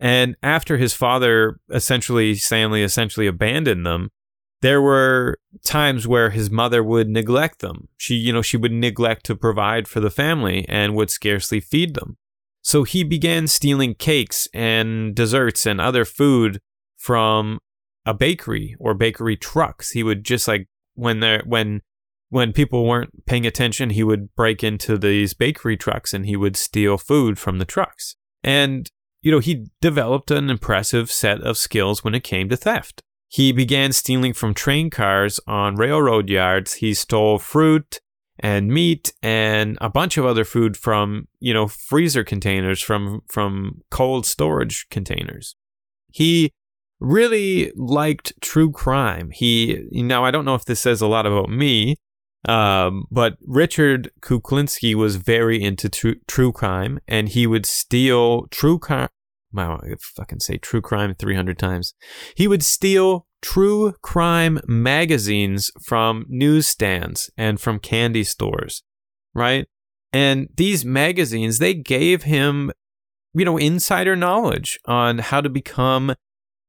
And 0.00 0.36
after 0.42 0.76
his 0.76 0.92
father 0.92 1.58
essentially, 1.70 2.34
Stanley 2.34 2.82
essentially 2.82 3.26
abandoned 3.26 3.86
them, 3.86 4.10
there 4.64 4.80
were 4.80 5.38
times 5.62 6.08
where 6.08 6.30
his 6.30 6.50
mother 6.50 6.82
would 6.82 7.06
neglect 7.06 7.58
them. 7.58 7.88
She, 7.98 8.14
you 8.14 8.32
know, 8.32 8.40
she 8.40 8.56
would 8.56 8.72
neglect 8.72 9.26
to 9.26 9.36
provide 9.36 9.86
for 9.86 10.00
the 10.00 10.10
family 10.10 10.64
and 10.70 10.94
would 10.94 11.10
scarcely 11.10 11.60
feed 11.60 11.94
them. 11.94 12.16
So 12.62 12.82
he 12.82 13.04
began 13.04 13.46
stealing 13.46 13.94
cakes 13.94 14.48
and 14.54 15.14
desserts 15.14 15.66
and 15.66 15.82
other 15.82 16.06
food 16.06 16.60
from 16.96 17.58
a 18.06 18.14
bakery 18.14 18.74
or 18.80 18.94
bakery 18.94 19.36
trucks. 19.36 19.90
He 19.90 20.02
would 20.02 20.24
just 20.24 20.48
like 20.48 20.66
when 20.94 21.20
there 21.20 21.42
when 21.44 21.82
when 22.30 22.54
people 22.54 22.86
weren't 22.86 23.26
paying 23.26 23.46
attention, 23.46 23.90
he 23.90 24.02
would 24.02 24.34
break 24.34 24.64
into 24.64 24.96
these 24.96 25.34
bakery 25.34 25.76
trucks 25.76 26.14
and 26.14 26.24
he 26.24 26.36
would 26.36 26.56
steal 26.56 26.96
food 26.96 27.38
from 27.38 27.58
the 27.58 27.66
trucks. 27.66 28.16
And, 28.42 28.90
you 29.20 29.30
know, 29.30 29.40
he 29.40 29.66
developed 29.82 30.30
an 30.30 30.48
impressive 30.48 31.10
set 31.10 31.42
of 31.42 31.58
skills 31.58 32.02
when 32.02 32.14
it 32.14 32.24
came 32.24 32.48
to 32.48 32.56
theft. 32.56 33.02
He 33.34 33.50
began 33.50 33.90
stealing 33.90 34.32
from 34.32 34.54
train 34.54 34.90
cars 34.90 35.40
on 35.48 35.74
railroad 35.74 36.30
yards. 36.30 36.74
He 36.74 36.94
stole 36.94 37.40
fruit 37.40 37.98
and 38.38 38.68
meat 38.68 39.12
and 39.24 39.76
a 39.80 39.90
bunch 39.90 40.16
of 40.16 40.24
other 40.24 40.44
food 40.44 40.76
from, 40.76 41.26
you 41.40 41.52
know, 41.52 41.66
freezer 41.66 42.22
containers, 42.22 42.80
from, 42.80 43.22
from 43.28 43.80
cold 43.90 44.24
storage 44.24 44.86
containers. 44.88 45.56
He 46.12 46.52
really 47.00 47.72
liked 47.74 48.34
true 48.40 48.70
crime. 48.70 49.32
He, 49.32 49.84
now 49.90 50.24
I 50.24 50.30
don't 50.30 50.44
know 50.44 50.54
if 50.54 50.66
this 50.66 50.78
says 50.78 51.00
a 51.00 51.08
lot 51.08 51.26
about 51.26 51.50
me, 51.50 51.96
um, 52.48 53.06
but 53.10 53.36
Richard 53.44 54.12
Kuklinski 54.20 54.94
was 54.94 55.16
very 55.16 55.60
into 55.60 55.88
true, 55.88 56.14
true 56.28 56.52
crime, 56.52 57.00
and 57.08 57.28
he 57.28 57.48
would 57.48 57.66
steal 57.66 58.46
true 58.52 58.78
crime. 59.54 59.68
Wow, 59.68 59.80
I 59.82 59.94
fucking 59.98 60.40
say 60.40 60.58
true 60.58 60.80
crime 60.80 61.14
300 61.14 61.58
times. 61.58 61.94
He 62.36 62.48
would 62.48 62.62
steal 62.62 63.26
true 63.42 63.94
crime 64.02 64.60
magazines 64.66 65.70
from 65.82 66.26
newsstands 66.28 67.30
and 67.36 67.60
from 67.60 67.78
candy 67.78 68.24
stores, 68.24 68.82
right? 69.34 69.66
And 70.12 70.48
these 70.56 70.84
magazines, 70.84 71.58
they 71.58 71.74
gave 71.74 72.22
him, 72.22 72.70
you 73.34 73.44
know, 73.44 73.56
insider 73.56 74.16
knowledge 74.16 74.78
on 74.86 75.18
how 75.18 75.40
to 75.40 75.48
become 75.48 76.14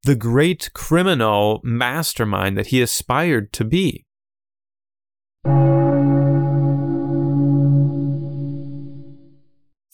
the 0.03 0.15
great 0.15 0.71
criminal 0.73 1.61
mastermind 1.63 2.57
that 2.57 2.67
he 2.67 2.81
aspired 2.81 3.51
to 3.53 3.63
be. 3.63 4.05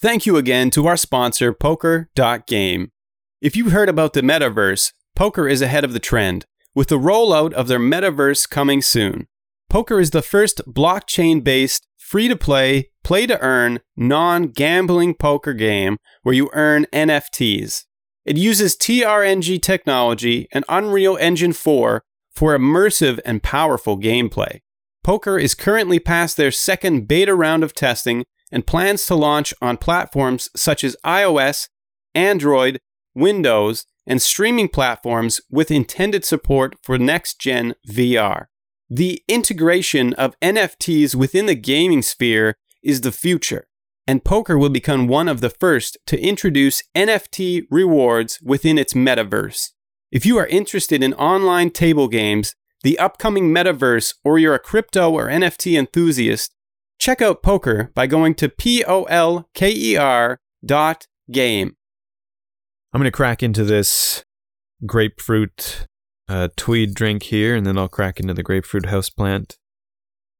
Thank 0.02 0.26
you 0.26 0.36
again 0.36 0.72
to 0.72 0.88
our 0.88 0.98
sponsor, 0.98 1.54
Poker.game. 1.54 2.90
If 3.40 3.56
you've 3.56 3.72
heard 3.72 3.88
about 3.88 4.14
the 4.14 4.22
metaverse, 4.22 4.94
Poker 5.16 5.48
is 5.48 5.62
ahead 5.62 5.84
of 5.84 5.94
the 5.94 6.00
trend, 6.00 6.48
with 6.74 6.88
the 6.88 6.98
rollout 6.98 7.54
of 7.54 7.68
their 7.68 7.80
metaverse 7.80 8.50
coming 8.50 8.82
soon. 8.82 9.28
Poker 9.70 10.00
is 10.00 10.10
the 10.10 10.24
first 10.24 10.60
blockchain 10.66 11.44
based, 11.44 11.86
free 12.00 12.28
to 12.28 12.36
play, 12.36 12.90
play 13.04 13.28
to 13.28 13.40
earn, 13.42 13.80
non 13.96 14.48
gambling 14.48 15.14
poker 15.14 15.54
game 15.54 15.98
where 16.24 16.34
you 16.34 16.50
earn 16.54 16.88
NFTs. 16.92 17.84
It 18.26 18.38
uses 18.38 18.76
TRNG 18.76 19.62
technology 19.62 20.48
and 20.52 20.66
Unreal 20.68 21.16
Engine 21.18 21.54
4 21.54 22.02
for 22.32 22.58
immersive 22.58 23.20
and 23.24 23.44
powerful 23.44 24.00
gameplay. 24.00 24.62
Poker 25.04 25.38
is 25.38 25.54
currently 25.54 26.00
past 26.00 26.38
their 26.38 26.52
second 26.52 27.08
beta 27.08 27.36
round 27.36 27.64
of 27.64 27.76
testing 27.76 28.24
and 28.52 28.68
plans 28.68 29.06
to 29.06 29.16
launch 29.16 29.54
on 29.62 29.78
platforms 29.78 30.50
such 30.56 30.84
as 30.84 30.98
iOS, 31.06 31.70
Android, 32.14 32.80
Windows, 33.16 33.86
and 34.06 34.22
streaming 34.22 34.68
platforms 34.68 35.40
with 35.50 35.72
intended 35.72 36.26
support 36.26 36.76
for 36.82 36.98
next 36.98 37.40
gen 37.40 37.76
VR. 37.88 38.46
The 38.90 39.24
integration 39.28 40.14
of 40.16 40.38
NFTs 40.42 41.16
within 41.16 41.46
the 41.46 41.56
gaming 41.56 42.02
sphere 42.02 42.56
is 42.84 43.02
the 43.02 43.12
future, 43.12 43.68
and 44.06 44.24
poker 44.24 44.58
will 44.58 44.70
become 44.70 45.08
one 45.08 45.30
of 45.30 45.40
the 45.40 45.50
first 45.50 45.98
to 46.08 46.20
introduce 46.20 46.84
NFT 46.96 47.64
rewards 47.70 48.40
within 48.44 48.78
its 48.78 48.94
metaverse. 48.94 49.70
If 50.12 50.26
you 50.26 50.38
are 50.38 50.48
interested 50.48 51.02
in 51.02 51.14
online 51.14 51.70
table 51.70 52.10
games, 52.10 52.54
the 52.84 53.00
upcoming 53.00 53.54
metaverse, 53.54 54.16
or 54.26 54.40
you're 54.40 54.56
a 54.56 54.60
crypto 54.60 55.12
or 55.12 55.28
NFT 55.28 55.78
enthusiast, 55.78 56.54
check 57.02 57.22
out 57.22 57.42
poker 57.42 57.92
by 57.96 58.06
going 58.06 58.36
to 58.36 58.48
P-O-L-K-E-R 58.48 60.40
dot 60.64 61.08
game. 61.32 61.76
I'm 62.94 63.00
going 63.02 63.12
to 63.12 63.12
crack 63.12 63.42
into 63.42 63.64
this 63.64 64.24
grapefruit 64.86 65.88
uh, 66.30 66.50
tweed 66.56 66.94
drink 66.94 67.24
here, 67.24 67.56
and 67.56 67.66
then 67.66 67.78
I'll 67.78 67.90
crack 67.90 68.20
into 68.20 68.36
the 68.36 68.44
grapefruit 68.44 68.84
houseplant. 68.84 69.58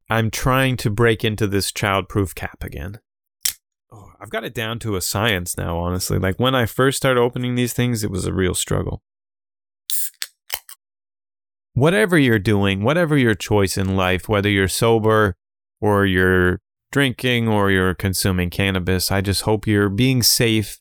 I'm 0.10 0.30
trying 0.30 0.78
to 0.78 0.92
break 0.92 1.26
into 1.26 1.48
this 1.48 1.72
childproof 1.72 2.36
cap 2.36 2.64
again. 2.64 3.00
Oh, 3.92 4.12
I've 4.22 4.30
got 4.30 4.44
it 4.44 4.54
down 4.54 4.78
to 4.80 4.96
a 4.96 5.02
science 5.02 5.58
now, 5.58 5.80
honestly. 5.80 6.20
Like 6.20 6.40
when 6.40 6.54
I 6.54 6.68
first 6.68 6.98
started 6.98 7.20
opening 7.20 7.56
these 7.56 7.74
things, 7.74 8.04
it 8.04 8.12
was 8.12 8.26
a 8.26 8.34
real 8.34 8.54
struggle 8.54 9.02
whatever 11.74 12.18
you're 12.18 12.38
doing, 12.38 12.84
whatever 12.84 13.18
your 13.18 13.34
choice 13.34 13.78
in 13.78 13.96
life, 13.96 14.28
whether 14.28 14.50
you're 14.50 14.68
sober 14.68 15.36
or 15.82 16.06
you're 16.06 16.60
drinking 16.92 17.48
or 17.48 17.72
you're 17.72 17.96
consuming 17.96 18.50
cannabis, 18.50 19.12
I 19.12 19.22
just 19.22 19.42
hope 19.42 19.68
you're 19.68 19.90
being 19.90 20.24
safe 20.24 20.80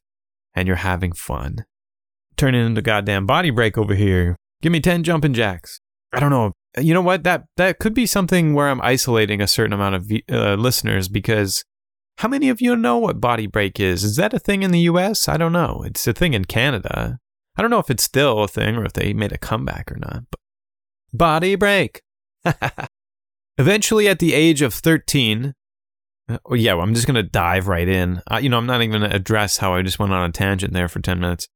and 0.55 0.67
you're 0.67 0.77
having 0.77 1.13
fun. 1.13 1.65
Turning 2.37 2.65
into 2.65 2.83
goddamn 2.83 3.27
body 3.27 3.51
break 3.51 3.77
over 3.77 3.95
here. 3.95 4.37
Give 4.63 4.73
me 4.73 4.81
10 4.81 5.03
jumping 5.03 5.35
jacks. 5.35 5.81
I 6.13 6.21
don't 6.21 6.31
know. 6.31 6.53
You 6.79 6.95
know 6.95 7.03
what? 7.03 7.25
That 7.25 7.45
that 7.57 7.79
could 7.79 7.95
be 7.95 8.07
something 8.07 8.55
where 8.55 8.69
I'm 8.69 8.81
isolating 8.83 9.41
a 9.41 9.49
certain 9.49 9.73
amount 9.73 9.97
of 9.97 10.13
uh, 10.31 10.55
listeners 10.55 11.09
because 11.09 11.65
how 12.19 12.29
many 12.29 12.49
of 12.49 12.61
you 12.61 12.77
know 12.77 12.99
what 12.99 13.21
body 13.21 13.47
break 13.47 13.81
is? 13.81 14.05
Is 14.05 14.17
that 14.17 14.35
a 14.35 14.39
thing 14.39 14.63
in 14.63 14.71
the 14.71 14.81
US? 14.81 15.29
I 15.29 15.37
don't 15.37 15.53
know. 15.53 15.83
It's 15.85 16.07
a 16.07 16.13
thing 16.13 16.35
in 16.35 16.45
Canada. 16.45 17.19
I 17.57 17.63
don't 17.63 17.71
know 17.71 17.79
if 17.79 17.91
it's 17.91 18.05
still 18.05 18.45
a 18.45 18.49
thing 18.49 18.77
or 18.77 18.85
if 18.85 18.93
they 18.93 19.13
made 19.13 19.33
a 19.33 19.39
comeback 19.39 19.91
or 19.91 19.97
not. 19.97 20.25
But 20.31 20.41
Body 21.13 21.57
break. 21.57 22.03
Eventually, 23.59 24.09
at 24.09 24.19
the 24.19 24.35
age 24.35 24.63
of 24.63 24.73
13, 24.73 25.55
oh, 26.45 26.55
yeah, 26.55 26.75
well, 26.75 26.85
I'm 26.85 26.95
just 26.95 27.07
going 27.07 27.17
to 27.17 27.23
dive 27.23 27.69
right 27.69 27.89
in. 27.89 28.23
Uh, 28.31 28.39
you 28.39 28.49
know, 28.49 28.59
I'm 28.59 28.67
not 28.67 28.83
even 28.83 28.99
going 28.99 29.11
to 29.11 29.17
address 29.17 29.59
how 29.59 29.75
I 29.75 29.83
just 29.83 29.99
went 29.99 30.13
on 30.13 30.29
a 30.29 30.33
tangent 30.33 30.73
there 30.73 30.89
for 30.89 31.01
10 31.01 31.21
minutes. 31.21 31.49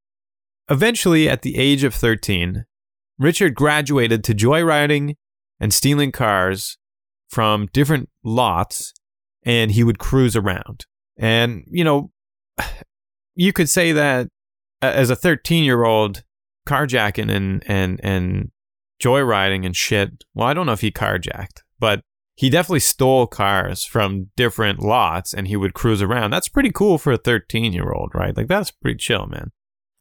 Eventually, 0.71 1.29
at 1.29 1.43
the 1.43 1.57
age 1.57 1.85
of 1.85 1.95
13, 1.95 2.65
Richard 3.19 3.55
graduated 3.55 4.25
to 4.25 4.35
joyriding 4.35 5.15
and 5.61 5.73
stealing 5.73 6.13
cars 6.13 6.79
from 7.29 7.67
different 7.73 8.09
lots, 8.23 8.93
and 9.45 9.71
he 9.73 9.85
would 9.85 9.99
cruise 9.99 10.37
around. 10.37 10.87
And, 11.17 11.65
you 11.71 11.85
know, 11.85 12.11
you 13.35 13.53
could 13.53 13.69
say 13.69 13.93
that 13.93 14.29
as 14.83 15.11
a 15.11 15.17
13 15.17 15.65
year 15.65 15.85
old, 15.85 16.23
carjacking 16.67 17.31
and, 17.31 17.63
and, 17.67 18.01
and 18.03 18.51
joyriding 19.03 19.67
and 19.67 19.77
shit. 19.77 20.25
Well, 20.35 20.49
I 20.49 20.55
don't 20.55 20.67
know 20.67 20.73
if 20.73 20.81
he 20.81 20.91
carjacked, 20.91 21.61
but 21.79 22.01
he 22.37 22.51
definitely 22.51 22.81
stole 22.81 23.27
cars 23.27 23.85
from 23.85 24.31
different 24.37 24.81
lots 24.81 25.33
and 25.33 25.47
he 25.47 25.57
would 25.57 25.75
cruise 25.75 26.03
around. 26.03 26.33
That's 26.33 26.49
pretty 26.49 26.73
cool 26.73 26.99
for 26.99 27.13
a 27.13 27.17
13 27.17 27.73
year 27.73 27.93
old, 27.93 28.11
right? 28.15 28.37
Like, 28.37 28.49
that's 28.49 28.71
pretty 28.71 28.99
chill, 28.99 29.27
man. 29.27 29.51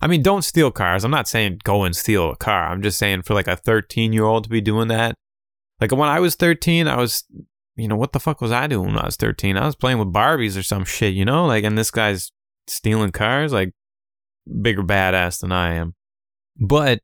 I 0.01 0.07
mean, 0.07 0.21
don't 0.21 0.41
steal 0.41 0.71
cars. 0.71 1.03
I'm 1.03 1.11
not 1.11 1.27
saying 1.27 1.59
go 1.63 1.83
and 1.83 1.95
steal 1.95 2.31
a 2.31 2.35
car. 2.35 2.67
I'm 2.67 2.81
just 2.81 2.97
saying 2.97 3.21
for 3.21 3.33
like 3.33 3.47
a 3.47 3.55
13 3.55 4.13
year 4.13 4.25
old 4.25 4.45
to 4.45 4.49
be 4.49 4.61
doing 4.61 4.87
that. 4.89 5.15
Like 5.79 5.91
when 5.91 6.09
I 6.09 6.19
was 6.19 6.35
13, 6.35 6.87
I 6.87 6.97
was, 6.97 7.23
you 7.75 7.87
know, 7.87 7.95
what 7.95 8.13
the 8.13 8.19
fuck 8.19 8.41
was 8.41 8.51
I 8.51 8.67
doing 8.67 8.87
when 8.87 8.99
I 8.99 9.05
was 9.05 9.15
13? 9.15 9.57
I 9.57 9.65
was 9.65 9.75
playing 9.75 9.99
with 9.99 10.13
Barbies 10.13 10.57
or 10.57 10.63
some 10.63 10.85
shit, 10.85 11.13
you 11.13 11.25
know? 11.25 11.45
Like, 11.45 11.63
and 11.63 11.77
this 11.77 11.91
guy's 11.91 12.31
stealing 12.67 13.11
cars, 13.11 13.53
like, 13.53 13.73
bigger 14.61 14.83
badass 14.83 15.39
than 15.39 15.51
I 15.51 15.73
am. 15.75 15.95
But 16.59 16.99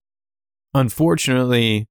unfortunately, 0.74 1.89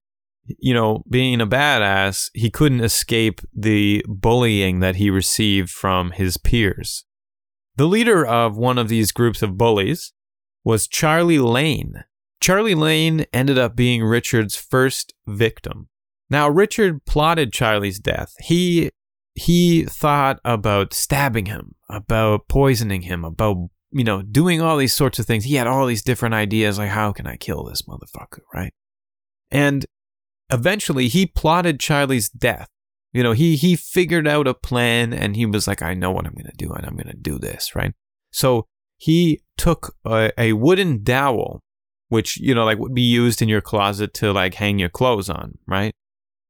you 0.57 0.73
know, 0.73 1.03
being 1.09 1.41
a 1.41 1.47
badass, 1.47 2.29
he 2.33 2.49
couldn't 2.49 2.81
escape 2.81 3.41
the 3.53 4.03
bullying 4.07 4.79
that 4.79 4.95
he 4.95 5.09
received 5.09 5.69
from 5.69 6.11
his 6.11 6.37
peers. 6.37 7.05
The 7.75 7.85
leader 7.85 8.25
of 8.25 8.57
one 8.57 8.77
of 8.77 8.89
these 8.89 9.11
groups 9.11 9.41
of 9.41 9.57
bullies 9.57 10.13
was 10.63 10.87
Charlie 10.87 11.39
Lane. 11.39 12.03
Charlie 12.41 12.75
Lane 12.75 13.25
ended 13.31 13.57
up 13.57 13.75
being 13.75 14.03
Richard's 14.03 14.55
first 14.55 15.13
victim. 15.27 15.89
Now, 16.29 16.49
Richard 16.49 17.05
plotted 17.05 17.53
Charlie's 17.53 17.99
death. 17.99 18.33
He 18.39 18.91
he 19.35 19.83
thought 19.85 20.39
about 20.43 20.93
stabbing 20.93 21.45
him, 21.45 21.75
about 21.89 22.47
poisoning 22.49 23.03
him, 23.03 23.23
about 23.23 23.69
you 23.91 24.03
know, 24.03 24.21
doing 24.21 24.61
all 24.61 24.77
these 24.77 24.93
sorts 24.93 25.17
of 25.17 25.25
things. 25.25 25.45
He 25.45 25.55
had 25.55 25.67
all 25.67 25.85
these 25.85 26.03
different 26.03 26.35
ideas 26.35 26.77
like 26.77 26.89
how 26.89 27.11
can 27.11 27.25
I 27.25 27.37
kill 27.37 27.63
this 27.63 27.83
motherfucker, 27.83 28.41
right? 28.53 28.73
And 29.51 29.85
eventually 30.49 31.07
he 31.07 31.25
plotted 31.25 31.79
Charlie's 31.79 32.29
death. 32.29 32.67
You 33.11 33.23
know, 33.23 33.31
he 33.31 33.55
he 33.55 33.75
figured 33.75 34.27
out 34.27 34.47
a 34.47 34.53
plan 34.53 35.13
and 35.13 35.35
he 35.35 35.45
was 35.45 35.67
like 35.67 35.81
I 35.81 35.93
know 35.93 36.11
what 36.11 36.25
I'm 36.25 36.35
to 36.35 36.51
do 36.57 36.71
and 36.71 36.85
I'm 36.85 36.97
to 36.97 37.13
do 37.13 37.39
this, 37.39 37.75
right? 37.75 37.93
So 38.31 38.67
he 38.97 39.41
took 39.57 39.95
a, 40.05 40.31
a 40.37 40.53
wooden 40.53 41.03
dowel 41.03 41.61
which, 42.09 42.37
you 42.37 42.53
know, 42.53 42.65
like 42.65 42.79
would 42.79 42.93
be 42.93 43.01
used 43.01 43.41
in 43.41 43.47
your 43.47 43.61
closet 43.61 44.13
to 44.15 44.33
like 44.33 44.55
hang 44.55 44.79
your 44.79 44.89
clothes 44.89 45.29
on, 45.29 45.57
right? 45.67 45.93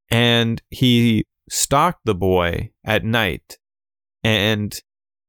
And 0.09 0.61
he 0.69 1.25
stalked 1.49 2.01
the 2.05 2.15
boy 2.15 2.71
at 2.83 3.03
night 3.03 3.57
and 4.23 4.81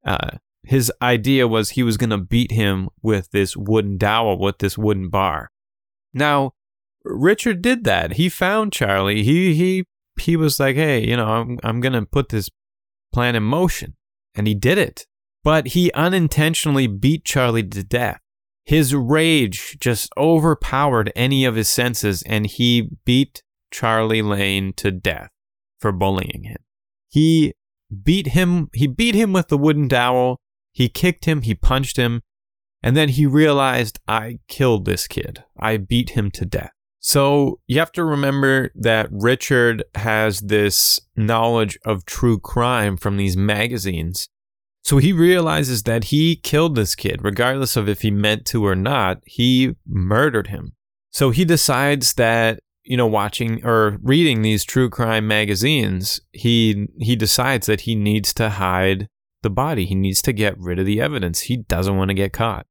uh, 0.04 0.38
his 0.62 0.92
idea 1.02 1.46
was 1.46 1.70
he 1.70 1.82
was 1.82 1.96
going 1.96 2.10
to 2.10 2.18
beat 2.18 2.52
him 2.52 2.88
with 3.02 3.30
this 3.32 3.56
wooden 3.56 3.98
dowel, 3.98 4.38
with 4.38 4.58
this 4.58 4.78
wooden 4.78 5.08
bar. 5.08 5.50
Now, 6.14 6.52
Richard 7.04 7.62
did 7.62 7.84
that. 7.84 8.14
He 8.14 8.28
found 8.28 8.72
Charlie. 8.72 9.22
He 9.22 9.54
he 9.54 9.84
he 10.20 10.36
was 10.36 10.60
like, 10.60 10.76
"Hey, 10.76 11.06
you 11.06 11.16
know, 11.16 11.26
I'm 11.26 11.58
I'm 11.62 11.80
going 11.80 11.92
to 11.92 12.04
put 12.04 12.28
this 12.28 12.50
plan 13.12 13.34
in 13.34 13.42
motion." 13.42 13.94
And 14.34 14.46
he 14.46 14.54
did 14.54 14.78
it. 14.78 15.06
But 15.42 15.68
he 15.68 15.90
unintentionally 15.92 16.86
beat 16.86 17.24
Charlie 17.24 17.62
to 17.64 17.82
death. 17.82 18.20
His 18.64 18.94
rage 18.94 19.78
just 19.80 20.12
overpowered 20.16 21.12
any 21.16 21.44
of 21.44 21.56
his 21.56 21.68
senses 21.68 22.22
and 22.22 22.46
he 22.46 22.90
beat 23.04 23.42
Charlie 23.70 24.22
Lane 24.22 24.74
to 24.74 24.90
death 24.90 25.30
for 25.80 25.92
bullying 25.92 26.44
him. 26.44 26.58
He 27.08 27.54
beat 28.04 28.28
him 28.28 28.68
he 28.74 28.86
beat 28.86 29.14
him 29.14 29.32
with 29.32 29.48
the 29.48 29.58
wooden 29.58 29.88
dowel 29.88 30.38
he 30.72 30.88
kicked 30.88 31.24
him, 31.24 31.42
he 31.42 31.54
punched 31.54 31.96
him, 31.96 32.22
and 32.82 32.96
then 32.96 33.10
he 33.10 33.26
realized, 33.26 33.98
I 34.06 34.38
killed 34.48 34.84
this 34.84 35.06
kid. 35.06 35.44
I 35.58 35.76
beat 35.76 36.10
him 36.10 36.30
to 36.32 36.46
death. 36.46 36.72
So 37.00 37.60
you 37.66 37.78
have 37.78 37.92
to 37.92 38.04
remember 38.04 38.70
that 38.74 39.08
Richard 39.10 39.82
has 39.94 40.40
this 40.40 41.00
knowledge 41.16 41.78
of 41.84 42.04
true 42.04 42.38
crime 42.38 42.98
from 42.98 43.16
these 43.16 43.36
magazines. 43.36 44.28
So 44.82 44.98
he 44.98 45.12
realizes 45.12 45.82
that 45.84 46.04
he 46.04 46.36
killed 46.36 46.74
this 46.74 46.94
kid, 46.94 47.20
regardless 47.22 47.76
of 47.76 47.88
if 47.88 48.02
he 48.02 48.10
meant 48.10 48.44
to 48.46 48.66
or 48.66 48.76
not, 48.76 49.18
he 49.24 49.76
murdered 49.86 50.48
him. 50.48 50.72
So 51.10 51.30
he 51.30 51.44
decides 51.44 52.14
that, 52.14 52.60
you 52.82 52.96
know, 52.96 53.06
watching 53.06 53.64
or 53.64 53.98
reading 54.02 54.42
these 54.42 54.64
true 54.64 54.88
crime 54.88 55.26
magazines, 55.26 56.20
he 56.32 56.86
he 56.98 57.16
decides 57.16 57.66
that 57.66 57.82
he 57.82 57.94
needs 57.94 58.32
to 58.34 58.50
hide 58.50 59.06
the 59.42 59.50
body. 59.50 59.86
He 59.86 59.94
needs 59.94 60.22
to 60.22 60.32
get 60.32 60.58
rid 60.58 60.78
of 60.78 60.86
the 60.86 61.00
evidence. 61.00 61.42
He 61.42 61.58
doesn't 61.58 61.96
want 61.96 62.08
to 62.08 62.14
get 62.14 62.32
caught. 62.32 62.66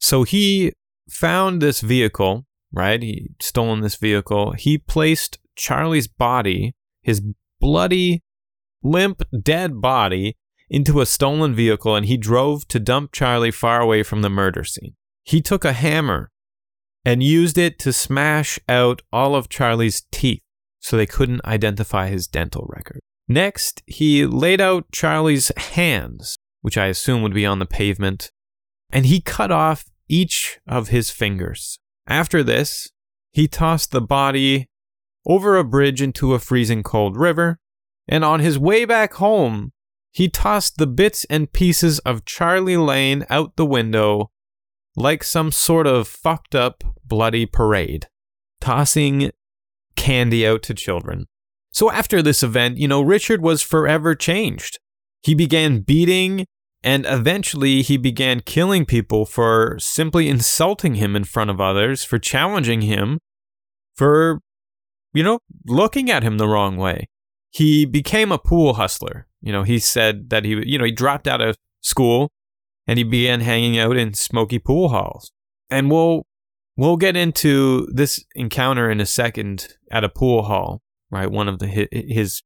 So 0.00 0.22
he 0.22 0.72
found 1.08 1.60
this 1.60 1.80
vehicle, 1.80 2.46
right? 2.72 3.02
He 3.02 3.30
stolen 3.40 3.80
this 3.80 3.96
vehicle. 3.96 4.52
He 4.52 4.78
placed 4.78 5.38
Charlie's 5.56 6.08
body, 6.08 6.74
his 7.02 7.22
bloody, 7.60 8.22
limp, 8.82 9.22
dead 9.42 9.80
body, 9.80 10.36
into 10.70 11.00
a 11.00 11.06
stolen 11.06 11.54
vehicle 11.54 11.96
and 11.96 12.06
he 12.06 12.16
drove 12.16 12.66
to 12.68 12.78
dump 12.78 13.12
Charlie 13.12 13.50
far 13.50 13.80
away 13.80 14.02
from 14.02 14.22
the 14.22 14.30
murder 14.30 14.64
scene. 14.64 14.94
He 15.24 15.40
took 15.40 15.64
a 15.64 15.72
hammer 15.72 16.30
and 17.04 17.22
used 17.22 17.56
it 17.56 17.78
to 17.80 17.92
smash 17.92 18.58
out 18.68 19.02
all 19.12 19.34
of 19.34 19.48
Charlie's 19.48 20.02
teeth 20.10 20.42
so 20.80 20.96
they 20.96 21.06
couldn't 21.06 21.44
identify 21.44 22.08
his 22.08 22.26
dental 22.26 22.66
record. 22.68 23.00
Next, 23.26 23.82
he 23.86 24.24
laid 24.26 24.60
out 24.60 24.90
Charlie's 24.92 25.52
hands, 25.56 26.38
which 26.62 26.78
I 26.78 26.86
assume 26.86 27.22
would 27.22 27.34
be 27.34 27.44
on 27.44 27.58
the 27.58 27.66
pavement, 27.66 28.30
and 28.90 29.04
he 29.06 29.20
cut 29.20 29.50
off 29.50 29.84
each 30.08 30.60
of 30.66 30.88
his 30.88 31.10
fingers. 31.10 31.78
After 32.08 32.42
this, 32.42 32.90
he 33.32 33.46
tossed 33.46 33.92
the 33.92 34.00
body 34.00 34.68
over 35.26 35.56
a 35.56 35.64
bridge 35.64 36.00
into 36.00 36.32
a 36.32 36.38
freezing 36.38 36.82
cold 36.82 37.16
river, 37.16 37.58
and 38.08 38.24
on 38.24 38.40
his 38.40 38.58
way 38.58 38.86
back 38.86 39.14
home, 39.14 39.72
he 40.10 40.28
tossed 40.28 40.78
the 40.78 40.86
bits 40.86 41.26
and 41.28 41.52
pieces 41.52 41.98
of 42.00 42.24
Charlie 42.24 42.78
Lane 42.78 43.26
out 43.28 43.56
the 43.56 43.66
window 43.66 44.30
like 44.96 45.22
some 45.22 45.52
sort 45.52 45.86
of 45.86 46.08
fucked 46.08 46.54
up 46.54 46.82
bloody 47.04 47.46
parade, 47.46 48.08
tossing 48.60 49.30
candy 49.94 50.46
out 50.46 50.62
to 50.64 50.74
children. 50.74 51.26
So 51.72 51.90
after 51.90 52.22
this 52.22 52.42
event, 52.42 52.78
you 52.78 52.88
know, 52.88 53.02
Richard 53.02 53.42
was 53.42 53.62
forever 53.62 54.14
changed. 54.14 54.78
He 55.22 55.34
began 55.34 55.80
beating 55.80 56.46
and 56.82 57.04
eventually 57.06 57.82
he 57.82 57.96
began 57.96 58.40
killing 58.40 58.84
people 58.84 59.26
for 59.26 59.76
simply 59.78 60.28
insulting 60.28 60.94
him 60.94 61.16
in 61.16 61.24
front 61.24 61.50
of 61.50 61.60
others, 61.60 62.04
for 62.04 62.18
challenging 62.18 62.82
him, 62.82 63.18
for, 63.94 64.40
you 65.12 65.22
know, 65.22 65.40
looking 65.66 66.10
at 66.10 66.22
him 66.22 66.38
the 66.38 66.48
wrong 66.48 66.76
way. 66.76 67.08
He 67.50 67.84
became 67.84 68.30
a 68.30 68.38
pool 68.38 68.74
hustler. 68.74 69.26
You 69.40 69.52
know, 69.52 69.62
he 69.62 69.78
said 69.78 70.30
that 70.30 70.44
he, 70.44 70.62
you 70.66 70.78
know, 70.78 70.84
he 70.84 70.92
dropped 70.92 71.26
out 71.26 71.40
of 71.40 71.56
school 71.80 72.30
and 72.86 72.98
he 72.98 73.04
began 73.04 73.40
hanging 73.40 73.78
out 73.78 73.96
in 73.96 74.14
smoky 74.14 74.58
pool 74.58 74.90
halls. 74.90 75.32
And 75.70 75.90
we'll 75.90 76.26
we'll 76.76 76.96
get 76.96 77.16
into 77.16 77.88
this 77.92 78.24
encounter 78.34 78.90
in 78.90 79.00
a 79.00 79.06
second 79.06 79.76
at 79.90 80.04
a 80.04 80.08
pool 80.08 80.42
hall 80.44 80.82
right? 81.10 81.30
One 81.30 81.48
of 81.48 81.58
the 81.58 81.88
his 81.90 82.42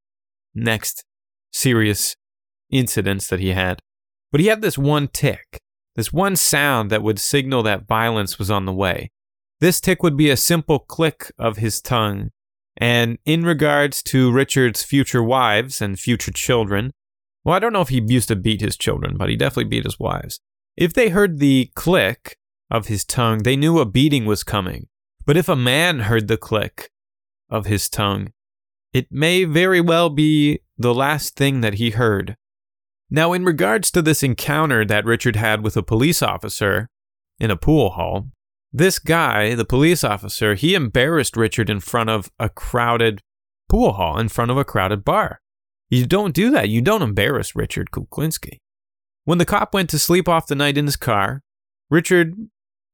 next 0.55 1.05
serious 1.53 2.17
incidents 2.71 3.29
that 3.29 3.41
he 3.41 3.51
had. 3.51 3.81
But 4.33 4.41
he 4.41 4.49
had 4.49 4.63
this 4.63 4.79
one 4.79 5.09
tick, 5.09 5.61
this 5.95 6.13
one 6.13 6.35
sound 6.35 6.91
that 6.91 7.03
would 7.03 7.21
signal 7.21 7.63
that 7.63 7.87
violence 7.87 8.39
was 8.39 8.51
on 8.51 8.65
the 8.65 8.73
way. 8.73 9.11
This 9.61 9.81
tick 9.81 10.03
would 10.03 10.17
be 10.17 10.31
a 10.31 10.37
simple 10.37 10.81
click 10.81 11.31
of 11.39 11.59
his 11.59 11.81
tongue. 11.81 12.31
And 12.79 13.19
in 13.27 13.45
regards 13.45 14.03
to 14.05 14.33
Richard's 14.33 14.83
future 14.83 15.23
wives 15.23 15.81
and 15.81 16.01
future 16.01 16.33
children, 16.33 16.93
well, 17.45 17.55
I 17.55 17.59
don't 17.59 17.73
know 17.73 17.83
if 17.83 17.91
he 17.91 18.03
used 18.05 18.29
to 18.29 18.37
beat 18.37 18.63
his 18.63 18.77
children, 18.77 19.17
but 19.17 19.29
he 19.29 19.37
definitely 19.37 19.69
beat 19.69 19.85
his 19.85 20.01
wives. 20.01 20.41
If 20.77 20.95
they 20.95 21.11
heard 21.11 21.39
the 21.39 21.71
click 21.75 22.39
of 22.71 22.87
his 22.87 23.05
tongue, 23.05 23.43
they 23.43 23.57
knew 23.57 23.79
a 23.79 23.85
beating 23.85 24.25
was 24.25 24.43
coming. 24.43 24.89
But 25.27 25.37
if 25.37 25.49
a 25.49 25.57
man 25.57 26.01
heard 26.01 26.29
the 26.29 26.39
click 26.39 26.91
of 27.51 27.67
his 27.67 27.91
tongue, 27.91 28.33
it 28.93 29.09
may 29.11 29.45
very 29.45 29.81
well 29.81 30.09
be 30.09 30.61
the 30.79 30.95
last 30.95 31.37
thing 31.37 31.61
that 31.61 31.75
he 31.75 31.91
heard. 31.91 32.37
Now, 33.15 33.35
in 33.35 33.45
regards 33.45 33.91
to 33.91 34.01
this 34.01 34.23
encounter 34.23 34.87
that 34.87 35.05
Richard 35.05 35.37
had 35.37 35.63
with 35.63 35.77
a 35.77 35.83
police 35.83 36.23
officer 36.23 36.89
in 37.39 37.51
a 37.51 37.59
pool 37.59 37.91
hall, 37.91 38.29
this 38.73 38.99
guy, 38.99 39.55
the 39.55 39.67
police 39.67 40.03
officer, 40.03 40.55
he 40.55 40.75
embarrassed 40.75 41.37
Richard 41.37 41.69
in 41.69 41.81
front 41.81 42.09
of 42.09 42.31
a 42.39 42.49
crowded 42.49 43.21
pool 43.69 43.93
hall, 43.93 44.19
in 44.19 44.31
front 44.31 44.51
of 44.51 44.57
a 44.57 44.65
crowded 44.65 45.05
bar. 45.05 45.43
You 45.91 46.07
don't 46.07 46.35
do 46.35 46.51
that. 46.53 46.71
You 46.71 46.81
don't 46.81 47.03
embarrass 47.03 47.55
Richard 47.55 47.91
Kuklinski. 47.91 48.61
When 49.25 49.37
the 49.37 49.45
cop 49.45 49.75
went 49.75 49.91
to 49.91 49.99
sleep 49.99 50.27
off 50.27 50.47
the 50.47 50.55
night 50.55 50.79
in 50.79 50.87
his 50.87 50.97
car, 50.97 51.43
Richard 51.91 52.35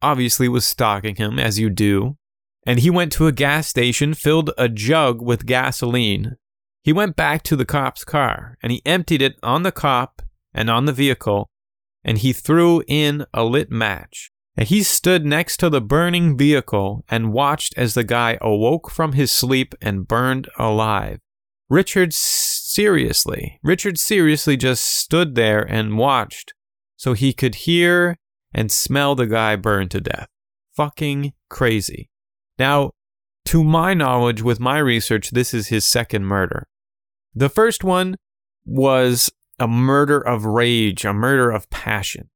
obviously 0.03 0.49
was 0.49 0.67
stalking 0.67 1.15
him, 1.15 1.39
as 1.39 1.61
you 1.61 1.71
do, 1.71 2.17
and 2.67 2.81
he 2.81 2.91
went 2.91 3.13
to 3.13 3.29
a 3.29 3.33
gas 3.33 3.69
station, 3.69 4.15
filled 4.15 4.51
a 4.59 4.69
jug 4.69 5.23
with 5.23 5.47
gasoline. 5.47 6.35
He 6.83 6.93
went 6.93 7.17
back 7.17 7.43
to 7.45 7.57
the 7.57 7.67
cop's 7.67 8.05
car 8.05 8.57
and 8.63 8.73
he 8.73 8.83
emptied 8.87 9.23
it 9.23 9.37
on 9.43 9.63
the 9.63 9.73
cop 9.73 10.23
and 10.55 10.71
on 10.71 10.87
the 10.87 10.93
vehicle, 10.93 11.51
and 12.03 12.19
he 12.19 12.33
threw 12.33 12.83
in 12.89 13.27
a 13.35 13.45
lit 13.45 13.71
match. 13.71 14.31
And 14.57 14.67
he 14.67 14.83
stood 14.83 15.25
next 15.25 15.59
to 15.59 15.71
the 15.71 15.81
burning 15.81 16.37
vehicle 16.37 17.05
and 17.09 17.33
watched 17.33 17.75
as 17.77 17.95
the 17.95 18.03
guy 18.03 18.39
awoke 18.41 18.91
from 18.91 19.13
his 19.13 19.31
sleep 19.31 19.75
and 19.81 20.09
burned 20.09 20.49
alive. 20.59 21.21
Richard 21.69 22.13
seriously, 22.13 23.61
Richard 23.63 23.99
seriously 23.99 24.57
just 24.57 24.85
stood 24.85 25.35
there 25.35 25.63
and 25.63 25.99
watched 25.99 26.55
so 26.97 27.13
he 27.13 27.33
could 27.33 27.55
hear 27.55 28.17
and 28.53 28.73
smell 28.73 29.15
the 29.15 29.27
guy 29.27 29.55
burn 29.55 29.89
to 29.91 30.01
death. 30.01 30.27
Fucking 30.75 31.35
crazy. 31.49 32.11
Now, 32.59 32.93
to 33.49 33.65
my 33.65 33.95
knowledge, 33.95 34.43
with 34.43 34.61
my 34.61 34.77
research, 34.77 35.31
this 35.31 35.55
is 35.55 35.69
his 35.69 35.87
second 35.87 36.27
murder. 36.27 36.69
The 37.35 37.49
first 37.49 37.83
one 37.83 38.17
was 38.67 39.31
a 39.59 39.67
murder 39.67 40.21
of 40.21 40.45
rage, 40.45 41.07
a 41.07 41.15
murder 41.15 41.51
of 41.51 41.71
passion. 41.71 42.29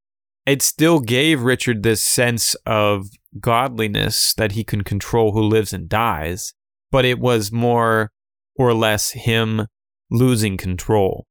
It 0.47 0.63
still 0.63 0.99
gave 0.99 1.43
Richard 1.43 1.83
this 1.83 2.03
sense 2.03 2.55
of 2.65 3.09
godliness 3.39 4.33
that 4.33 4.53
he 4.53 4.63
can 4.63 4.83
control 4.83 5.33
who 5.33 5.41
lives 5.43 5.71
and 5.71 5.87
dies, 5.87 6.55
but 6.89 7.05
it 7.05 7.19
was 7.19 7.51
more 7.51 8.11
or 8.55 8.73
less 8.73 9.11
him 9.11 9.67
losing 10.09 10.57
control. 10.57 11.27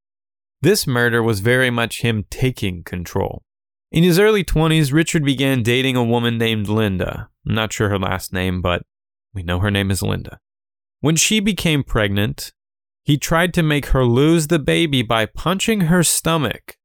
This 0.61 0.87
murder 0.87 1.25
was 1.25 1.41
very 1.41 1.71
much 1.71 2.03
him 2.03 2.25
taking 2.31 2.85
control. 2.85 3.43
In 3.91 4.05
his 4.05 4.21
early 4.21 4.45
20s, 4.45 4.93
Richard 4.93 5.25
began 5.25 5.65
dating 5.65 5.97
a 5.97 6.05
woman 6.05 6.39
named 6.39 6.69
Linda. 6.69 7.31
I'm 7.45 7.55
not 7.57 7.73
sure 7.73 7.89
her 7.89 7.99
last 7.99 8.33
name, 8.33 8.63
but 8.63 8.85
we 9.35 9.43
know 9.43 9.59
her 9.59 9.71
name 9.71 9.91
is 9.91 10.03
Linda. 10.03 10.39
When 11.01 11.17
she 11.17 11.41
became 11.41 11.83
pregnant, 11.83 12.53
he 13.03 13.19
tried 13.19 13.53
to 13.55 13.63
make 13.63 13.87
her 13.87 14.05
lose 14.05 14.47
the 14.47 14.59
baby 14.59 15.03
by 15.03 15.27
punching 15.27 15.83
her 15.83 16.03
stomach. 16.03 16.77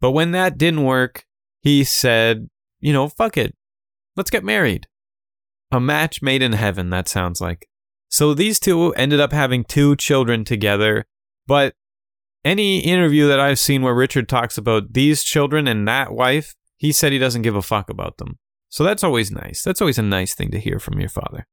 But 0.00 0.12
when 0.12 0.30
that 0.30 0.58
didn't 0.58 0.84
work, 0.84 1.26
he 1.60 1.84
said, 1.84 2.48
you 2.80 2.92
know, 2.92 3.08
fuck 3.08 3.36
it. 3.36 3.54
Let's 4.16 4.30
get 4.30 4.44
married. 4.44 4.86
A 5.70 5.80
match 5.80 6.22
made 6.22 6.42
in 6.42 6.52
heaven, 6.52 6.90
that 6.90 7.08
sounds 7.08 7.40
like. 7.40 7.68
So 8.08 8.34
these 8.34 8.60
two 8.60 8.94
ended 8.94 9.20
up 9.20 9.32
having 9.32 9.64
two 9.64 9.96
children 9.96 10.44
together. 10.44 11.06
But 11.46 11.74
any 12.44 12.80
interview 12.80 13.26
that 13.28 13.40
I've 13.40 13.58
seen 13.58 13.82
where 13.82 13.94
Richard 13.94 14.28
talks 14.28 14.56
about 14.56 14.92
these 14.92 15.22
children 15.22 15.66
and 15.66 15.86
that 15.88 16.12
wife, 16.12 16.54
he 16.76 16.92
said 16.92 17.12
he 17.12 17.18
doesn't 17.18 17.42
give 17.42 17.56
a 17.56 17.62
fuck 17.62 17.90
about 17.90 18.18
them. 18.18 18.38
So 18.68 18.84
that's 18.84 19.04
always 19.04 19.30
nice. 19.30 19.62
That's 19.62 19.80
always 19.80 19.98
a 19.98 20.02
nice 20.02 20.34
thing 20.34 20.50
to 20.52 20.60
hear 20.60 20.78
from 20.78 21.00
your 21.00 21.08
father. 21.08 21.46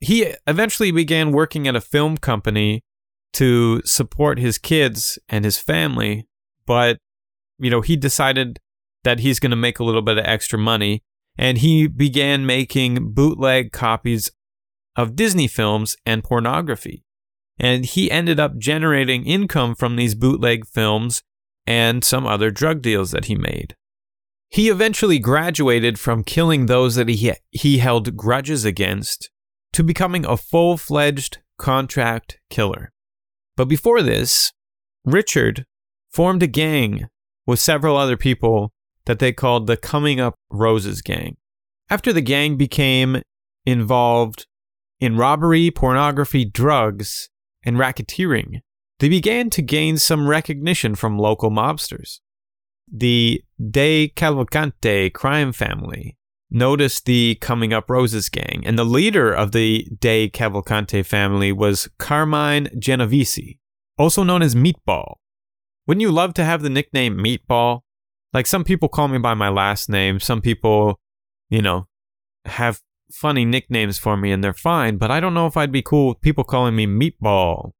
He 0.00 0.34
eventually 0.46 0.90
began 0.90 1.32
working 1.32 1.66
at 1.66 1.76
a 1.76 1.80
film 1.80 2.18
company 2.18 2.82
to 3.34 3.82
support 3.84 4.38
his 4.38 4.58
kids 4.58 5.18
and 5.28 5.44
his 5.44 5.58
family, 5.58 6.26
but 6.66 6.98
you 7.58 7.70
know, 7.70 7.80
he 7.80 7.96
decided 7.96 8.60
that 9.04 9.20
he's 9.20 9.40
going 9.40 9.50
to 9.50 9.56
make 9.56 9.78
a 9.78 9.84
little 9.84 10.02
bit 10.02 10.18
of 10.18 10.24
extra 10.26 10.58
money 10.58 11.02
and 11.38 11.58
he 11.58 11.86
began 11.86 12.46
making 12.46 13.12
bootleg 13.12 13.72
copies 13.72 14.30
of 14.96 15.16
Disney 15.16 15.46
films 15.46 15.96
and 16.04 16.24
pornography. 16.24 17.04
And 17.58 17.84
he 17.84 18.10
ended 18.10 18.38
up 18.40 18.58
generating 18.58 19.24
income 19.24 19.74
from 19.74 19.96
these 19.96 20.14
bootleg 20.14 20.66
films 20.66 21.22
and 21.66 22.04
some 22.04 22.26
other 22.26 22.50
drug 22.50 22.82
deals 22.82 23.10
that 23.10 23.26
he 23.26 23.34
made. 23.34 23.74
He 24.48 24.68
eventually 24.68 25.18
graduated 25.18 25.98
from 25.98 26.24
killing 26.24 26.66
those 26.66 26.94
that 26.94 27.08
he, 27.08 27.32
he 27.50 27.78
held 27.78 28.16
grudges 28.16 28.64
against 28.64 29.30
to 29.76 29.84
becoming 29.84 30.24
a 30.24 30.38
full 30.38 30.78
fledged 30.78 31.36
contract 31.58 32.38
killer. 32.48 32.90
But 33.58 33.66
before 33.66 34.00
this, 34.00 34.50
Richard 35.04 35.66
formed 36.10 36.42
a 36.42 36.46
gang 36.46 37.08
with 37.46 37.60
several 37.60 37.98
other 37.98 38.16
people 38.16 38.72
that 39.04 39.18
they 39.18 39.34
called 39.34 39.66
the 39.66 39.76
Coming 39.76 40.18
Up 40.18 40.34
Roses 40.48 41.02
Gang. 41.02 41.36
After 41.90 42.10
the 42.10 42.22
gang 42.22 42.56
became 42.56 43.20
involved 43.66 44.46
in 44.98 45.18
robbery, 45.18 45.70
pornography, 45.70 46.46
drugs, 46.46 47.28
and 47.62 47.76
racketeering, 47.76 48.60
they 49.00 49.10
began 49.10 49.50
to 49.50 49.60
gain 49.60 49.98
some 49.98 50.26
recognition 50.26 50.94
from 50.94 51.18
local 51.18 51.50
mobsters. 51.50 52.20
The 52.90 53.42
De 53.60 54.08
Cavalcante 54.16 55.12
crime 55.12 55.52
family 55.52 56.16
noticed 56.50 57.06
the 57.06 57.36
Coming 57.40 57.72
Up 57.72 57.90
Roses 57.90 58.28
gang, 58.28 58.62
and 58.64 58.78
the 58.78 58.84
leader 58.84 59.32
of 59.32 59.52
the 59.52 59.88
De 59.98 60.28
Cavalcante 60.30 61.04
family 61.04 61.52
was 61.52 61.88
Carmine 61.98 62.68
Genovese, 62.78 63.56
also 63.98 64.22
known 64.22 64.42
as 64.42 64.54
Meatball. 64.54 65.14
Wouldn't 65.86 66.02
you 66.02 66.12
love 66.12 66.34
to 66.34 66.44
have 66.44 66.62
the 66.62 66.70
nickname 66.70 67.16
Meatball? 67.16 67.80
Like 68.32 68.46
some 68.46 68.64
people 68.64 68.88
call 68.88 69.08
me 69.08 69.18
by 69.18 69.34
my 69.34 69.48
last 69.48 69.88
name, 69.88 70.20
some 70.20 70.40
people, 70.40 71.00
you 71.48 71.62
know, 71.62 71.86
have 72.44 72.80
funny 73.10 73.44
nicknames 73.44 73.98
for 73.98 74.16
me 74.16 74.32
and 74.32 74.42
they're 74.42 74.52
fine, 74.52 74.96
but 74.96 75.10
I 75.10 75.20
don't 75.20 75.34
know 75.34 75.46
if 75.46 75.56
I'd 75.56 75.72
be 75.72 75.82
cool 75.82 76.08
with 76.08 76.20
people 76.20 76.44
calling 76.44 76.74
me 76.74 76.86
Meatball. 76.86 77.70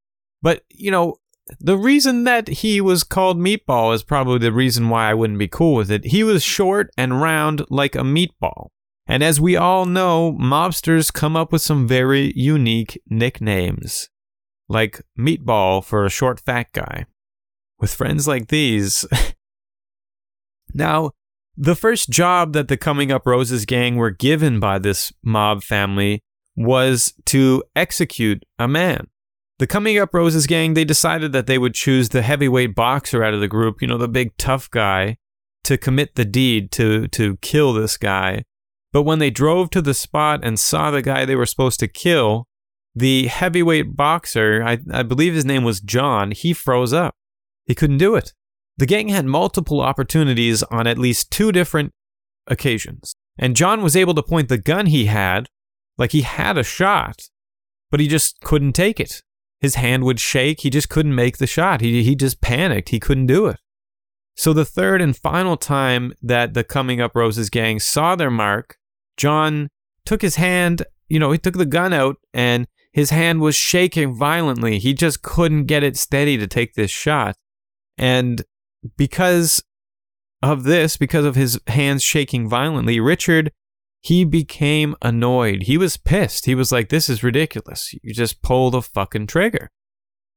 But, 0.43 0.63
you 0.71 0.91
know, 0.91 1.17
the 1.61 1.77
reason 1.77 2.25
that 2.25 2.49
he 2.49 2.81
was 2.81 3.05
called 3.05 3.39
Meatball 3.39 3.95
is 3.95 4.03
probably 4.03 4.39
the 4.39 4.53
reason 4.53 4.89
why 4.89 5.11
I 5.11 5.15
wouldn't 5.15 5.39
be 5.39 5.49
cool 5.49 5.75
with 5.75 5.91
it. 5.91 6.07
He 6.07 6.25
was 6.25 6.43
short 6.43 6.91
and 6.97 7.21
round 7.21 7.65
like 7.71 7.95
a 7.95 8.01
meatball. 8.01 8.69
And 9.07 9.23
as 9.23 9.41
we 9.41 9.57
all 9.57 9.87
know, 9.87 10.33
mobsters 10.33 11.13
come 11.13 11.37
up 11.37 11.53
with 11.53 11.63
some 11.63 11.87
very 11.87 12.33
unique 12.35 13.01
nicknames, 13.09 14.09
like 14.69 15.01
Meatball 15.17 15.85
for 15.85 16.05
a 16.05 16.11
short 16.11 16.41
fat 16.41 16.73
guy. 16.73 17.07
With 17.79 17.95
friends 17.95 18.27
like 18.27 18.49
these. 18.49 19.07
now, 20.75 21.13
the 21.57 21.77
first 21.77 22.11
job 22.11 22.53
that 22.55 22.69
the 22.69 22.77
Coming 22.77 23.13
Up 23.13 23.27
Roses 23.27 23.65
gang 23.65 23.97
were 23.97 24.11
given 24.11 24.59
by 24.59 24.79
this 24.79 25.13
mob 25.23 25.63
family 25.63 26.23
was 26.57 27.15
to 27.27 27.63
execute 27.77 28.43
a 28.59 28.67
man. 28.67 29.09
The 29.59 29.67
Coming 29.67 29.99
Up 29.99 30.13
Roses 30.13 30.47
gang, 30.47 30.75
they 30.75 30.85
decided 30.85 31.33
that 31.33 31.47
they 31.47 31.57
would 31.57 31.73
choose 31.73 32.11
the 32.11 32.21
heavyweight 32.21 32.75
boxer 32.75 33.25
out 33.25 33.33
of 33.33 33.41
the 33.41 33.49
group, 33.49 33.81
you 33.81 33.89
know, 33.89 33.97
the 33.97 34.07
big 34.07 34.37
tough 34.37 34.71
guy, 34.71 35.17
to 35.65 35.79
commit 35.79 36.15
the 36.15 36.27
deed 36.27 36.71
to 36.73 37.09
to 37.09 37.39
kill 37.39 37.73
this 37.73 37.97
guy. 37.97 38.45
But 38.93 39.03
when 39.03 39.19
they 39.19 39.31
drove 39.31 39.71
to 39.71 39.83
the 39.83 39.95
spot 39.95 40.41
and 40.43 40.59
saw 40.59 40.91
the 40.91 41.03
guy 41.03 41.25
they 41.25 41.37
were 41.37 41.47
supposed 41.47 41.81
to 41.81 41.89
kill, 41.89 42.47
the 42.95 43.29
heavyweight 43.29 43.97
boxer, 43.97 44.63
I, 44.63 44.79
I 44.93 45.03
believe 45.03 45.35
his 45.35 45.45
name 45.45 45.65
was 45.65 45.81
John, 45.81 46.33
he 46.33 46.53
froze 46.53 46.93
up. 46.93 47.15
He 47.65 47.75
couldn't 47.75 47.99
do 47.99 48.15
it. 48.15 48.33
The 48.77 48.87
gang 48.87 49.09
had 49.09 49.25
multiple 49.25 49.81
opportunities 49.81 50.63
on 50.65 50.87
at 50.87 50.99
least 50.99 51.31
two 51.31 51.51
different 51.51 51.93
occasions. 52.47 53.15
And 53.39 53.57
John 53.57 53.83
was 53.83 53.97
able 53.97 54.15
to 54.15 54.23
point 54.23 54.49
the 54.49 54.59
gun 54.59 54.87
he 54.87 55.07
had, 55.07 55.49
like 55.99 56.13
he 56.13 56.23
had 56.23 56.57
a 56.57 56.63
shot, 56.63 57.29
but 57.91 58.01
he 58.01 58.07
just 58.07 58.41
couldn't 58.41 58.75
take 58.75 59.01
it 59.01 59.23
his 59.61 59.77
hand 59.77 60.05
would 60.05 60.21
shake. 60.21 60.61
He 60.61 60.71
just 60.71 60.89
couldn't 60.89 61.15
make 61.15 61.39
the 61.39 61.47
shot. 61.47 61.81
He, 61.81 62.03
he 62.03 62.15
just 62.15 62.41
panicked. 62.41 62.91
He 62.91 63.01
couldn't 63.01 63.27
do 63.27 63.47
it. 63.47 63.59
So, 64.37 64.53
the 64.53 64.67
third 64.67 65.01
and 65.01 65.17
final 65.17 65.57
time 65.57 66.13
that 66.23 66.53
the 66.53 66.63
Coming 66.63 67.01
Up 67.01 67.17
Roses 67.17 67.49
gang 67.49 67.81
saw 67.81 68.17
their 68.17 68.31
mark, 68.31 68.77
John 69.17 69.71
took 70.05 70.21
his 70.21 70.37
hand, 70.37 70.83
you 71.09 71.19
know, 71.19 71.33
he 71.33 71.39
took 71.39 71.57
the 71.57 71.65
gun 71.65 71.93
out 71.93 72.17
and 72.35 72.67
his 72.93 73.11
hand 73.11 73.41
was 73.41 73.55
shaking 73.55 74.15
violently. 74.15 74.79
He 74.79 74.95
just 74.95 75.23
couldn't 75.23 75.65
get 75.65 75.83
it 75.83 75.97
steady 75.97 76.37
to 76.39 76.47
take 76.47 76.75
this 76.75 76.91
shot. 76.91 77.37
And 77.99 78.43
because 78.97 79.63
of 80.43 80.65
this, 80.65 80.97
because 80.97 81.25
of 81.25 81.35
his 81.35 81.61
hands 81.67 82.03
shaking 82.03 82.49
violently, 82.49 83.01
Richard 83.01 83.53
he 84.07 84.23
became 84.23 84.95
annoyed. 85.03 85.65
He 85.65 85.77
was 85.77 85.97
pissed. 85.97 86.47
He 86.47 86.55
was 86.55 86.71
like, 86.71 86.91
this 86.91 87.09
is 87.09 87.25
ridiculous. 87.25 87.93
You 88.05 88.15
just 88.15 88.41
pull 88.41 88.71
the 88.71 88.81
fucking 88.81 89.27
trigger. 89.27 89.69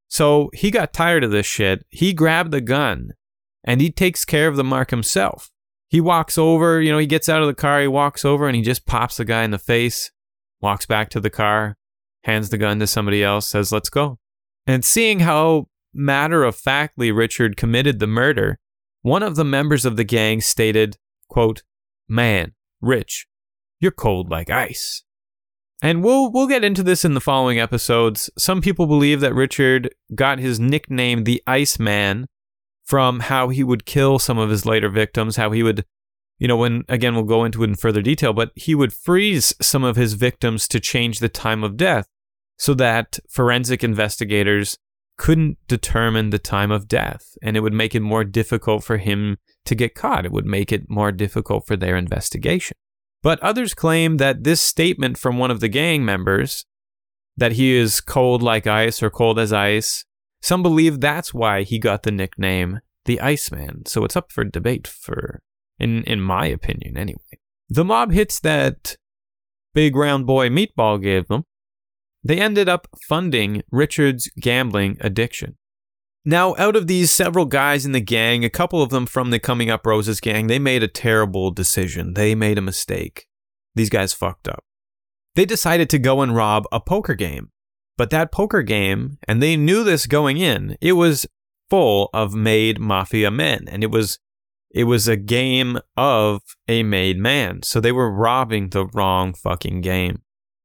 So 0.07 0.49
he 0.55 0.71
got 0.71 0.91
tired 0.91 1.23
of 1.23 1.29
this 1.29 1.45
shit. 1.45 1.85
He 1.91 2.11
grabbed 2.11 2.49
the 2.49 2.61
gun 2.61 3.11
and 3.63 3.79
he 3.79 3.91
takes 3.91 4.25
care 4.25 4.47
of 4.47 4.55
the 4.55 4.63
mark 4.63 4.89
himself. 4.89 5.51
He 5.87 6.01
walks 6.01 6.35
over, 6.35 6.81
you 6.81 6.91
know, 6.91 6.97
he 6.97 7.05
gets 7.05 7.29
out 7.29 7.43
of 7.43 7.47
the 7.47 7.53
car, 7.53 7.79
he 7.79 7.87
walks 7.87 8.25
over 8.25 8.47
and 8.47 8.55
he 8.55 8.63
just 8.63 8.87
pops 8.87 9.17
the 9.17 9.25
guy 9.25 9.43
in 9.43 9.51
the 9.51 9.59
face, 9.59 10.09
walks 10.59 10.87
back 10.87 11.11
to 11.11 11.19
the 11.19 11.29
car, 11.29 11.77
hands 12.23 12.49
the 12.49 12.57
gun 12.57 12.79
to 12.79 12.87
somebody 12.87 13.23
else, 13.23 13.47
says, 13.47 13.71
let's 13.71 13.91
go. 13.91 14.17
And 14.65 14.83
seeing 14.83 15.19
how 15.19 15.67
matter 15.93 16.43
of 16.43 16.55
factly 16.55 17.11
Richard 17.11 17.55
committed 17.55 17.99
the 17.99 18.07
murder, 18.07 18.57
one 19.03 19.21
of 19.21 19.35
the 19.35 19.45
members 19.45 19.85
of 19.85 19.95
the 19.95 20.03
gang 20.03 20.41
stated, 20.41 20.97
quote, 21.27 21.61
Man, 22.07 22.53
Rich, 22.81 23.27
you're 23.79 23.91
cold 23.91 24.29
like 24.29 24.49
ice. 24.49 25.03
And 25.81 26.03
we'll 26.03 26.31
we'll 26.31 26.47
get 26.47 26.65
into 26.65 26.83
this 26.83 27.05
in 27.05 27.13
the 27.13 27.21
following 27.21 27.59
episodes. 27.59 28.29
Some 28.37 28.61
people 28.61 28.85
believe 28.85 29.21
that 29.21 29.33
Richard 29.33 29.93
got 30.13 30.39
his 30.39 30.59
nickname 30.59 31.23
the 31.23 31.41
Iceman 31.47 32.27
from 32.83 33.21
how 33.21 33.49
he 33.49 33.63
would 33.63 33.85
kill 33.85 34.19
some 34.19 34.37
of 34.37 34.49
his 34.49 34.65
later 34.65 34.89
victims, 34.89 35.37
how 35.37 35.51
he 35.51 35.63
would 35.63 35.85
you 36.37 36.47
know, 36.47 36.57
when 36.57 36.83
again 36.89 37.15
we'll 37.15 37.23
go 37.23 37.43
into 37.43 37.63
it 37.63 37.67
in 37.67 37.75
further 37.75 38.01
detail, 38.01 38.33
but 38.33 38.51
he 38.55 38.73
would 38.73 38.93
freeze 38.93 39.53
some 39.61 39.83
of 39.83 39.95
his 39.95 40.13
victims 40.13 40.67
to 40.69 40.79
change 40.79 41.19
the 41.19 41.29
time 41.29 41.63
of 41.63 41.77
death 41.77 42.07
so 42.57 42.73
that 42.73 43.19
forensic 43.29 43.83
investigators 43.83 44.77
couldn't 45.17 45.57
determine 45.67 46.29
the 46.29 46.39
time 46.39 46.71
of 46.71 46.87
death 46.87 47.37
and 47.41 47.57
it 47.57 47.59
would 47.59 47.73
make 47.73 47.93
it 47.93 47.99
more 47.99 48.23
difficult 48.23 48.83
for 48.83 48.97
him 48.97 49.37
to 49.65 49.75
get 49.75 49.95
caught. 49.95 50.25
It 50.25 50.31
would 50.31 50.45
make 50.45 50.71
it 50.71 50.89
more 50.89 51.11
difficult 51.11 51.67
for 51.67 51.75
their 51.75 51.97
investigation. 51.97 52.75
But 53.21 53.39
others 53.41 53.73
claim 53.73 54.17
that 54.17 54.43
this 54.43 54.61
statement 54.61 55.17
from 55.17 55.37
one 55.37 55.51
of 55.51 55.59
the 55.59 55.67
gang 55.67 56.05
members, 56.05 56.65
that 57.35 57.53
he 57.53 57.75
is 57.75 58.01
cold 58.01 58.41
like 58.41 58.67
ice 58.67 59.03
or 59.03 59.09
cold 59.09 59.39
as 59.39 59.51
ice, 59.51 60.05
some 60.41 60.63
believe 60.63 60.99
that's 60.99 61.33
why 61.33 61.63
he 61.63 61.79
got 61.79 62.03
the 62.03 62.11
nickname 62.11 62.79
the 63.05 63.19
Iceman. 63.19 63.85
So 63.87 64.05
it's 64.05 64.15
up 64.15 64.31
for 64.31 64.43
debate 64.43 64.87
for 64.87 65.41
in 65.79 66.03
in 66.03 66.21
my 66.21 66.45
opinion 66.45 66.95
anyway. 66.95 67.39
The 67.67 67.83
mob 67.83 68.11
hits 68.11 68.39
that 68.41 68.97
big 69.73 69.95
round 69.95 70.27
boy 70.27 70.49
meatball 70.49 71.01
gave 71.01 71.27
them. 71.27 71.43
They 72.23 72.39
ended 72.39 72.69
up 72.69 72.87
funding 73.07 73.63
Richard's 73.71 74.29
gambling 74.39 74.97
addiction. 74.99 75.57
Now, 76.25 76.55
out 76.57 76.75
of 76.75 76.87
these 76.87 77.11
several 77.11 77.45
guys 77.45 77.85
in 77.85 77.93
the 77.93 78.01
gang, 78.01 78.43
a 78.43 78.49
couple 78.49 78.81
of 78.81 78.89
them 78.89 79.05
from 79.05 79.29
the 79.29 79.39
Coming 79.39 79.69
Up 79.69 79.85
Roses 79.85 80.19
gang, 80.19 80.47
they 80.47 80.59
made 80.59 80.83
a 80.83 80.87
terrible 80.87 81.51
decision. 81.51 82.13
They 82.13 82.35
made 82.35 82.57
a 82.57 82.61
mistake. 82.61 83.27
These 83.75 83.89
guys 83.89 84.13
fucked 84.13 84.47
up. 84.47 84.63
They 85.35 85.45
decided 85.45 85.89
to 85.91 85.99
go 85.99 86.21
and 86.21 86.35
rob 86.35 86.65
a 86.71 86.79
poker 86.79 87.15
game. 87.15 87.51
But 87.97 88.09
that 88.09 88.31
poker 88.31 88.61
game, 88.61 89.17
and 89.27 89.41
they 89.41 89.55
knew 89.55 89.83
this 89.83 90.07
going 90.07 90.37
in, 90.37 90.77
it 90.81 90.93
was 90.93 91.25
full 91.69 92.09
of 92.13 92.33
made 92.33 92.79
mafia 92.79 93.31
men. 93.31 93.65
And 93.69 93.83
it 93.83 93.91
was 93.91 94.19
it 94.71 94.83
was 94.83 95.07
a 95.07 95.17
game 95.17 95.79
of 95.97 96.41
a 96.67 96.83
made 96.83 97.17
man. 97.17 97.63
So 97.63 97.79
they 97.79 97.91
were 97.91 98.11
robbing 98.11 98.69
the 98.69 98.85
wrong 98.87 99.33
fucking 99.33 99.81
game. 99.81 100.21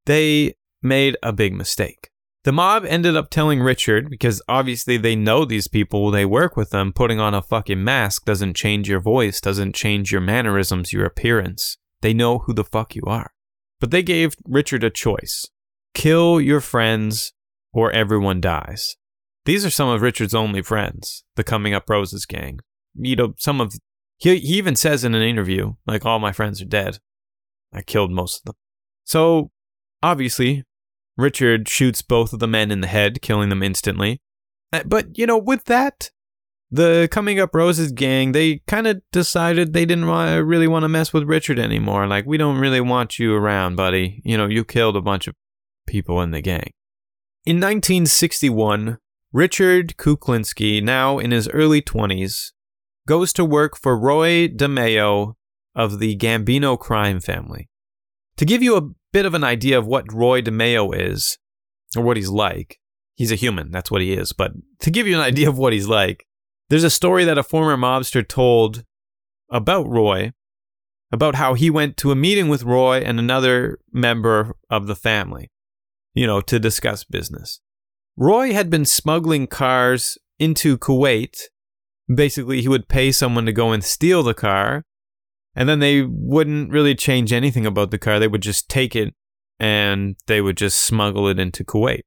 They 0.07 0.55
made 0.83 1.17
a 1.23 1.33
big 1.33 1.55
mistake. 1.55 2.11
The 2.45 2.53
mob 2.53 2.85
ended 2.85 3.17
up 3.17 3.31
telling 3.31 3.61
Richard, 3.61 4.11
because 4.11 4.43
obviously 4.49 4.99
they 4.99 5.17
know 5.17 5.47
these 5.47 5.67
people, 5.67 6.11
they 6.11 6.27
work 6.27 6.59
with 6.59 6.71
them, 6.71 6.93
putting 6.93 7.19
on 7.19 7.33
a 7.33 7.41
fucking 7.41 7.83
mask 7.83 8.27
doesn't 8.27 8.55
change 8.55 8.87
your 8.87 9.01
voice, 9.01 9.41
doesn't 9.41 9.75
change 9.75 10.13
your 10.13 10.21
mannerisms, 10.21 10.93
your 10.93 11.07
appearance. 11.07 11.79
They 12.03 12.13
know 12.13 12.41
who 12.41 12.53
the 12.53 12.65
fuck 12.65 12.95
you 12.95 13.03
are. 13.07 13.33
But 13.81 13.91
they 13.91 14.03
gave 14.03 14.37
Richard 14.47 14.85
a 14.85 14.91
choice 14.91 15.47
kill 15.95 16.41
your 16.41 16.61
friends 16.61 17.33
or 17.73 17.91
everyone 17.93 18.41
dies. 18.41 18.97
These 19.47 19.65
are 19.65 19.71
some 19.71 19.89
of 19.89 20.03
Richard's 20.03 20.35
only 20.35 20.61
friends, 20.61 21.25
the 21.37 21.45
Coming 21.45 21.73
Up 21.73 21.89
Roses 21.89 22.27
gang. 22.27 22.61
You 22.95 23.17
know, 23.17 23.35
some 23.39 23.61
of. 23.61 23.75
He, 24.19 24.39
he 24.39 24.59
even 24.59 24.77
says 24.77 25.03
in 25.05 25.15
an 25.15 25.23
interview, 25.23 25.75
like, 25.87 26.05
all 26.05 26.19
my 26.19 26.33
friends 26.33 26.63
are 26.63 26.67
dead. 26.67 26.99
I 27.73 27.83
killed 27.83 28.13
most 28.13 28.39
of 28.39 28.45
them. 28.45 28.55
So, 29.05 29.51
obviously, 30.03 30.65
Richard 31.17 31.69
shoots 31.69 32.03
both 32.03 32.33
of 32.33 32.41
the 32.41 32.49
men 32.49 32.71
in 32.71 32.81
the 32.81 32.87
head, 32.87 33.23
killing 33.23 33.49
them 33.49 33.63
instantly. 33.63 34.21
Uh, 34.73 34.83
but, 34.85 35.17
you 35.17 35.27
know, 35.27 35.39
with 35.39 35.65
that, 35.65 36.11
the 36.71 37.09
Coming 37.13 37.39
Up 37.39 37.55
Roses 37.55 37.93
gang, 37.93 38.33
they 38.33 38.63
kind 38.67 38.87
of 38.87 39.01
decided 39.13 39.73
they 39.73 39.87
didn't 39.87 40.07
really 40.07 40.67
want 40.67 40.83
to 40.83 40.89
mess 40.89 41.13
with 41.13 41.25
Richard 41.25 41.59
anymore. 41.59 42.07
Like, 42.09 42.27
we 42.27 42.37
don't 42.37 42.59
really 42.59 42.81
want 42.81 43.19
you 43.19 43.35
around, 43.35 43.77
buddy. 43.77 44.21
You 44.25 44.37
know, 44.37 44.47
you 44.47 44.65
killed 44.65 44.97
a 44.97 45.01
bunch 45.01 45.29
of 45.29 45.35
people 45.87 46.21
in 46.21 46.33
the 46.33 46.41
gang. 46.41 46.73
In 47.45 47.57
1961, 47.57 48.99
Richard 49.33 49.97
Kuklinski, 49.97 50.83
now 50.83 51.19
in 51.19 51.31
his 51.31 51.49
early 51.51 51.83
20s, 51.83 52.53
goes 53.07 53.33
to 53.35 53.45
work 53.45 53.77
for 53.77 53.99
Roy 53.99 54.49
DeMeo 54.49 55.35
of 55.75 55.99
the 55.99 56.17
Gambino 56.17 56.79
crime 56.79 57.21
family. 57.21 57.69
To 58.37 58.45
give 58.45 58.63
you 58.63 58.77
a 58.77 58.89
bit 59.15 59.25
of 59.25 59.33
an 59.33 59.45
idea 59.45 59.79
of 59.79 59.87
what 59.87 60.13
Roy 60.13 60.43
DeMeo 60.43 60.93
is, 60.93 61.39
or 61.97 62.03
what 62.03 62.17
he's 62.17 62.29
like, 62.29 62.81
he's 63.15 63.31
a 63.31 63.37
human, 63.37 63.71
that's 63.71 63.89
what 63.89 64.03
he 64.03 64.13
is, 64.13 64.33
but 64.33 64.51
to 64.81 64.91
give 64.91 65.07
you 65.07 65.15
an 65.15 65.21
idea 65.21 65.49
of 65.49 65.57
what 65.57 65.73
he's 65.73 65.87
like, 65.87 66.27
there's 66.69 66.83
a 66.83 66.91
story 66.91 67.25
that 67.25 67.39
a 67.39 67.45
former 67.45 67.77
mobster 67.77 68.27
told 68.27 68.83
about 69.49 69.89
Roy, 69.89 70.33
about 71.13 71.37
how 71.37 71.55
he 71.55 71.71
went 71.71 71.97
to 71.99 72.11
a 72.11 72.17
meeting 72.17 72.49
with 72.49 72.65
Roy 72.65 72.99
and 72.99 73.21
another 73.21 73.79
member 73.93 74.57
of 74.69 74.89
the 74.89 74.97
family, 74.97 75.53
you 76.13 76.27
know, 76.27 76.41
to 76.41 76.59
discuss 76.59 77.05
business. 77.05 77.61
Roy 78.17 78.53
had 78.53 78.69
been 78.69 78.85
smuggling 78.85 79.47
cars 79.47 80.19
into 80.41 80.77
Kuwait. 80.77 81.37
Basically, 82.13 82.63
he 82.63 82.69
would 82.69 82.89
pay 82.89 83.13
someone 83.13 83.47
to 83.47 83.53
go 83.53 83.71
and 83.71 83.85
steal 83.85 84.25
the 84.25 84.35
car, 84.35 84.83
and 85.57 85.69
then 85.69 85.79
they 85.79 86.03
wouldn't 86.03 86.71
really 86.71 86.95
change 86.95 87.33
anything 87.33 87.67
about 87.67 87.91
the 87.91 87.99
car. 87.99 88.19
They 88.19 88.29
would 88.29 88.43
just 88.43 88.69
take 88.69 88.97
it 88.97 89.15
and 89.61 90.17
they 90.27 90.41
would 90.41 90.57
just 90.57 90.81
smuggle 90.81 91.29
it 91.29 91.39
into 91.39 91.65
Kuwait. 91.65 92.01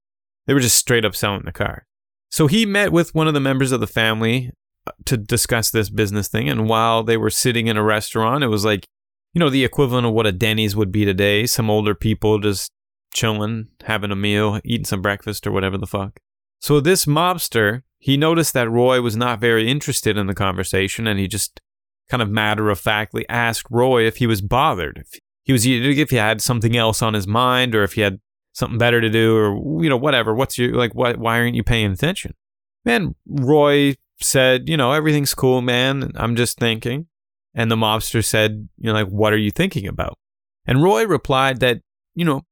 They 0.45 0.54
were 0.54 0.60
just 0.60 0.78
straight 0.78 1.06
up 1.06 1.16
selling 1.16 1.43
the 1.45 1.52
car. 1.52 1.86
So 2.30 2.48
he 2.48 2.66
met 2.66 2.91
with 2.91 3.16
one 3.16 3.28
of 3.28 3.34
the 3.34 3.39
members 3.39 3.72
of 3.72 3.80
the 3.80 3.88
family 3.88 4.52
uh, 4.86 4.91
to 5.06 5.18
discuss 5.18 5.72
this 5.72 5.89
business 5.89 6.28
thing. 6.28 6.50
And 6.50 6.68
while 6.68 7.04
they 7.04 7.18
were 7.18 7.30
sitting 7.30 7.68
in 7.68 7.78
a 7.78 7.84
restaurant, 7.84 8.43
it 8.43 8.48
was 8.48 8.66
like, 8.66 8.88
you 9.34 9.39
know, 9.39 9.50
the 9.50 9.64
equivalent 9.64 10.08
of 10.08 10.14
what 10.14 10.28
a 10.28 10.32
Denny's 10.32 10.76
would 10.76 10.91
be 10.91 11.06
today. 11.06 11.45
Some 11.45 11.70
older 11.70 11.95
people 11.95 12.39
just 12.39 12.72
chilling, 13.14 13.70
having 13.84 14.12
a 14.12 14.16
meal, 14.16 14.60
eating 14.64 14.86
some 14.86 15.02
breakfast 15.02 15.48
or 15.48 15.52
whatever 15.52 15.78
the 15.78 15.88
fuck. 15.88 16.20
So 16.60 16.80
this 16.80 17.06
mobster, 17.06 17.84
he 18.00 18.18
noticed 18.18 18.54
that 18.54 18.70
Roy 18.70 19.02
was 19.02 19.16
not 19.16 19.39
very 19.39 19.70
interested 19.70 20.18
in 20.18 20.28
the 20.28 20.34
conversation 20.34 21.08
and 21.08 21.20
he 21.20 21.28
just 21.28 21.62
kind 22.10 22.22
of 22.22 22.30
matter 22.30 22.70
of 22.70 22.80
factly 22.80 23.28
asked 23.30 23.68
Roy 23.70 24.05
if 24.05 24.18
he 24.18 24.28
was 24.28 24.41
bothered. 24.41 24.97
If 24.97 25.20
he 25.43 25.53
was 25.53 25.66
if 25.66 26.10
he 26.10 26.16
had 26.16 26.41
something 26.41 26.76
else 26.76 27.01
on 27.01 27.14
his 27.14 27.28
mind 27.28 27.76
or 27.76 27.84
if 27.84 27.93
he 27.93 28.01
had 28.01 28.20
something 28.53 28.78
better 28.78 28.99
to 28.99 29.10
do 29.10 29.36
or 29.36 29.84
you 29.84 29.89
know 29.89 29.97
whatever. 29.97 30.34
What's 30.34 30.58
your 30.58 30.74
like 30.74 30.93
what 30.93 31.18
why 31.18 31.39
aren't 31.39 31.55
you 31.55 31.64
paying 31.64 31.91
attention? 31.91 32.34
Man, 32.86 33.16
Roy 33.28 33.95
said, 34.20 34.68
you 34.68 34.78
know, 34.78 34.93
everything's 34.93 35.34
cool, 35.34 35.62
man. 35.62 36.12
I'm 36.16 36.36
just 36.36 36.58
thinking. 36.58 37.08
And 37.53 37.72
the 37.72 37.76
mobster 37.76 38.24
said, 38.24 38.70
you 38.78 38.88
know, 38.88 38.93
like 38.93 39.08
what 39.08 39.34
are 39.34 39.38
you 39.38 39.51
thinking 39.51 39.88
about? 39.88 40.18
And 40.66 40.84
Roy 40.84 41.05
replied 41.05 41.60
that, 41.60 41.82
you 42.14 42.26
know, 42.26 42.43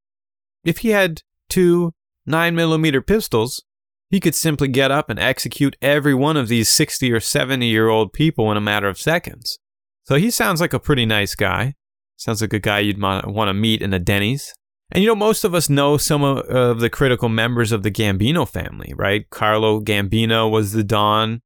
if 0.63 0.79
he 0.79 0.89
had 0.89 1.21
two 1.49 1.93
9 2.25 2.55
millimeter 2.55 3.01
pistols, 3.01 3.63
he 4.09 4.19
could 4.19 4.35
simply 4.35 4.67
get 4.67 4.91
up 4.91 5.09
and 5.09 5.19
execute 5.19 5.75
every 5.81 6.13
one 6.13 6.37
of 6.37 6.47
these 6.47 6.69
60 6.69 7.11
or 7.11 7.19
70 7.19 7.65
year 7.65 7.89
old 7.89 8.13
people 8.13 8.51
in 8.51 8.57
a 8.57 8.61
matter 8.61 8.87
of 8.87 8.99
seconds. 8.99 9.59
So 10.03 10.15
he 10.15 10.29
sounds 10.29 10.61
like 10.61 10.73
a 10.73 10.79
pretty 10.79 11.05
nice 11.05 11.35
guy. 11.35 11.73
Sounds 12.17 12.41
like 12.41 12.53
a 12.53 12.59
guy 12.59 12.79
you'd 12.79 13.01
want 13.01 13.49
to 13.49 13.53
meet 13.53 13.81
in 13.81 13.93
a 13.93 13.99
Denny's. 13.99 14.53
And 14.91 15.03
you 15.03 15.09
know, 15.09 15.15
most 15.15 15.43
of 15.43 15.55
us 15.55 15.69
know 15.69 15.97
some 15.97 16.23
of, 16.23 16.79
the 16.79 16.89
critical 16.89 17.27
members 17.27 17.71
of 17.71 17.83
the 17.83 17.91
Gambino 17.91 18.47
family, 18.47 18.93
right? 18.95 19.29
Carlo 19.29 19.81
Gambino 19.81 20.49
was 20.49 20.71
the 20.73 20.83
Don 20.83 21.41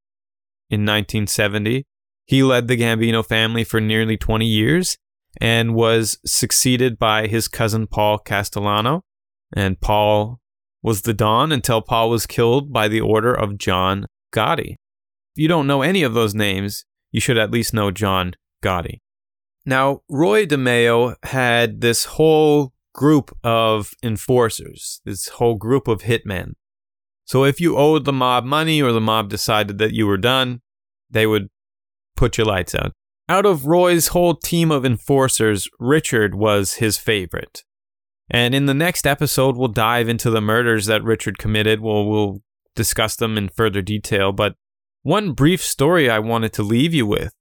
in 0.70 0.86
1970. 0.86 1.86
He 2.26 2.44
led 2.44 2.68
the 2.68 2.78
Gambino 2.78 3.26
family 3.26 3.64
for 3.64 3.80
nearly 3.80 4.18
20 4.18 4.46
years 4.46 4.98
and 5.40 5.74
was 5.74 6.20
succeeded 6.26 7.00
by 7.00 7.28
his 7.28 7.48
cousin 7.48 7.88
Paul 7.88 8.20
Castellano. 8.20 9.04
And 9.54 9.80
Paul 9.80 10.39
was 10.82 11.02
the 11.02 11.14
Don 11.14 11.52
until 11.52 11.82
Paul 11.82 12.10
was 12.10 12.26
killed 12.26 12.72
by 12.72 12.88
the 12.88 13.02
order 13.02 13.34
of 13.34 13.58
John 13.58 14.06
Gotti. 14.34 14.72
If 14.72 15.38
you 15.38 15.48
don't 15.48 15.68
know 15.68 15.82
any 15.82 16.04
of 16.04 16.14
those 16.14 16.34
names, 16.34 16.86
you 17.12 17.20
should 17.20 17.38
at 17.38 17.52
least 17.52 17.74
know 17.74 17.92
John 17.92 18.34
Gotti. 18.64 19.00
Now, 19.66 20.02
Roy 20.10 20.46
DeMeo 20.46 21.16
had 21.24 21.82
this 21.82 22.06
whole 22.06 22.74
group 22.94 23.36
of 23.44 23.94
enforcers, 24.04 25.02
this 25.06 25.28
whole 25.28 25.56
group 25.56 25.88
of 25.88 26.04
hitmen. 26.04 26.54
So 27.26 27.44
if 27.44 27.62
you 27.62 27.78
owed 27.78 28.06
the 28.06 28.14
mob 28.14 28.46
money 28.46 28.82
or 28.82 28.92
the 28.92 29.02
mob 29.02 29.30
decided 29.30 29.78
that 29.78 29.94
you 29.94 30.08
were 30.08 30.18
done, 30.18 30.62
they 31.10 31.28
would 31.28 31.50
put 32.16 32.38
your 32.38 32.48
lights 32.48 32.74
out. 32.74 32.94
Out 33.28 33.46
of 33.46 33.68
Roy's 33.68 34.08
whole 34.08 34.34
team 34.34 34.72
of 34.72 34.84
enforcers, 34.84 35.68
Richard 35.80 36.34
was 36.34 36.76
his 36.76 36.98
favorite. 36.98 37.64
And 38.30 38.54
in 38.54 38.66
the 38.68 38.74
next 38.74 39.08
episode, 39.08 39.58
we'll 39.58 39.70
dive 39.70 40.08
into 40.08 40.30
the 40.30 40.42
murders 40.42 40.86
that 40.86 41.04
Richard 41.04 41.38
committed. 41.38 41.80
We'll, 41.80 42.06
we'll 42.06 42.42
discuss 42.76 43.16
them 43.16 43.38
in 43.38 43.50
further 43.50 43.82
detail. 43.82 44.32
But 44.32 44.56
one 45.02 45.32
brief 45.32 45.64
story 45.64 46.10
I 46.10 46.20
wanted 46.20 46.54
to 46.54 46.64
leave 46.64 46.94
you 46.94 47.08
with 47.08 47.34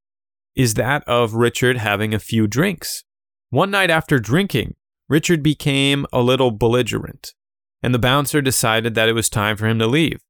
is 0.55 0.75
that 0.75 1.05
of 1.07 1.35
Richard 1.35 1.77
having 1.77 2.15
a 2.15 2.19
few 2.19 2.47
drinks. 2.47 3.05
One 3.51 3.71
night 3.71 3.91
after 3.91 4.19
drinking, 4.19 4.75
Richard 5.09 5.43
became 5.43 6.07
a 6.13 6.21
little 6.21 6.51
belligerent, 6.51 7.33
and 7.83 7.95
the 7.95 7.99
bouncer 7.99 8.43
decided 8.43 8.95
that 8.95 9.09
it 9.09 9.15
was 9.15 9.31
time 9.31 9.57
for 9.57 9.67
him 9.67 9.79
to 9.79 9.87
leave. 9.87 10.21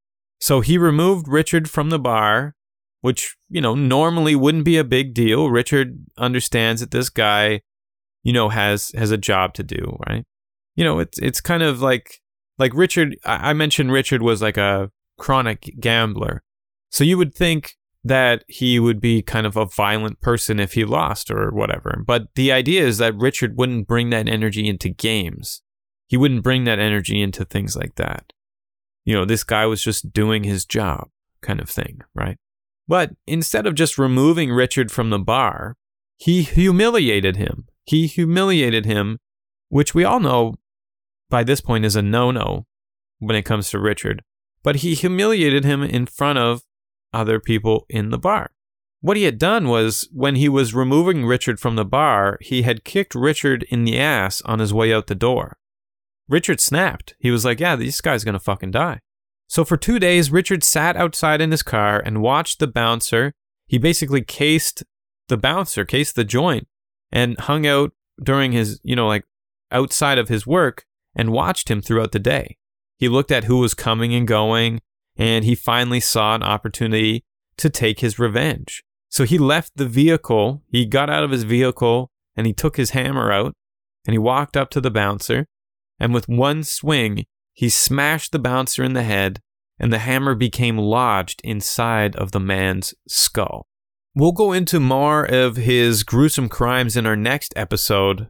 So 0.41 0.61
he 0.61 0.79
removed 0.79 1.27
Richard 1.27 1.69
from 1.69 1.91
the 1.91 1.99
bar, 1.99 2.55
which, 3.01 3.37
you 3.49 3.61
know, 3.61 3.75
normally 3.75 4.37
wouldn't 4.37 4.65
be 4.65 4.77
a 4.77 4.85
big 4.85 5.15
deal. 5.15 5.51
Richard 5.51 6.05
understands 6.17 6.81
that 6.81 6.91
this 6.91 7.09
guy, 7.09 7.63
you 8.23 8.33
know, 8.33 8.49
has 8.51 8.93
has 8.95 9.11
a 9.11 9.19
job 9.19 9.55
to 9.55 9.63
do, 9.63 9.97
right? 10.07 10.25
You 10.79 10.85
know, 10.85 11.01
it's 11.01 11.19
it's 11.19 11.41
kind 11.41 11.65
of 11.65 11.83
like 11.83 12.21
like 12.57 12.73
Richard. 12.73 13.17
I 13.25 13.53
mentioned 13.53 13.91
Richard 13.91 14.23
was 14.23 14.41
like 14.41 14.57
a 14.57 14.93
chronic 15.19 15.75
gambler, 15.81 16.45
so 16.89 17.03
you 17.03 17.19
would 17.19 17.35
think 17.35 17.75
that 18.05 18.45
he 18.47 18.79
would 18.79 19.01
be 19.01 19.21
kind 19.21 19.45
of 19.45 19.57
a 19.57 19.67
violent 19.67 20.21
person 20.21 20.61
if 20.61 20.75
he 20.75 20.85
lost 20.85 21.33
or 21.33 21.51
whatever. 21.51 22.03
But 22.07 22.29
the 22.37 22.53
idea 22.53 22.87
is 22.87 22.99
that 22.99 23.17
Richard 23.17 23.59
wouldn't 23.59 23.89
bring 23.89 24.11
that 24.11 24.29
energy 24.29 24.69
into 24.69 24.89
games. 24.89 25.63
He 26.07 26.17
wouldn't 26.17 26.45
bring 26.45 26.63
that 26.65 26.79
energy 26.79 27.21
into 27.21 27.45
things 27.45 27.77
like 27.77 27.97
that. 27.97 28.33
You 29.05 29.15
know, 29.15 29.25
this 29.25 29.43
guy 29.43 29.67
was 29.67 29.83
just 29.83 30.13
doing 30.13 30.45
his 30.45 30.65
job, 30.65 31.09
kind 31.43 31.61
of 31.61 31.69
thing, 31.69 32.03
right? 32.15 32.39
But 32.87 33.11
instead 33.27 33.67
of 33.67 33.75
just 33.75 33.99
removing 33.99 34.53
Richard 34.53 34.93
from 34.93 35.11
the 35.11 35.19
bar, 35.19 35.77
he 36.17 36.43
humiliated 36.43 37.37
him 37.37 37.67
he 37.89 38.07
humiliated 38.07 38.85
him, 38.85 39.19
which 39.71 39.95
we 39.95 40.05
all 40.05 40.21
know 40.21 40.57
by 41.31 41.45
this 41.45 41.61
point 41.61 41.85
is 41.85 41.97
a 41.97 42.03
no 42.03 42.31
no 42.31 42.67
when 43.19 43.37
it 43.37 43.45
comes 43.45 43.71
to 43.71 43.79
Richard. 43.79 44.23
But 44.63 44.77
he 44.77 44.95
humiliated 44.95 45.65
him 45.65 45.83
in 45.83 46.07
front 46.07 46.39
of 46.39 46.63
other 47.13 47.41
people 47.41 47.87
in 47.89 48.11
the 48.11 48.19
bar. 48.19 48.51
What 49.01 49.17
he 49.17 49.23
had 49.25 49.39
done 49.39 49.69
was 49.69 50.09
when 50.13 50.35
he 50.35 50.49
was 50.49 50.75
removing 50.75 51.25
Richard 51.25 51.61
from 51.61 51.77
the 51.77 51.85
bar, 51.85 52.39
he 52.41 52.63
had 52.63 52.85
kicked 52.85 53.15
Richard 53.15 53.65
in 53.71 53.85
the 53.85 53.99
ass 53.99 54.43
on 54.43 54.59
his 54.59 54.75
way 54.75 54.93
out 54.93 55.07
the 55.07 55.15
door. 55.15 55.57
Richard 56.29 56.61
snapped. 56.61 57.15
He 57.19 57.31
was 57.31 57.45
like, 57.45 57.61
Yeah, 57.61 57.77
this 57.77 58.01
guy's 58.01 58.25
gonna 58.25 58.41
fucking 58.41 58.73
die. 58.73 59.01
So 59.47 59.65
for 59.65 59.77
two 59.77 59.99
days, 59.99 60.31
Richard 60.31 60.63
sat 60.63 60.97
outside 60.97 61.41
in 61.41 61.53
his 61.53 61.63
car 61.63 62.03
and 62.05 62.21
watched 62.21 62.59
the 62.59 62.67
bouncer. 62.67 63.33
He 63.67 63.79
basically 63.79 64.23
cased 64.23 64.83
the 65.29 65.39
bouncer, 65.39 65.85
cased 65.85 66.17
the 66.17 66.25
joint, 66.25 66.67
and 67.11 67.39
hung 67.39 67.67
out 67.67 67.93
during 68.23 68.53
his, 68.53 68.81
you 68.83 68.97
know, 68.97 69.07
like 69.07 69.25
outside 69.71 70.19
of 70.19 70.29
his 70.29 70.47
work 70.47 70.85
and 71.15 71.33
watched 71.33 71.71
him 71.71 71.81
throughout 71.81 72.13
the 72.13 72.19
day. 72.19 72.57
He 72.99 73.09
looked 73.09 73.31
at 73.31 73.45
who 73.45 73.59
was 73.59 73.75
coming 73.75 74.15
and 74.15 74.27
going, 74.27 74.81
and 75.17 75.45
he 75.45 75.55
finally 75.55 76.01
saw 76.01 76.35
an 76.35 76.43
opportunity 76.43 77.25
to 77.57 77.71
take 77.71 78.01
his 78.01 78.19
revenge. 78.19 78.83
So 79.09 79.25
he 79.25 79.39
left 79.39 79.73
the 79.77 79.87
vehicle, 79.87 80.63
he 80.71 80.85
got 80.85 81.11
out 81.11 81.25
of 81.25 81.31
his 81.31 81.45
vehicle, 81.45 82.11
and 82.37 82.47
he 82.47 82.53
took 82.53 82.77
his 82.77 82.91
hammer 82.91 83.33
out, 83.33 83.55
and 84.07 84.15
he 84.15 84.19
walked 84.19 84.57
up 84.57 84.71
to 84.71 84.81
the 84.81 84.91
bouncer, 84.91 85.47
and 85.99 86.15
with 86.15 86.29
one 86.29 86.63
swing, 86.63 87.25
he 87.53 87.69
smashed 87.69 88.33
the 88.33 88.39
bouncer 88.39 88.85
in 88.85 88.93
the 88.93 89.03
head, 89.03 89.41
and 89.79 89.93
the 89.93 89.99
hammer 89.99 90.35
became 90.35 90.77
lodged 90.77 91.41
inside 91.43 92.15
of 92.17 92.33
the 92.33 92.41
man's 92.41 92.95
skull. 93.09 93.67
We'll 94.15 94.33
go 94.33 94.53
into 94.53 94.81
more 94.81 95.25
of 95.25 95.57
his 95.57 96.03
gruesome 96.03 96.49
crimes 96.49 96.97
in 96.97 97.07
our 97.07 97.17
next 97.17 97.53
episode, 97.57 98.29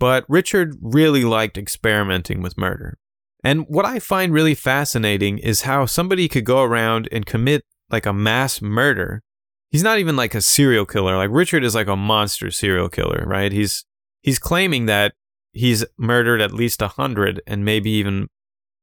but 0.00 0.24
Richard 0.28 0.76
really 0.80 1.24
liked 1.24 1.56
experimenting 1.56 2.42
with 2.42 2.58
murder. 2.58 2.98
And 3.44 3.66
what 3.68 3.84
I 3.84 4.00
find 4.00 4.32
really 4.32 4.54
fascinating 4.54 5.38
is 5.38 5.62
how 5.62 5.86
somebody 5.86 6.26
could 6.26 6.44
go 6.44 6.62
around 6.62 7.08
and 7.12 7.24
commit 7.24 7.62
like 7.90 8.06
a 8.06 8.12
mass 8.12 8.60
murder. 8.60 9.22
He's 9.70 9.82
not 9.82 9.98
even 9.98 10.16
like 10.16 10.34
a 10.34 10.40
serial 10.40 10.86
killer. 10.86 11.16
Like 11.16 11.30
Richard 11.30 11.62
is 11.62 11.74
like 11.74 11.86
a 11.86 11.96
monster 11.96 12.50
serial 12.50 12.88
killer, 12.88 13.24
right? 13.26 13.52
He's 13.52 13.84
he's 14.22 14.38
claiming 14.38 14.86
that 14.86 15.12
he's 15.52 15.84
murdered 15.98 16.40
at 16.40 16.52
least 16.52 16.82
a 16.82 16.86
100 16.86 17.42
and 17.46 17.64
maybe 17.64 17.90
even 17.90 18.28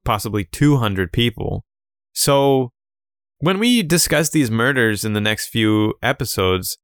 possibly 0.05 0.45
200 0.45 1.11
people. 1.11 1.65
So 2.13 2.71
when 3.39 3.59
we 3.59 3.83
discuss 3.83 4.29
these 4.29 4.51
murders 4.51 5.03
in 5.03 5.13
the 5.13 5.21
next 5.21 5.47
few 5.47 5.95
episodes, 6.01 6.77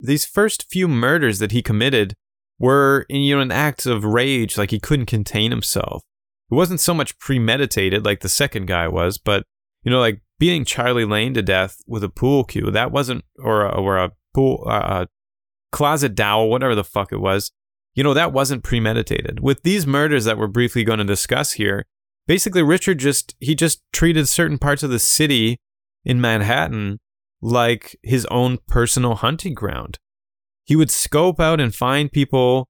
these 0.00 0.24
first 0.24 0.66
few 0.70 0.88
murders 0.88 1.38
that 1.38 1.52
he 1.52 1.62
committed 1.62 2.14
were 2.58 3.06
in 3.08 3.22
you 3.22 3.36
know 3.36 3.42
an 3.42 3.52
act 3.52 3.86
of 3.86 4.04
rage, 4.04 4.56
like 4.56 4.70
he 4.70 4.80
couldn't 4.80 5.06
contain 5.06 5.50
himself. 5.50 6.02
It 6.50 6.54
wasn't 6.54 6.80
so 6.80 6.94
much 6.94 7.18
premeditated 7.18 8.04
like 8.04 8.20
the 8.20 8.28
second 8.28 8.66
guy 8.66 8.88
was, 8.88 9.18
but 9.18 9.44
you 9.84 9.90
know, 9.90 10.00
like 10.00 10.20
beating 10.38 10.64
Charlie 10.64 11.04
Lane 11.04 11.34
to 11.34 11.42
death 11.42 11.78
with 11.86 12.02
a 12.02 12.08
pool 12.08 12.44
cue. 12.44 12.70
That 12.70 12.90
wasn't, 12.90 13.24
or 13.38 13.64
a, 13.64 13.78
or 13.78 13.98
a 13.98 14.12
pool, 14.34 14.64
uh, 14.66 15.04
a 15.04 15.08
closet 15.70 16.14
dowel, 16.14 16.50
whatever 16.50 16.74
the 16.74 16.84
fuck 16.84 17.12
it 17.12 17.20
was. 17.20 17.52
You 17.94 18.02
know, 18.02 18.14
that 18.14 18.32
wasn't 18.32 18.64
premeditated. 18.64 19.40
With 19.40 19.62
these 19.62 19.86
murders 19.86 20.24
that 20.24 20.36
we're 20.36 20.48
briefly 20.48 20.82
going 20.82 20.98
to 20.98 21.04
discuss 21.04 21.52
here, 21.52 21.84
basically 22.26 22.62
Richard 22.62 22.98
just 22.98 23.36
he 23.38 23.54
just 23.54 23.82
treated 23.92 24.28
certain 24.28 24.58
parts 24.58 24.82
of 24.82 24.90
the 24.90 24.98
city 24.98 25.58
in 26.04 26.20
Manhattan 26.20 26.98
like 27.40 27.96
his 28.02 28.26
own 28.26 28.58
personal 28.66 29.16
hunting 29.16 29.54
ground. 29.54 29.98
He 30.64 30.76
would 30.76 30.90
scope 30.90 31.40
out 31.40 31.60
and 31.60 31.74
find 31.74 32.10
people 32.10 32.68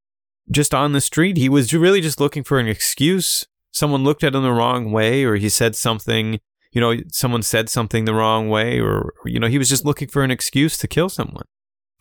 just 0.50 0.74
on 0.74 0.92
the 0.92 1.00
street. 1.00 1.36
He 1.36 1.48
was 1.48 1.72
really 1.72 2.00
just 2.00 2.20
looking 2.20 2.44
for 2.44 2.58
an 2.58 2.68
excuse. 2.68 3.46
Someone 3.70 4.04
looked 4.04 4.24
at 4.24 4.34
him 4.34 4.42
the 4.42 4.52
wrong 4.52 4.92
way, 4.92 5.24
or 5.24 5.36
he 5.36 5.48
said 5.48 5.74
something, 5.74 6.40
you 6.72 6.80
know, 6.80 6.96
someone 7.10 7.42
said 7.42 7.68
something 7.68 8.04
the 8.04 8.14
wrong 8.14 8.48
way, 8.48 8.80
or, 8.80 9.14
you 9.24 9.40
know, 9.40 9.48
he 9.48 9.58
was 9.58 9.68
just 9.68 9.84
looking 9.84 10.08
for 10.08 10.22
an 10.22 10.30
excuse 10.30 10.76
to 10.78 10.88
kill 10.88 11.08
someone. 11.08 11.44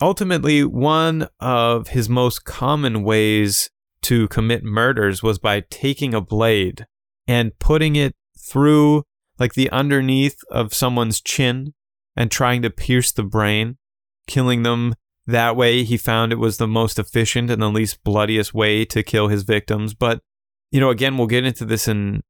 Ultimately, 0.00 0.64
one 0.64 1.28
of 1.40 1.88
his 1.88 2.08
most 2.08 2.44
common 2.44 3.02
ways 3.02 3.70
to 4.02 4.28
commit 4.28 4.62
murders 4.62 5.22
was 5.22 5.38
by 5.38 5.64
taking 5.70 6.12
a 6.12 6.20
blade 6.20 6.86
and 7.26 7.58
putting 7.58 7.96
it 7.96 8.14
through 8.38 9.04
like 9.38 9.54
the 9.54 9.70
underneath 9.70 10.38
of 10.50 10.74
someone's 10.74 11.20
chin 11.20 11.74
and 12.16 12.30
trying 12.30 12.62
to 12.62 12.70
pierce 12.70 13.12
the 13.12 13.22
brain, 13.22 13.78
killing 14.26 14.62
them 14.62 14.94
that 15.26 15.56
way. 15.56 15.84
He 15.84 15.96
found 15.96 16.32
it 16.32 16.38
was 16.38 16.56
the 16.56 16.68
most 16.68 16.98
efficient 16.98 17.50
and 17.50 17.62
the 17.62 17.70
least 17.70 18.04
bloodiest 18.04 18.54
way 18.54 18.84
to 18.86 19.02
kill 19.02 19.28
his 19.28 19.42
victims. 19.42 19.94
But, 19.94 20.20
you 20.70 20.80
know, 20.80 20.90
again, 20.90 21.16
we'll 21.16 21.26
get 21.26 21.44
into 21.44 21.64
this 21.64 21.88
in 21.88 22.22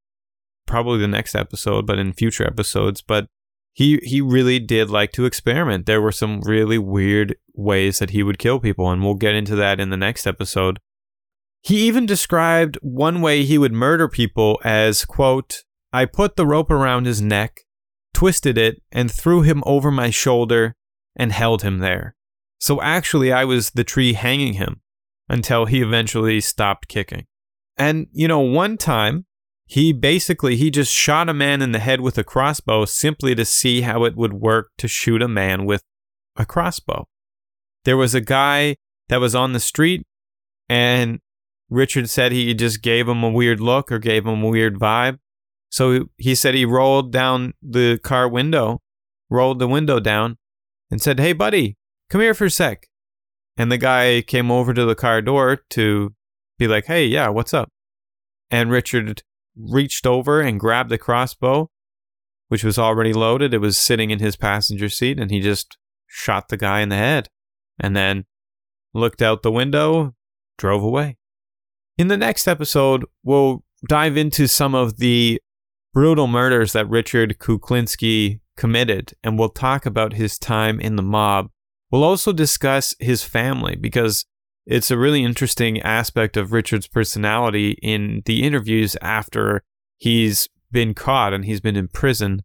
probably 0.67 0.99
the 0.99 1.09
next 1.09 1.35
episode, 1.35 1.87
but 1.87 1.99
in 1.99 2.13
future 2.13 2.47
episodes. 2.47 3.03
But 3.03 3.27
he 3.73 3.99
he 4.05 4.21
really 4.21 4.59
did 4.61 4.89
like 4.89 5.13
to 5.13 5.27
experiment. 5.27 5.87
There 5.87 6.01
were 6.01 6.13
some 6.13 6.41
really 6.43 6.79
weird 6.79 7.37
ways 7.55 7.99
that 7.99 8.11
he 8.11 8.23
would 8.23 8.39
kill 8.39 8.61
people, 8.61 8.91
and 8.91 9.03
we'll 9.03 9.15
get 9.15 9.35
into 9.35 9.57
that 9.57 9.81
in 9.81 9.91
the 9.91 9.97
next 9.97 10.27
episode. 10.27 10.79
He 11.61 11.87
even 11.87 12.07
described 12.07 12.79
one 12.83 13.21
way 13.21 13.43
he 13.43 13.59
would 13.59 13.73
murder 13.73 14.07
people 14.07 14.61
as, 14.65 15.05
quote, 15.05 15.65
I 15.93 16.05
put 16.05 16.37
the 16.37 16.47
rope 16.47 16.71
around 16.71 17.07
his 17.07 17.23
neck, 17.23 17.63
twisted 18.13 18.59
it, 18.59 18.83
and 18.93 19.11
threw 19.11 19.43
him 19.43 19.63
over 19.65 19.91
my 19.91 20.11
shoulder 20.11 20.77
and 21.17 21.33
held 21.33 21.63
him 21.63 21.79
there. 21.79 22.17
So 22.65 22.81
actually, 22.81 23.31
I 23.31 23.45
was 23.45 23.73
the 23.73 23.85
tree 23.85 24.15
hanging 24.15 24.55
him 24.55 24.81
until 25.29 25.67
he 25.67 25.83
eventually 25.83 26.41
stopped 26.41 26.89
kicking. 26.89 27.27
And, 27.77 28.07
you 28.11 28.27
know, 28.27 28.41
one 28.41 28.79
time, 28.79 29.27
he 29.67 29.93
basically 29.93 30.57
he 30.57 30.71
just 30.71 30.91
shot 30.91 31.29
a 31.29 31.35
man 31.35 31.61
in 31.61 31.73
the 31.73 31.79
head 31.79 32.01
with 32.01 32.17
a 32.17 32.25
crossbow 32.25 32.87
simply 32.87 33.35
to 33.35 33.45
see 33.45 33.83
how 33.83 34.05
it 34.05 34.17
would 34.17 34.33
work 34.33 34.71
to 34.79 34.89
shoot 34.89 35.21
a 35.21 35.29
man 35.29 35.67
with 35.67 35.83
a 36.37 36.47
crossbow. 36.47 37.07
There 37.85 37.99
was 37.99 38.15
a 38.15 38.23
guy 38.23 38.77
that 39.11 39.21
was 39.21 39.35
on 39.35 39.53
the 39.53 39.61
street 39.61 40.07
and 40.67 41.21
Richard 41.69 42.09
said 42.09 42.33
he 42.33 42.55
just 42.55 42.81
gave 42.81 43.07
him 43.07 43.23
a 43.23 43.29
weird 43.29 43.61
look 43.61 43.93
or 43.93 43.99
gave 43.99 44.25
him 44.25 44.43
a 44.43 44.49
weird 44.49 44.79
vibe. 44.79 45.19
So 45.69 46.07
he 46.17 46.35
said 46.35 46.55
he 46.55 46.65
rolled 46.65 47.13
down 47.13 47.53
the 47.61 48.01
car 48.03 48.27
window, 48.27 48.81
rolled 49.29 49.59
the 49.59 49.69
window 49.69 50.01
down, 50.01 50.39
and 50.91 51.03
said, 51.03 51.21
Hey, 51.21 51.35
buddy, 51.35 51.77
come 52.11 52.21
here 52.21 52.35
for 52.35 52.47
a 52.47 52.51
sec. 52.51 52.89
And 53.57 53.71
the 53.71 53.79
guy 53.79 54.23
came 54.23 54.51
over 54.51 54.75
to 54.75 54.85
the 54.85 54.95
car 54.95 55.23
door 55.23 55.59
to 55.71 56.15
be 56.59 56.67
like, 56.67 56.87
Hey, 56.87 57.07
yeah, 57.07 57.29
what's 57.29 57.55
up? 57.55 57.69
And 58.51 58.71
Richard 58.71 59.23
reached 59.57 60.07
over 60.07 60.41
and 60.41 60.61
grabbed 60.61 60.91
the 60.91 60.99
crossbow, 60.99 61.71
which 62.49 62.65
was 62.65 62.79
already 62.79 63.13
loaded. 63.13 63.55
It 63.55 63.59
was 63.59 63.79
sitting 63.79 64.11
in 64.11 64.19
his 64.19 64.37
passenger 64.37 64.89
seat, 64.89 65.19
and 65.19 65.31
he 65.31 65.41
just 65.41 65.77
shot 66.07 66.49
the 66.49 66.57
guy 66.57 66.81
in 66.81 66.89
the 66.89 66.97
head 66.97 67.29
and 67.79 67.97
then 67.97 68.25
looked 68.93 69.23
out 69.23 69.43
the 69.43 69.53
window, 69.53 70.15
drove 70.59 70.83
away. 70.83 71.17
In 71.99 72.09
the 72.09 72.17
next 72.17 72.49
episode, 72.49 73.05
we'll 73.23 73.65
dive 73.89 74.17
into 74.17 74.49
some 74.49 74.75
of 74.75 74.99
the 74.99 75.41
brutal 75.93 76.27
murders 76.27 76.73
that 76.73 76.89
Richard 76.89 77.39
Kuklinski 77.39 78.41
committed, 78.57 79.15
and 79.23 79.39
we'll 79.39 79.49
talk 79.49 79.87
about 79.87 80.15
his 80.15 80.39
time 80.39 80.81
in 80.81 80.97
the 80.97 81.03
mob. 81.03 81.51
We'll 81.95 82.03
also 82.03 82.33
discuss 82.33 82.97
his 82.99 83.23
family 83.23 83.77
because 83.77 84.27
it's 84.67 84.91
a 84.91 84.99
really 84.99 85.23
interesting 85.23 85.81
aspect 85.83 86.37
of 86.37 86.51
Richard's 86.51 86.89
personality 86.89 87.79
in 87.83 88.23
the 88.25 88.43
interviews 88.43 88.97
after 89.01 89.63
he's 89.99 90.49
been 90.73 90.95
caught 90.95 91.33
and 91.33 91.45
he's 91.45 91.61
been 91.61 91.77
in 91.77 91.87
prison. 91.87 92.43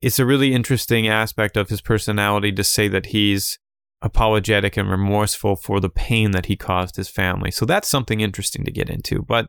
It's 0.00 0.20
a 0.20 0.24
really 0.24 0.54
interesting 0.54 1.08
aspect 1.08 1.56
of 1.56 1.68
his 1.68 1.80
personality 1.80 2.52
to 2.52 2.62
say 2.62 2.86
that 2.86 3.06
he's 3.06 3.58
apologetic 4.02 4.76
and 4.76 4.88
remorseful 4.88 5.56
for 5.56 5.80
the 5.80 5.90
pain 5.90 6.30
that 6.30 6.46
he 6.46 6.54
caused 6.54 6.94
his 6.94 7.08
family. 7.08 7.50
So 7.50 7.66
that's 7.66 7.88
something 7.88 8.20
interesting 8.20 8.64
to 8.66 8.70
get 8.70 8.88
into. 8.88 9.22
But, 9.22 9.48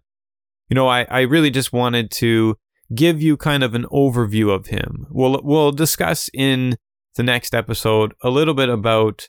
you 0.68 0.74
know, 0.74 0.88
I, 0.88 1.06
I 1.12 1.22
really 1.22 1.52
just 1.52 1.72
wanted 1.72 2.10
to 2.14 2.58
give 2.96 3.22
you 3.22 3.38
kind 3.38 3.62
of 3.62 3.76
an 3.76 3.86
overview 3.92 4.50
of 4.50 4.66
him. 4.70 5.06
We'll, 5.12 5.40
we'll 5.44 5.72
discuss 5.72 6.28
in 6.34 6.76
the 7.18 7.24
next 7.24 7.54
episode 7.54 8.16
a 8.24 8.32
little 8.32 8.56
bit 8.56 8.70
about 8.70 9.28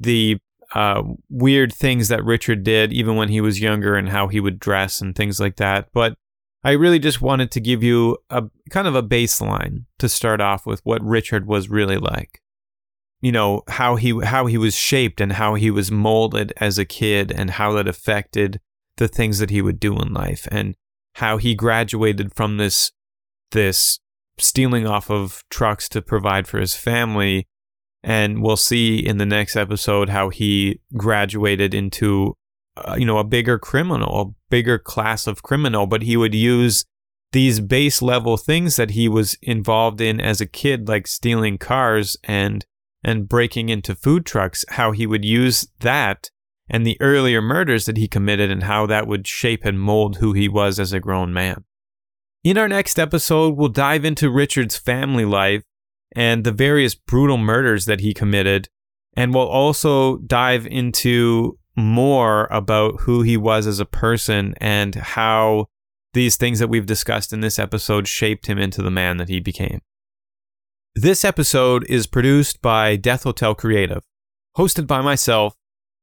the 0.00 0.38
uh, 0.74 1.02
weird 1.28 1.72
things 1.72 2.08
that 2.08 2.24
Richard 2.24 2.64
did, 2.64 2.92
even 2.92 3.16
when 3.16 3.28
he 3.28 3.40
was 3.40 3.60
younger, 3.60 3.94
and 3.94 4.08
how 4.08 4.28
he 4.28 4.40
would 4.40 4.58
dress 4.58 5.00
and 5.00 5.14
things 5.14 5.38
like 5.38 5.56
that. 5.56 5.88
But 5.92 6.14
I 6.64 6.72
really 6.72 6.98
just 6.98 7.20
wanted 7.20 7.50
to 7.52 7.60
give 7.60 7.82
you 7.82 8.18
a 8.28 8.44
kind 8.70 8.86
of 8.86 8.94
a 8.94 9.02
baseline 9.02 9.84
to 9.98 10.08
start 10.08 10.40
off 10.40 10.66
with 10.66 10.80
what 10.84 11.02
Richard 11.02 11.46
was 11.46 11.68
really 11.68 11.96
like 11.96 12.40
you 13.20 13.32
know 13.32 13.62
how 13.68 13.96
he 13.96 14.18
how 14.24 14.46
he 14.46 14.56
was 14.56 14.74
shaped 14.74 15.20
and 15.20 15.32
how 15.32 15.54
he 15.54 15.70
was 15.70 15.90
molded 15.90 16.52
as 16.56 16.78
a 16.78 16.84
kid 16.84 17.30
and 17.30 17.50
how 17.50 17.72
that 17.72 17.88
affected 17.88 18.60
the 18.96 19.08
things 19.08 19.38
that 19.38 19.50
he 19.50 19.62
would 19.62 19.78
do 19.78 19.96
in 19.98 20.12
life 20.12 20.48
and 20.50 20.74
how 21.16 21.36
he 21.36 21.54
graduated 21.54 22.34
from 22.34 22.56
this 22.56 22.92
this 23.52 23.98
stealing 24.38 24.86
off 24.86 25.10
of 25.10 25.44
trucks 25.50 25.88
to 25.88 26.00
provide 26.00 26.46
for 26.46 26.58
his 26.58 26.74
family 26.74 27.46
and 28.02 28.42
we'll 28.42 28.56
see 28.56 28.98
in 28.98 29.18
the 29.18 29.26
next 29.26 29.56
episode 29.56 30.08
how 30.08 30.28
he 30.28 30.80
graduated 30.96 31.74
into 31.74 32.36
uh, 32.76 32.94
you 32.96 33.04
know, 33.04 33.18
a 33.18 33.24
bigger 33.24 33.58
criminal, 33.58 34.20
a 34.20 34.34
bigger 34.48 34.78
class 34.78 35.26
of 35.26 35.42
criminal, 35.42 35.86
but 35.86 36.02
he 36.02 36.16
would 36.16 36.34
use 36.34 36.84
these 37.32 37.60
base 37.60 38.02
level 38.02 38.36
things 38.36 38.76
that 38.76 38.90
he 38.90 39.08
was 39.08 39.36
involved 39.42 40.00
in 40.00 40.20
as 40.20 40.40
a 40.40 40.46
kid, 40.46 40.88
like 40.88 41.06
stealing 41.06 41.58
cars 41.58 42.16
and 42.24 42.64
and 43.02 43.28
breaking 43.28 43.70
into 43.70 43.94
food 43.94 44.26
trucks, 44.26 44.64
how 44.70 44.92
he 44.92 45.06
would 45.06 45.24
use 45.24 45.66
that 45.80 46.30
and 46.68 46.86
the 46.86 46.98
earlier 47.00 47.40
murders 47.40 47.86
that 47.86 47.96
he 47.96 48.06
committed 48.06 48.50
and 48.50 48.64
how 48.64 48.84
that 48.86 49.06
would 49.06 49.26
shape 49.26 49.64
and 49.64 49.80
mold 49.80 50.18
who 50.18 50.34
he 50.34 50.48
was 50.48 50.78
as 50.78 50.92
a 50.92 51.00
grown 51.00 51.32
man. 51.32 51.64
In 52.44 52.58
our 52.58 52.68
next 52.68 52.98
episode, 52.98 53.56
we'll 53.56 53.70
dive 53.70 54.04
into 54.04 54.30
Richard's 54.30 54.76
family 54.76 55.24
life 55.24 55.62
and 56.14 56.44
the 56.44 56.52
various 56.52 56.94
brutal 56.94 57.38
murders 57.38 57.86
that 57.86 58.00
he 58.00 58.14
committed, 58.14 58.68
and 59.16 59.34
we'll 59.34 59.48
also 59.48 60.18
dive 60.18 60.66
into 60.66 61.58
more 61.76 62.48
about 62.50 63.02
who 63.02 63.22
he 63.22 63.36
was 63.36 63.66
as 63.66 63.80
a 63.80 63.84
person 63.84 64.54
and 64.60 64.94
how 64.94 65.66
these 66.12 66.36
things 66.36 66.58
that 66.58 66.68
we've 66.68 66.86
discussed 66.86 67.32
in 67.32 67.40
this 67.40 67.58
episode 67.58 68.08
shaped 68.08 68.46
him 68.46 68.58
into 68.58 68.82
the 68.82 68.90
man 68.90 69.16
that 69.18 69.28
he 69.28 69.40
became. 69.40 69.80
This 70.94 71.24
episode 71.24 71.84
is 71.88 72.06
produced 72.08 72.60
by 72.60 72.96
Death 72.96 73.22
Hotel 73.22 73.54
Creative, 73.54 74.02
hosted 74.56 74.86
by 74.86 75.00
myself, 75.00 75.54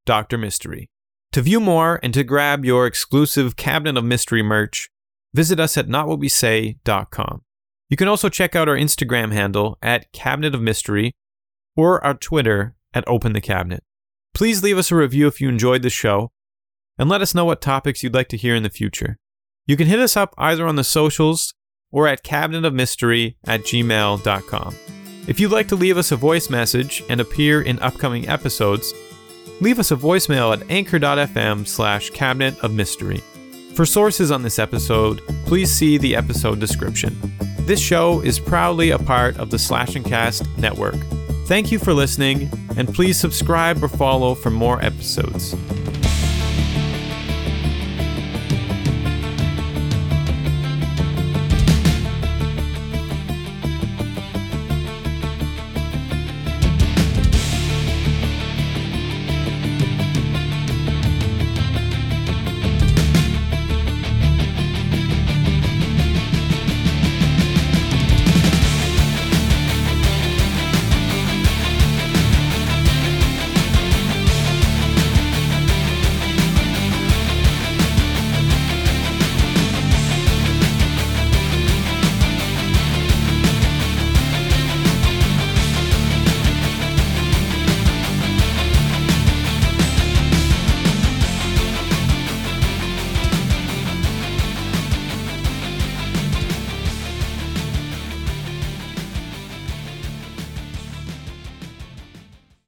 Dr. 0.06 0.38
Mystery. 0.38 0.90
To 1.34 1.42
view 1.42 1.60
more 1.60 2.00
and 2.02 2.14
to 2.14 2.24
grab 2.24 2.64
your 2.64 2.88
exclusive 2.88 3.58
Cabinet 3.58 3.98
of 3.98 4.06
Mystery 4.06 4.42
merch, 4.42 4.90
visit 5.34 5.60
us 5.60 5.78
at 5.78 5.88
notwhatwesay.com. 5.88 7.42
You 7.90 7.98
can 7.98 8.08
also 8.08 8.30
check 8.30 8.56
out 8.56 8.68
our 8.68 8.76
Instagram 8.76 9.32
handle 9.32 9.78
at 9.82 10.12
Cabinet 10.12 10.54
of 10.54 10.62
Mystery 10.62 11.16
or 11.76 12.04
our 12.04 12.14
Twitter 12.14 12.76
at 12.94 13.08
Open 13.08 13.34
the 13.34 13.42
Cabinet. 13.42 13.84
Please 14.34 14.62
leave 14.62 14.78
us 14.78 14.92
a 14.92 14.96
review 14.96 15.28
if 15.28 15.40
you 15.40 15.50
enjoyed 15.50 15.84
the 15.84 15.90
show 15.90 16.32
and 16.98 17.10
let 17.10 17.22
us 17.22 17.34
know 17.34 17.46
what 17.46 17.62
topics 17.62 18.04
you'd 18.04 18.14
like 18.14 18.28
to 18.30 18.38
hear 18.38 18.56
in 18.56 18.64
the 18.64 18.70
future. 18.70 19.18
You 19.66 19.78
can 19.78 19.88
hit 19.88 20.00
us 20.00 20.18
up 20.18 20.34
either 20.38 20.68
on 20.68 20.76
the 20.76 20.84
socials 20.84 21.54
or 21.92 22.08
at 22.08 22.24
cabinetofmystery 22.24 23.36
at 23.46 23.62
gmail.com. 23.62 24.76
If 25.28 25.40
you'd 25.40 25.52
like 25.52 25.68
to 25.70 25.76
leave 25.76 25.98
us 25.98 26.12
a 26.12 26.16
voice 26.16 26.50
message 26.50 27.04
and 27.10 27.20
appear 27.20 27.62
in 27.62 27.80
upcoming 27.80 28.28
episodes, 28.28 28.94
leave 29.60 29.80
us 29.80 29.92
a 29.92 29.96
voicemail 29.96 30.54
at 30.54 30.70
anchor.fm 30.70 31.68
slash 31.68 32.10
cabinet 32.12 32.58
of 32.64 32.74
mystery. 32.74 33.22
For 33.78 33.86
sources 33.86 34.32
on 34.32 34.42
this 34.42 34.58
episode, 34.58 35.22
please 35.46 35.72
see 35.72 36.00
the 36.00 36.16
episode 36.16 36.60
description. 36.60 37.16
This 37.60 37.80
show 37.80 38.22
is 38.22 38.40
proudly 38.40 38.90
a 38.90 38.98
part 38.98 39.38
of 39.38 39.52
the 39.52 39.60
Slash 39.60 39.96
and 39.96 40.04
Cast 40.04 40.50
network. 40.58 40.96
Thank 41.46 41.72
you 41.72 41.78
for 41.78 41.94
listening, 41.94 42.50
and 42.76 42.92
please 42.92 43.20
subscribe 43.20 43.84
or 43.84 43.88
follow 43.88 44.34
for 44.34 44.50
more 44.50 44.84
episodes. 44.84 45.54